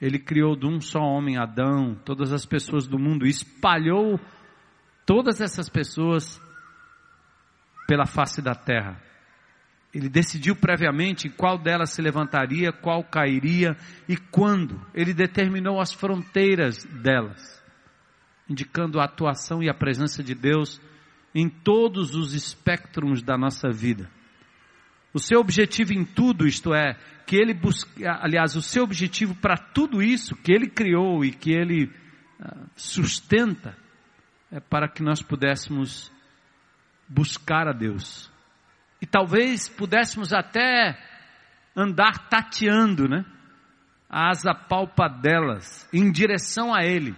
Ele 0.00 0.18
criou 0.18 0.56
de 0.56 0.66
um 0.66 0.80
só 0.80 1.00
homem, 1.00 1.36
Adão, 1.36 1.94
todas 2.02 2.32
as 2.32 2.46
pessoas 2.46 2.86
do 2.86 2.98
mundo, 2.98 3.26
espalhou 3.26 4.18
todas 5.04 5.42
essas 5.42 5.68
pessoas 5.68 6.40
pela 7.88 8.06
face 8.06 8.40
da 8.40 8.54
terra. 8.54 9.02
Ele 9.92 10.08
decidiu 10.08 10.54
previamente 10.54 11.28
qual 11.28 11.58
delas 11.58 11.90
se 11.90 12.00
levantaria, 12.00 12.70
qual 12.70 13.02
cairia 13.02 13.76
e 14.08 14.16
quando. 14.16 14.80
Ele 14.94 15.12
determinou 15.12 15.80
as 15.80 15.92
fronteiras 15.92 16.84
delas 16.84 17.58
indicando 18.48 18.98
a 18.98 19.04
atuação 19.04 19.62
e 19.62 19.68
a 19.68 19.74
presença 19.74 20.22
de 20.22 20.34
Deus 20.34 20.80
em 21.34 21.48
todos 21.48 22.14
os 22.14 22.32
espectros 22.32 23.22
da 23.22 23.36
nossa 23.36 23.68
vida. 23.70 24.10
O 25.12 25.18
seu 25.18 25.40
objetivo 25.40 25.92
em 25.92 26.04
tudo, 26.04 26.46
isto 26.46 26.74
é, 26.74 26.96
que 27.26 27.36
ele 27.36 27.52
busca, 27.52 27.90
aliás, 28.22 28.56
o 28.56 28.62
seu 28.62 28.84
objetivo 28.84 29.34
para 29.34 29.56
tudo 29.56 30.02
isso 30.02 30.34
que 30.36 30.52
ele 30.52 30.68
criou 30.68 31.24
e 31.24 31.30
que 31.30 31.52
ele 31.52 31.92
ah, 32.40 32.66
sustenta, 32.74 33.76
é 34.50 34.60
para 34.60 34.88
que 34.88 35.02
nós 35.02 35.20
pudéssemos 35.20 36.10
buscar 37.08 37.66
a 37.68 37.72
Deus. 37.72 38.30
E 39.00 39.06
talvez 39.06 39.68
pudéssemos 39.68 40.32
até 40.32 40.98
andar 41.74 42.28
tateando, 42.28 43.08
né? 43.08 43.24
As 44.10 44.46
apalpadelas 44.46 45.88
em 45.92 46.10
direção 46.10 46.74
a 46.74 46.84
Ele 46.84 47.14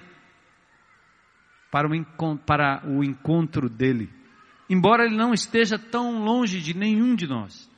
para 1.71 1.89
o, 1.89 2.39
para 2.39 2.83
o 2.87 3.05
encontro 3.05 3.69
dele. 3.69 4.11
Embora 4.69 5.05
ele 5.05 5.17
não 5.17 5.33
esteja 5.33 5.79
tão 5.79 6.23
longe 6.23 6.61
de 6.61 6.77
nenhum 6.77 7.15
de 7.15 7.27
nós, 7.27 7.71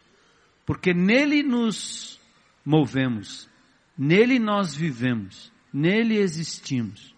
porque 0.66 0.92
nele 0.92 1.42
nos 1.42 2.20
movemos, 2.64 3.48
nele 3.96 4.38
nós 4.38 4.74
vivemos, 4.74 5.52
nele 5.72 6.16
existimos. 6.16 7.12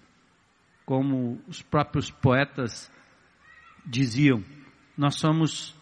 Como 0.85 1.41
os 1.49 1.63
próprios 1.63 2.11
poetas 2.11 2.93
diziam, 3.87 4.45
nós 4.97 5.17
somos 5.17 5.75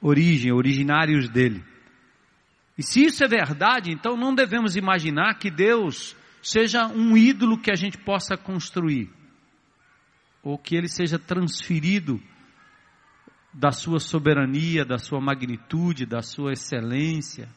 origem, 0.00 0.52
originários 0.52 1.28
dele. 1.28 1.64
E 2.76 2.82
se 2.82 3.04
isso 3.04 3.22
é 3.22 3.28
verdade, 3.28 3.92
então 3.92 4.16
não 4.16 4.34
devemos 4.34 4.76
imaginar 4.76 5.34
que 5.34 5.50
Deus 5.50 6.16
seja 6.42 6.86
um 6.86 7.16
ídolo 7.16 7.58
que 7.58 7.70
a 7.70 7.76
gente 7.76 7.98
possa 7.98 8.36
construir 8.36 9.10
ou 10.42 10.56
que 10.56 10.74
ele 10.74 10.88
seja 10.88 11.18
transferido 11.18 12.20
da 13.52 13.70
sua 13.70 13.98
soberania, 13.98 14.84
da 14.84 14.96
sua 14.96 15.20
magnitude, 15.20 16.06
da 16.06 16.22
sua 16.22 16.52
excelência, 16.52 17.48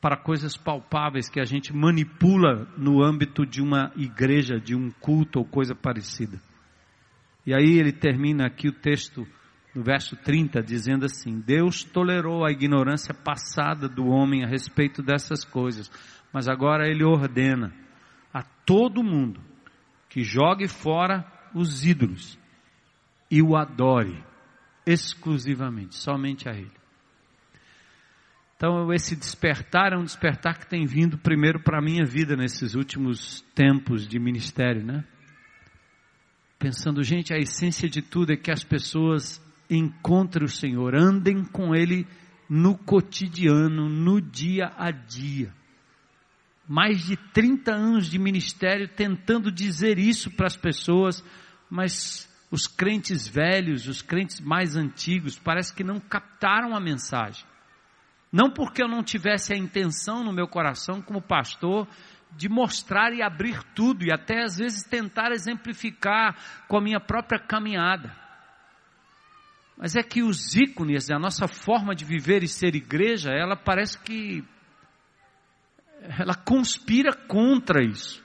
para 0.00 0.16
coisas 0.16 0.56
palpáveis 0.56 1.28
que 1.28 1.40
a 1.40 1.44
gente 1.44 1.72
manipula 1.72 2.68
no 2.76 3.02
âmbito 3.02 3.46
de 3.46 3.60
uma 3.60 3.92
igreja, 3.96 4.58
de 4.58 4.74
um 4.74 4.90
culto 4.90 5.38
ou 5.38 5.44
coisa 5.44 5.74
parecida. 5.74 6.40
E 7.46 7.54
aí 7.54 7.78
ele 7.78 7.92
termina 7.92 8.46
aqui 8.46 8.68
o 8.68 8.72
texto 8.72 9.26
no 9.76 9.82
verso 9.82 10.16
30 10.16 10.62
dizendo 10.62 11.04
assim: 11.04 11.38
Deus 11.38 11.84
tolerou 11.84 12.46
a 12.46 12.50
ignorância 12.50 13.12
passada 13.12 13.86
do 13.86 14.06
homem 14.06 14.42
a 14.42 14.48
respeito 14.48 15.02
dessas 15.02 15.44
coisas, 15.44 15.90
mas 16.32 16.48
agora 16.48 16.88
ele 16.88 17.04
ordena 17.04 17.74
a 18.32 18.42
todo 18.42 19.04
mundo 19.04 19.40
que 20.08 20.22
jogue 20.22 20.66
fora 20.66 21.30
os 21.54 21.84
ídolos 21.84 22.38
e 23.30 23.42
o 23.42 23.54
adore 23.54 24.24
exclusivamente, 24.86 25.94
somente 25.96 26.48
a 26.48 26.52
Ele. 26.52 26.72
Então, 28.56 28.90
esse 28.94 29.14
despertar 29.14 29.92
é 29.92 29.98
um 29.98 30.04
despertar 30.04 30.58
que 30.58 30.66
tem 30.66 30.86
vindo 30.86 31.18
primeiro 31.18 31.60
para 31.60 31.78
a 31.78 31.82
minha 31.82 32.04
vida 32.06 32.34
nesses 32.34 32.74
últimos 32.74 33.42
tempos 33.54 34.08
de 34.08 34.18
ministério, 34.18 34.82
né? 34.82 35.04
Pensando, 36.58 37.02
gente, 37.02 37.34
a 37.34 37.36
essência 37.36 37.86
de 37.86 38.00
tudo 38.00 38.32
é 38.32 38.36
que 38.36 38.50
as 38.50 38.64
pessoas 38.64 39.44
encontrem 39.68 40.44
o 40.44 40.48
Senhor, 40.48 40.94
andem 40.94 41.44
com 41.44 41.74
Ele 41.74 42.06
no 42.48 42.76
cotidiano, 42.76 43.88
no 43.88 44.20
dia 44.20 44.72
a 44.76 44.90
dia. 44.90 45.52
Mais 46.68 47.04
de 47.04 47.16
30 47.16 47.72
anos 47.72 48.10
de 48.10 48.18
ministério 48.18 48.88
tentando 48.88 49.50
dizer 49.52 49.98
isso 49.98 50.30
para 50.30 50.46
as 50.46 50.56
pessoas, 50.56 51.22
mas 51.70 52.28
os 52.50 52.66
crentes 52.66 53.26
velhos, 53.26 53.86
os 53.86 54.02
crentes 54.02 54.40
mais 54.40 54.76
antigos, 54.76 55.38
parece 55.38 55.74
que 55.74 55.84
não 55.84 56.00
captaram 56.00 56.74
a 56.74 56.80
mensagem. 56.80 57.44
Não 58.32 58.50
porque 58.50 58.82
eu 58.82 58.88
não 58.88 59.02
tivesse 59.02 59.52
a 59.52 59.56
intenção 59.56 60.24
no 60.24 60.32
meu 60.32 60.48
coração, 60.48 61.00
como 61.00 61.22
pastor, 61.22 61.88
de 62.36 62.48
mostrar 62.48 63.12
e 63.12 63.22
abrir 63.22 63.62
tudo, 63.74 64.04
e 64.04 64.12
até 64.12 64.42
às 64.42 64.58
vezes 64.58 64.82
tentar 64.82 65.32
exemplificar 65.32 66.36
com 66.68 66.76
a 66.76 66.82
minha 66.82 67.00
própria 67.00 67.38
caminhada. 67.38 68.25
Mas 69.76 69.94
é 69.94 70.02
que 70.02 70.22
os 70.22 70.54
ícones, 70.54 71.10
a 71.10 71.18
nossa 71.18 71.46
forma 71.46 71.94
de 71.94 72.04
viver 72.04 72.42
e 72.42 72.48
ser 72.48 72.74
igreja, 72.74 73.30
ela 73.30 73.56
parece 73.56 73.98
que 73.98 74.42
ela 76.18 76.34
conspira 76.34 77.12
contra 77.12 77.84
isso. 77.84 78.24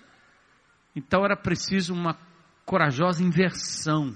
Então 0.95 1.25
era 1.25 1.35
preciso 1.35 1.93
uma 1.93 2.17
corajosa 2.65 3.23
inversão. 3.23 4.15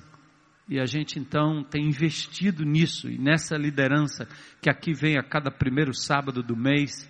E 0.68 0.80
a 0.80 0.86
gente 0.86 1.20
então 1.20 1.64
tem 1.64 1.86
investido 1.86 2.64
nisso 2.64 3.10
e 3.10 3.18
nessa 3.18 3.56
liderança 3.56 4.28
que 4.62 4.70
aqui 4.70 4.94
vem 4.94 5.18
a 5.18 5.24
cada 5.24 5.52
primeiro 5.52 5.94
sábado 5.94 6.42
do 6.42 6.56
mês. 6.56 7.08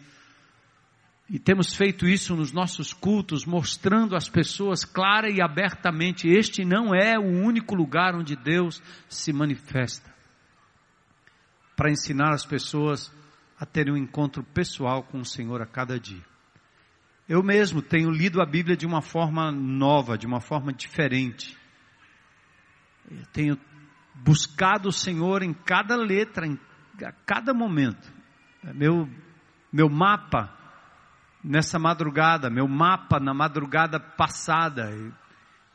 E 1.29 1.39
temos 1.39 1.73
feito 1.73 2.05
isso 2.05 2.35
nos 2.35 2.51
nossos 2.51 2.93
cultos, 2.93 3.45
mostrando 3.45 4.15
às 4.15 4.29
pessoas 4.29 4.83
clara 4.83 5.29
e 5.29 5.41
abertamente: 5.41 6.27
este 6.27 6.65
não 6.65 6.93
é 6.93 7.17
o 7.17 7.23
único 7.23 7.73
lugar 7.73 8.13
onde 8.13 8.35
Deus 8.35 8.81
se 9.07 9.31
manifesta. 9.31 10.14
Para 11.75 11.91
ensinar 11.91 12.33
as 12.33 12.45
pessoas 12.45 13.11
a 13.59 13.65
terem 13.65 13.93
um 13.93 13.97
encontro 13.97 14.43
pessoal 14.43 15.03
com 15.03 15.19
o 15.19 15.25
Senhor 15.25 15.61
a 15.61 15.65
cada 15.65 15.99
dia. 15.99 16.23
Eu 17.27 17.41
mesmo 17.41 17.81
tenho 17.81 18.11
lido 18.11 18.41
a 18.41 18.45
Bíblia 18.45 18.77
de 18.77 18.85
uma 18.85 19.01
forma 19.01 19.51
nova, 19.51 20.17
de 20.17 20.27
uma 20.27 20.39
forma 20.39 20.71
diferente. 20.71 21.57
Eu 23.09 23.25
tenho 23.33 23.57
buscado 24.13 24.89
o 24.89 24.93
Senhor 24.93 25.41
em 25.41 25.53
cada 25.53 25.95
letra, 25.95 26.45
em 26.45 26.59
a 27.03 27.11
cada 27.25 27.53
momento. 27.53 28.13
Meu, 28.73 29.09
meu 29.73 29.89
mapa 29.89 30.53
nessa 31.43 31.77
madrugada, 31.77 32.49
meu 32.49 32.67
mapa 32.67 33.19
na 33.19 33.33
madrugada 33.33 33.99
passada. 33.99 34.89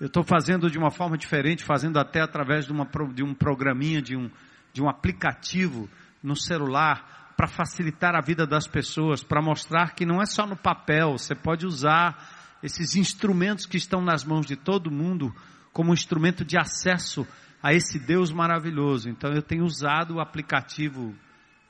Eu 0.00 0.06
estou 0.06 0.24
fazendo 0.24 0.70
de 0.70 0.78
uma 0.78 0.90
forma 0.90 1.18
diferente, 1.18 1.64
fazendo 1.64 1.98
até 1.98 2.20
através 2.20 2.64
de, 2.66 2.72
uma, 2.72 2.88
de 3.12 3.22
um 3.22 3.34
programinha, 3.34 4.00
de 4.00 4.16
um, 4.16 4.30
de 4.72 4.82
um 4.82 4.88
aplicativo 4.88 5.88
no 6.22 6.36
celular, 6.36 7.32
para 7.36 7.48
facilitar 7.48 8.14
a 8.14 8.20
vida 8.20 8.46
das 8.46 8.66
pessoas, 8.66 9.22
para 9.22 9.40
mostrar 9.40 9.94
que 9.94 10.04
não 10.04 10.20
é 10.20 10.26
só 10.26 10.46
no 10.46 10.56
papel, 10.56 11.12
você 11.12 11.34
pode 11.34 11.64
usar 11.64 12.58
esses 12.62 12.94
instrumentos 12.96 13.64
que 13.64 13.78
estão 13.78 14.02
nas 14.02 14.24
mãos 14.24 14.44
de 14.44 14.56
todo 14.56 14.90
mundo 14.90 15.34
como 15.72 15.90
um 15.90 15.94
instrumento 15.94 16.44
de 16.44 16.58
acesso 16.58 17.26
a 17.62 17.72
esse 17.72 17.98
Deus 17.98 18.30
maravilhoso. 18.30 19.08
Então 19.08 19.32
eu 19.32 19.42
tenho 19.42 19.64
usado 19.64 20.16
o 20.16 20.20
aplicativo 20.20 21.14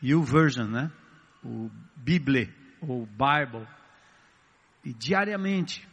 YouVersion, 0.03 0.67
né? 0.67 0.91
O 1.45 1.71
Bible 1.97 2.53
ou 2.81 3.07
Bible. 3.07 3.67
E 4.85 4.93
diariamente, 4.93 5.87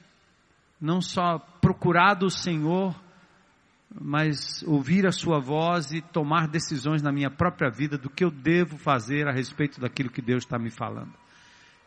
não 0.79 1.01
só 1.01 1.37
procurado 1.37 2.25
o 2.25 2.31
Senhor, 2.31 2.95
mas 3.93 4.63
ouvir 4.63 5.05
a 5.07 5.11
sua 5.11 5.39
voz 5.39 5.91
e 5.91 6.01
tomar 6.01 6.47
decisões 6.47 7.01
na 7.01 7.11
minha 7.11 7.29
própria 7.29 7.69
vida 7.69 7.97
do 7.97 8.09
que 8.09 8.23
eu 8.23 8.31
devo 8.31 8.77
fazer 8.77 9.27
a 9.27 9.31
respeito 9.31 9.79
daquilo 9.79 10.09
que 10.09 10.21
Deus 10.21 10.43
está 10.43 10.59
me 10.59 10.69
falando. 10.69 11.13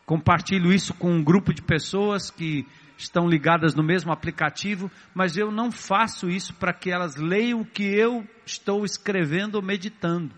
Compartilho 0.05 0.73
isso 0.73 0.93
com 0.93 1.11
um 1.11 1.23
grupo 1.23 1.53
de 1.53 1.61
pessoas 1.61 2.29
que 2.29 2.65
estão 2.97 3.27
ligadas 3.27 3.73
no 3.75 3.83
mesmo 3.83 4.11
aplicativo, 4.11 4.91
mas 5.13 5.37
eu 5.37 5.51
não 5.51 5.71
faço 5.71 6.29
isso 6.29 6.53
para 6.55 6.73
que 6.73 6.91
elas 6.91 7.15
leiam 7.15 7.61
o 7.61 7.65
que 7.65 7.83
eu 7.83 8.27
estou 8.45 8.83
escrevendo 8.83 9.55
ou 9.55 9.61
meditando. 9.61 10.33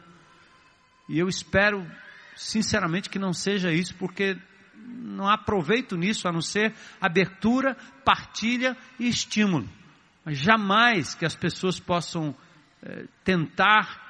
E 1.09 1.17
eu 1.17 1.27
espero, 1.27 1.85
sinceramente, 2.35 3.09
que 3.09 3.19
não 3.19 3.33
seja 3.33 3.71
isso, 3.71 3.95
porque 3.95 4.37
não 4.75 5.27
há 5.27 5.37
proveito 5.37 5.97
nisso 5.97 6.27
a 6.27 6.31
não 6.31 6.41
ser 6.41 6.73
abertura, 7.01 7.75
partilha 8.05 8.77
e 8.99 9.07
estímulo. 9.07 9.67
Mas 10.25 10.37
jamais 10.37 11.15
que 11.15 11.25
as 11.25 11.35
pessoas 11.35 11.79
possam 11.79 12.35
eh, 12.81 13.05
tentar 13.23 14.01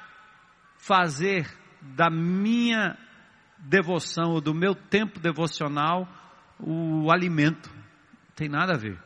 fazer 0.77 1.47
da 1.81 2.09
minha 2.09 2.97
devoção 3.57 4.31
ou 4.31 4.41
do 4.41 4.53
meu 4.53 4.75
tempo 4.75 5.19
devocional 5.19 6.07
o 6.59 7.11
alimento 7.11 7.69
tem 8.35 8.49
nada 8.49 8.73
a 8.73 8.77
ver. 8.77 8.97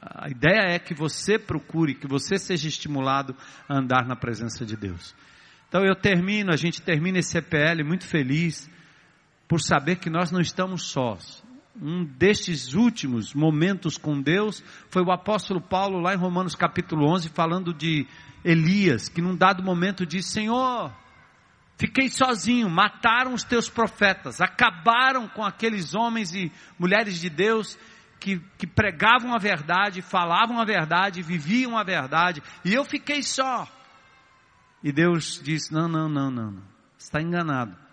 A 0.00 0.28
ideia 0.28 0.74
é 0.74 0.78
que 0.78 0.94
você 0.94 1.38
procure, 1.38 1.94
que 1.94 2.06
você 2.06 2.36
seja 2.36 2.68
estimulado 2.68 3.34
a 3.68 3.78
andar 3.78 4.06
na 4.06 4.14
presença 4.14 4.64
de 4.64 4.76
Deus. 4.76 5.14
Então 5.68 5.82
eu 5.84 5.96
termino, 5.96 6.52
a 6.52 6.56
gente 6.56 6.82
termina 6.82 7.18
esse 7.18 7.38
EPL 7.38 7.84
muito 7.84 8.06
feliz 8.06 8.70
por 9.48 9.60
saber 9.60 9.96
que 9.96 10.10
nós 10.10 10.30
não 10.30 10.40
estamos 10.40 10.82
sós. 10.82 11.42
Um 11.80 12.04
destes 12.04 12.72
últimos 12.74 13.34
momentos 13.34 13.98
com 13.98 14.20
Deus 14.20 14.62
foi 14.88 15.02
o 15.02 15.10
apóstolo 15.10 15.60
Paulo 15.60 15.98
lá 15.98 16.14
em 16.14 16.18
Romanos 16.18 16.54
capítulo 16.54 17.10
11 17.12 17.30
falando 17.30 17.74
de 17.74 18.06
Elias, 18.44 19.08
que 19.08 19.20
num 19.20 19.34
dado 19.34 19.60
momento 19.60 20.06
disse: 20.06 20.30
Senhor, 20.30 20.92
fiquei 21.76 22.08
sozinho, 22.08 22.70
mataram 22.70 23.34
os 23.34 23.42
teus 23.42 23.68
profetas, 23.68 24.40
acabaram 24.40 25.28
com 25.28 25.42
aqueles 25.42 25.94
homens 25.94 26.32
e 26.32 26.52
mulheres 26.78 27.20
de 27.20 27.28
Deus 27.28 27.76
que, 28.20 28.38
que 28.56 28.68
pregavam 28.68 29.34
a 29.34 29.38
verdade, 29.38 30.00
falavam 30.00 30.60
a 30.60 30.64
verdade, 30.64 31.22
viviam 31.22 31.76
a 31.76 31.82
verdade, 31.82 32.40
e 32.64 32.72
eu 32.72 32.84
fiquei 32.84 33.22
só. 33.22 33.66
E 34.80 34.92
Deus 34.92 35.40
disse: 35.42 35.72
Não, 35.72 35.88
não, 35.88 36.08
não, 36.08 36.30
não, 36.30 36.50
não. 36.52 36.62
está 36.96 37.20
enganado. 37.20 37.83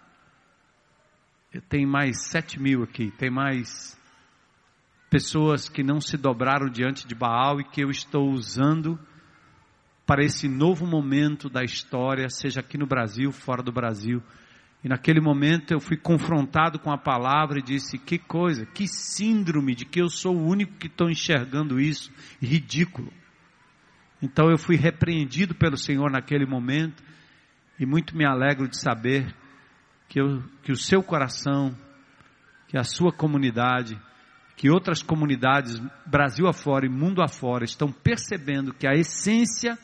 Tenho 1.68 1.88
mais 1.88 2.30
sete 2.30 2.60
mil 2.60 2.84
aqui, 2.84 3.12
tem 3.12 3.30
mais 3.30 4.00
pessoas 5.10 5.68
que 5.68 5.84
não 5.84 6.00
se 6.00 6.16
dobraram 6.16 6.70
diante 6.70 7.06
de 7.06 7.14
Baal 7.14 7.60
e 7.60 7.66
que 7.66 7.84
eu 7.84 7.90
estou 7.90 8.30
usando 8.30 8.98
para 10.06 10.24
esse 10.24 10.48
novo 10.48 10.86
momento 10.86 11.50
da 11.50 11.64
história, 11.64 12.30
seja 12.30 12.62
aqui 12.62 12.78
no 12.78 12.86
Brasil, 12.86 13.32
fora 13.32 13.62
do 13.62 13.72
Brasil 13.72 14.24
e 14.84 14.90
naquele 14.90 15.22
momento 15.22 15.72
eu 15.72 15.80
fui 15.80 15.96
confrontado 15.96 16.80
com 16.80 16.92
a 16.92 16.98
palavra 16.98 17.60
e 17.60 17.64
disse: 17.64 17.98
que 17.98 18.18
coisa, 18.18 18.66
que 18.66 18.88
síndrome 18.88 19.76
de 19.76 19.86
que 19.86 20.02
eu 20.02 20.10
sou 20.10 20.36
o 20.36 20.48
único 20.48 20.74
que 20.74 20.88
estou 20.88 21.10
enxergando 21.10 21.80
isso, 21.80 22.12
ridículo. 22.42 23.12
Então 24.22 24.50
eu 24.50 24.58
fui 24.58 24.76
repreendido 24.76 25.54
pelo 25.54 25.78
Senhor 25.78 26.10
naquele 26.12 26.46
momento 26.46 27.04
e 27.80 27.86
muito 27.86 28.16
me 28.16 28.26
alegro 28.26 28.68
de 28.68 28.80
saber 28.80 29.36
que, 30.12 30.20
eu, 30.20 30.44
que 30.62 30.74
o 30.74 30.76
seu 30.76 31.02
coração, 31.02 31.74
que 32.68 32.78
a 32.78 32.84
sua 32.84 33.14
comunidade, 33.14 33.98
que 34.58 34.70
outras 34.70 35.02
comunidades, 35.02 35.82
Brasil 36.06 36.50
afora 36.50 36.86
e 36.86 36.90
mundo 36.90 37.22
afora, 37.22 37.64
estão 37.64 37.90
percebendo 37.90 38.74
que 38.74 38.86
a 38.86 38.94
essência 38.94 39.80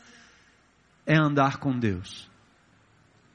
é 1.05 1.17
andar 1.17 1.59
com 1.59 1.79
Deus. 1.79 2.29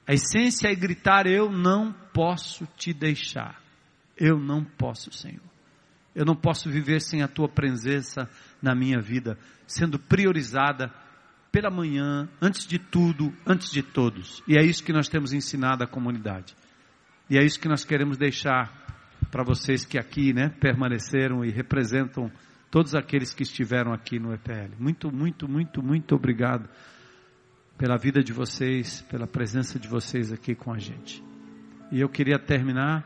A 0.07 0.12
essência 0.12 0.68
é 0.68 0.74
gritar: 0.74 1.26
Eu 1.26 1.51
não 1.51 1.95
posso 2.12 2.66
te 2.76 2.93
deixar. 2.93 3.59
Eu 4.14 4.38
não 4.38 4.62
posso, 4.62 5.11
Senhor. 5.12 5.40
Eu 6.14 6.26
não 6.26 6.36
posso 6.36 6.68
viver 6.68 7.01
sem 7.01 7.22
a 7.22 7.28
tua 7.28 7.49
presença 7.49 8.28
na 8.61 8.74
minha 8.74 9.01
vida, 9.01 9.38
sendo 9.66 9.99
priorizada 9.99 10.93
pela 11.51 11.70
manhã, 11.70 12.28
antes 12.38 12.66
de 12.66 12.78
tudo, 12.78 13.32
antes 13.47 13.70
de 13.70 13.82
todos. 13.82 14.43
E 14.47 14.59
é 14.59 14.62
isso 14.62 14.84
que 14.84 14.93
nós 14.93 15.09
temos 15.09 15.32
ensinado 15.32 15.82
à 15.82 15.86
comunidade. 15.86 16.55
E 17.33 17.39
é 17.39 17.43
isso 17.43 17.59
que 17.59 17.66
nós 17.66 17.83
queremos 17.83 18.18
deixar 18.18 18.70
para 19.30 19.43
vocês 19.43 19.87
que 19.87 19.97
aqui, 19.97 20.35
né, 20.35 20.51
permaneceram 20.61 21.43
e 21.43 21.51
representam 21.51 22.30
todos 22.70 22.95
aqueles 22.95 23.33
que 23.33 23.43
estiveram 23.43 23.91
aqui 23.91 24.18
no 24.18 24.35
EPL. 24.35 24.76
Muito, 24.78 25.11
muito, 25.11 25.49
muito, 25.49 25.83
muito 25.83 26.14
obrigado 26.14 26.68
pela 27.78 27.97
vida 27.97 28.22
de 28.22 28.35
vocês, 28.35 29.01
pela 29.11 29.26
presença 29.26 29.78
de 29.78 29.89
vocês 29.89 30.30
aqui 30.30 30.55
com 30.55 30.74
a 30.74 30.78
gente. 30.78 31.24
E 31.91 32.03
eu 32.03 32.09
queria 32.11 32.39
terminar 32.39 33.03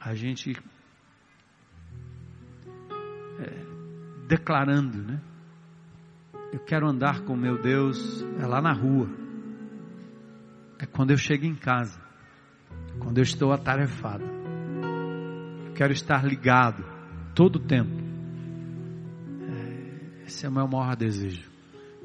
a 0.00 0.14
gente 0.14 0.52
é, 3.40 4.28
declarando, 4.28 5.02
né? 5.02 5.20
Eu 6.52 6.60
quero 6.60 6.86
andar 6.88 7.22
com 7.22 7.34
meu 7.34 7.60
Deus 7.60 8.24
é 8.40 8.46
lá 8.46 8.62
na 8.62 8.72
rua. 8.72 9.10
É 10.78 10.86
quando 10.86 11.10
eu 11.10 11.16
chego 11.16 11.44
em 11.44 11.56
casa. 11.56 12.05
Quando 13.00 13.18
eu 13.18 13.22
estou 13.22 13.52
atarefado. 13.52 14.24
quero 15.74 15.92
estar 15.92 16.24
ligado 16.24 16.84
todo 17.34 17.56
o 17.56 17.60
tempo. 17.60 17.94
É, 19.42 20.26
esse 20.26 20.46
é 20.46 20.48
o 20.48 20.52
meu 20.52 20.66
maior 20.66 20.96
desejo. 20.96 21.50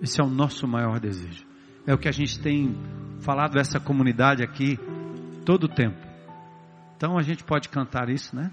Esse 0.01 0.19
é 0.19 0.23
o 0.23 0.29
nosso 0.29 0.67
maior 0.67 0.99
desejo. 0.99 1.45
É 1.85 1.93
o 1.93 1.97
que 1.97 2.07
a 2.07 2.11
gente 2.11 2.39
tem 2.39 2.75
falado 3.19 3.53
dessa 3.53 3.79
comunidade 3.79 4.43
aqui 4.43 4.77
todo 5.45 5.65
o 5.65 5.69
tempo. 5.69 5.99
Então 6.97 7.17
a 7.17 7.21
gente 7.21 7.43
pode 7.43 7.69
cantar 7.69 8.09
isso, 8.09 8.35
né? 8.35 8.51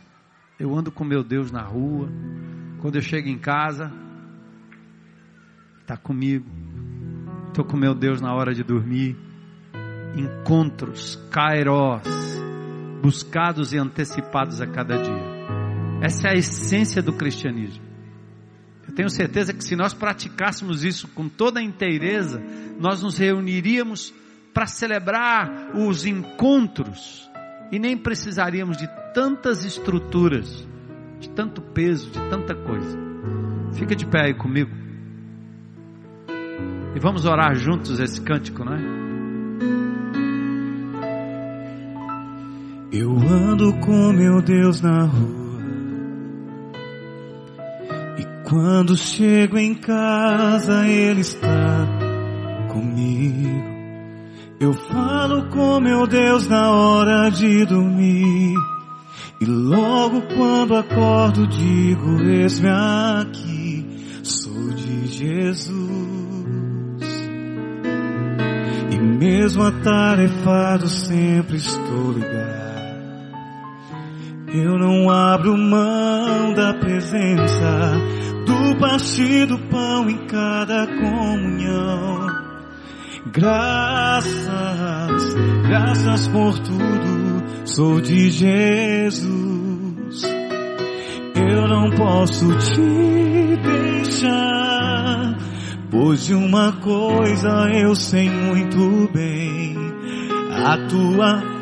Eu 0.59 0.77
ando 0.77 0.91
com 0.91 1.05
meu 1.05 1.23
Deus 1.23 1.51
na 1.51 1.63
rua. 1.63 2.09
Quando 2.81 2.97
eu 2.97 3.03
chego 3.03 3.29
em 3.29 3.39
casa, 3.39 3.93
está 5.81 5.97
comigo. 5.97 6.47
Estou 7.49 7.65
com 7.65 7.77
meu 7.77 7.95
Deus 7.95 8.21
na 8.21 8.35
hora 8.35 8.55
de 8.55 8.63
dormir. 8.63 9.17
Encontros, 10.15 11.17
kairós, 11.31 12.03
buscados 13.03 13.73
e 13.73 13.79
antecipados 13.79 14.61
a 14.61 14.67
cada 14.67 14.97
dia. 14.97 15.39
Essa 16.01 16.29
é 16.29 16.31
a 16.33 16.39
essência 16.39 17.03
do 17.03 17.13
cristianismo. 17.13 17.83
Eu 18.87 18.95
tenho 18.95 19.11
certeza 19.11 19.53
que 19.53 19.63
se 19.63 19.77
nós 19.77 19.93
praticássemos 19.93 20.83
isso 20.85 21.09
com 21.09 21.29
toda 21.29 21.61
a 21.61 21.63
inteireza, 21.63 22.43
nós 22.79 23.03
nos 23.03 23.19
reuniríamos 23.19 24.15
para 24.55 24.67
celebrar 24.67 25.77
os 25.77 26.07
encontros 26.07 27.31
e 27.71 27.79
nem 27.79 27.97
precisaríamos 27.97 28.77
de 28.77 28.89
tantas 29.13 29.65
estruturas, 29.65 30.67
de 31.21 31.29
tanto 31.31 31.61
peso, 31.61 32.11
de 32.11 32.21
tanta 32.31 32.55
coisa. 32.55 32.99
Fica 33.75 33.95
de 33.95 34.07
pé 34.07 34.27
aí 34.27 34.35
comigo. 34.35 34.71
E 36.95 37.01
vamos 37.01 37.27
orar 37.27 37.55
juntos 37.55 38.01
esse 38.01 38.21
cântico, 38.21 38.65
não 38.65 38.73
é? 38.73 39.08
Eu 42.99 43.13
ando 43.13 43.73
com 43.75 44.13
meu 44.13 44.43
Deus 44.43 44.81
na 44.81 45.05
rua. 45.05 45.61
E 48.19 48.49
quando 48.51 48.97
chego 48.97 49.57
em 49.57 49.73
casa, 49.73 50.85
Ele 50.85 51.21
está 51.21 51.87
comigo. 52.73 53.65
Eu 54.59 54.73
falo 54.73 55.49
com 55.49 55.79
meu 55.79 56.09
Deus 56.09 56.49
na 56.49 56.73
hora 56.73 57.31
de 57.31 57.65
dormir. 57.67 58.57
E 59.41 59.45
logo 59.45 60.23
quando 60.35 60.75
acordo 60.75 61.47
digo, 61.47 62.21
eis-me 62.25 62.69
aqui, 62.69 63.87
sou 64.25 64.71
de 64.71 65.07
Jesus. 65.07 65.79
E 68.91 68.99
mesmo 68.99 69.63
atarefado 69.63 70.89
sempre 70.89 71.59
estou 71.59 72.11
ligado. 72.11 72.68
Eu 74.51 74.79
não 74.79 75.11
abro 75.11 75.59
mão 75.59 76.55
da 76.55 76.73
presença, 76.73 77.93
do 78.47 78.79
partir 78.79 79.45
do 79.47 79.59
pão 79.69 80.09
em 80.09 80.27
cada 80.27 80.87
comunhão. 80.87 82.27
Graças, 83.31 84.35
graças 85.69 86.29
por 86.29 86.59
tudo, 86.61 87.45
sou 87.67 88.01
de 88.01 88.31
Jesus. 88.31 89.29
Eu 91.37 91.69
não 91.69 91.91
posso 91.91 92.49
te 92.57 93.57
deixar, 93.63 95.37
pois 95.91 96.25
de 96.25 96.33
uma 96.35 96.73
coisa 96.73 97.71
eu 97.75 97.95
sei 97.95 98.31
muito 98.31 99.11
bem, 99.13 99.77
a 100.65 100.79
tua 100.89 101.58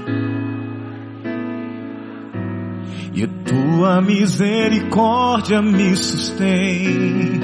e 3.17 3.27
tua 3.27 4.01
misericórdia 4.03 5.63
me 5.63 5.97
sustém. 5.97 7.41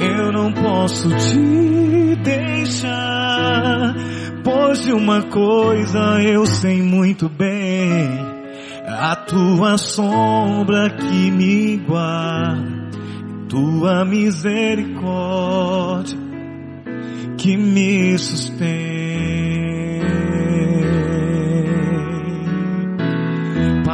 Eu 0.00 0.30
não 0.30 0.52
posso 0.52 1.08
te 1.08 2.14
deixar, 2.22 3.96
pois 4.44 4.84
de 4.84 4.92
uma 4.92 5.22
coisa 5.22 6.22
eu 6.22 6.46
sei 6.46 6.80
muito 6.80 7.28
bem, 7.28 8.08
a 8.86 9.16
tua 9.16 9.76
sombra 9.76 10.90
que 10.90 11.32
me 11.32 11.78
guarda, 11.78 12.88
tua 13.48 14.04
misericórdia 14.04 16.16
que 17.36 17.56
me 17.56 18.16
sustém. 18.16 19.07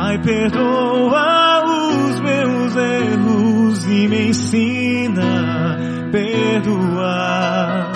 Pai, 0.05 0.19
perdoa 0.19 1.65
os 1.65 2.21
meus 2.21 2.77
erros 2.77 3.87
e 3.87 4.07
me 4.07 4.29
ensina 4.29 5.23
a 5.73 6.11
perdoar. 6.11 7.91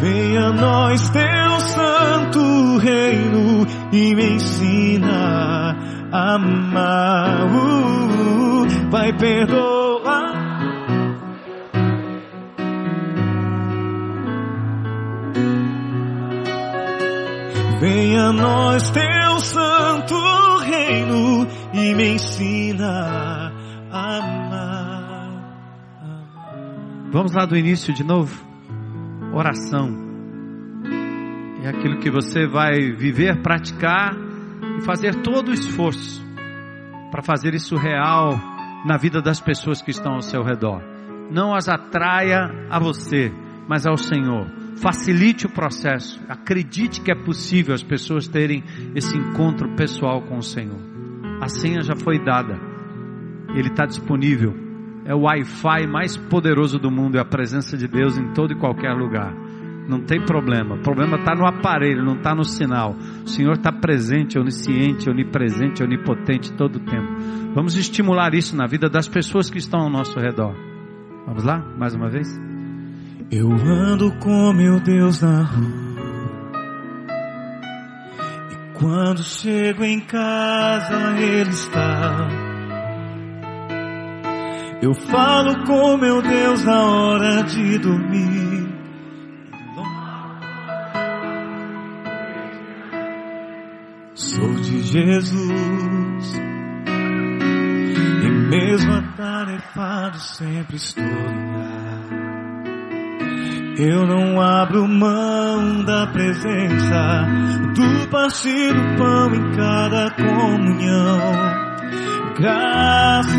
Venha 0.00 0.46
a 0.46 0.52
nós 0.52 1.10
teu 1.10 1.60
santo 1.60 2.78
reino 2.78 3.66
e 3.92 4.14
me 4.14 4.36
ensina 4.36 5.76
a 6.10 6.34
amar. 6.34 7.44
Uh, 7.44 8.90
Pai, 8.90 9.12
perdoa. 9.12 9.87
Venha 17.80 18.24
a 18.24 18.32
nós 18.32 18.90
teu 18.90 19.38
santo 19.38 20.14
reino 20.64 21.46
e 21.72 21.94
me 21.94 22.14
ensina 22.14 23.52
a 23.92 24.18
amar. 24.18 25.48
Vamos 27.12 27.34
lá 27.34 27.46
do 27.46 27.56
início 27.56 27.94
de 27.94 28.02
novo. 28.02 28.44
Oração. 29.32 29.96
É 31.62 31.68
aquilo 31.68 32.00
que 32.00 32.10
você 32.10 32.48
vai 32.48 32.92
viver, 32.96 33.42
praticar 33.42 34.12
e 34.78 34.82
fazer 34.82 35.22
todo 35.22 35.50
o 35.50 35.54
esforço 35.54 36.20
para 37.12 37.22
fazer 37.22 37.54
isso 37.54 37.76
real 37.76 38.38
na 38.84 38.96
vida 38.96 39.22
das 39.22 39.40
pessoas 39.40 39.80
que 39.80 39.92
estão 39.92 40.14
ao 40.14 40.22
seu 40.22 40.42
redor. 40.42 40.82
Não 41.30 41.54
as 41.54 41.68
atraia 41.68 42.66
a 42.68 42.80
você, 42.80 43.32
mas 43.68 43.86
ao 43.86 43.96
Senhor. 43.96 44.57
Facilite 44.80 45.46
o 45.46 45.50
processo. 45.50 46.20
Acredite 46.28 47.00
que 47.00 47.10
é 47.10 47.14
possível 47.14 47.74
as 47.74 47.82
pessoas 47.82 48.28
terem 48.28 48.62
esse 48.94 49.16
encontro 49.16 49.74
pessoal 49.74 50.22
com 50.22 50.38
o 50.38 50.42
Senhor. 50.42 50.78
A 51.40 51.48
senha 51.48 51.82
já 51.82 51.96
foi 51.96 52.18
dada. 52.18 52.58
Ele 53.54 53.68
está 53.68 53.86
disponível. 53.86 54.54
É 55.04 55.14
o 55.14 55.22
Wi-Fi 55.22 55.86
mais 55.86 56.16
poderoso 56.16 56.78
do 56.78 56.90
mundo. 56.90 57.16
É 57.16 57.20
a 57.20 57.24
presença 57.24 57.76
de 57.76 57.88
Deus 57.88 58.16
em 58.16 58.32
todo 58.32 58.52
e 58.52 58.58
qualquer 58.58 58.92
lugar. 58.92 59.34
Não 59.88 60.00
tem 60.02 60.20
problema. 60.24 60.76
O 60.76 60.82
problema 60.82 61.16
está 61.16 61.34
no 61.34 61.46
aparelho, 61.46 62.04
não 62.04 62.16
está 62.16 62.34
no 62.34 62.44
sinal. 62.44 62.94
O 63.24 63.28
Senhor 63.28 63.54
está 63.54 63.72
presente, 63.72 64.38
onisciente, 64.38 65.08
onipresente, 65.08 65.82
onipotente 65.82 66.52
todo 66.52 66.76
o 66.76 66.80
tempo. 66.80 67.08
Vamos 67.54 67.74
estimular 67.74 68.34
isso 68.34 68.54
na 68.54 68.66
vida 68.66 68.88
das 68.88 69.08
pessoas 69.08 69.48
que 69.48 69.58
estão 69.58 69.80
ao 69.80 69.90
nosso 69.90 70.20
redor. 70.20 70.54
Vamos 71.26 71.42
lá? 71.42 71.58
Mais 71.78 71.94
uma 71.94 72.10
vez? 72.10 72.47
Eu 73.30 73.52
ando 73.52 74.10
com 74.20 74.54
meu 74.54 74.80
Deus 74.80 75.20
na 75.20 75.42
rua. 75.42 75.98
E 78.50 78.78
quando 78.78 79.22
chego 79.22 79.84
em 79.84 80.00
casa, 80.00 81.14
Ele 81.18 81.50
está. 81.50 82.26
Eu 84.80 84.94
falo 84.94 85.66
com 85.66 85.98
meu 85.98 86.22
Deus 86.22 86.64
na 86.64 86.82
hora 86.86 87.42
de 87.42 87.78
dormir. 87.78 88.68
Sou 94.14 94.54
de 94.54 94.82
Jesus. 94.84 96.32
E 98.22 98.30
mesmo 98.48 98.94
atarefado, 98.94 100.18
sempre 100.18 100.76
estou 100.76 101.04
ligado. 101.04 101.77
Eu 103.78 104.04
não 104.08 104.40
abro 104.40 104.88
mão 104.88 105.84
da 105.84 106.08
presença 106.08 107.28
do 107.76 108.08
partir 108.08 108.74
do 108.74 108.96
pão 108.96 109.32
em 109.32 109.52
cada 109.52 110.10
comunhão. 110.10 111.20
Graças, 112.40 113.36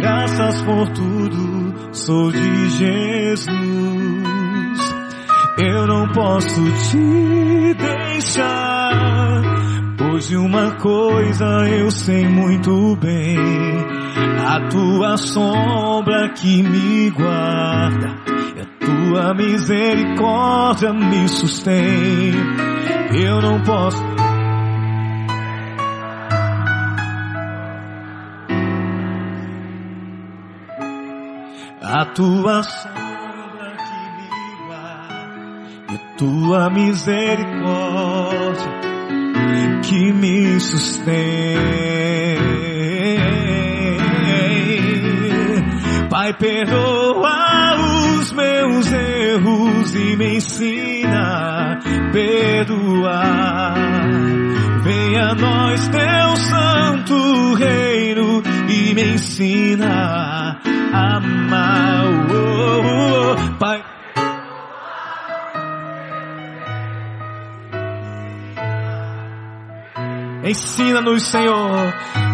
graças 0.00 0.62
por 0.64 0.90
tudo, 0.90 1.94
sou 1.94 2.30
de 2.30 2.68
Jesus. 2.68 3.48
Eu 5.60 5.86
não 5.86 6.12
posso 6.12 6.62
te 6.90 7.72
deixar, 7.72 9.40
pois 9.96 10.28
de 10.28 10.36
uma 10.36 10.72
coisa 10.72 11.66
eu 11.70 11.90
sei 11.90 12.28
muito 12.28 12.94
bem, 12.96 13.38
a 14.46 14.60
tua 14.68 15.16
sombra 15.16 16.28
que 16.34 16.62
me 16.62 17.08
guarda 17.08 18.35
tua 19.06 19.34
misericórdia 19.34 20.92
me 20.92 21.28
sustém. 21.28 22.32
Eu 23.14 23.40
não 23.40 23.62
posso. 23.62 24.02
A 31.82 32.04
tua 32.06 32.62
sombra 32.64 33.76
que 33.76 33.94
me 34.16 34.28
guarda, 34.66 35.94
e 35.94 35.98
tua 36.18 36.68
misericórdia 36.70 37.46
que 39.82 40.12
me 40.12 40.58
sustém. 40.58 41.56
Pai, 46.10 46.32
perdoa 46.34 47.85
meus 48.36 48.92
erros 48.92 49.94
e 49.94 50.16
me 50.16 50.36
ensina 50.36 51.72
a 51.72 52.12
perdoar. 52.12 53.74
Venha 54.82 55.30
a 55.30 55.34
nós 55.34 55.88
teu 55.88 56.36
santo 56.36 57.54
reino 57.54 58.42
e 58.68 58.94
me 58.94 59.14
ensina 59.14 60.60
a 60.92 61.16
amar. 61.16 62.04
Oh, 62.30 62.34
oh, 62.34 63.32
oh. 63.32 63.58
Pai, 63.58 63.82
Ensina-nos, 70.44 71.26
Senhor, 71.26 71.92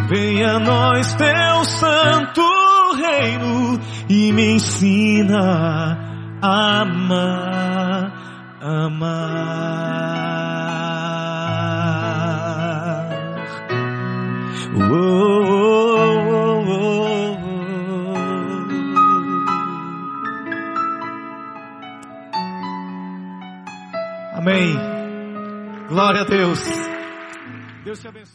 venha 0.09 0.57
a 0.57 0.59
nós 0.59 1.15
teu 1.15 1.65
santo 1.65 2.62
reino 2.95 3.81
e 4.09 4.33
me 4.33 4.55
ensina 4.55 5.99
a 6.41 6.81
amar, 6.81 8.13
amar. 8.61 9.93
Oh, 14.75 14.81
oh, 14.81 16.65
oh. 16.69 16.93
Amém. 24.35 24.75
Glória 25.89 26.23
a 26.23 26.25
Deus. 26.25 26.61
Deus 27.85 28.01
te 28.01 28.09
abençoe. 28.09 28.32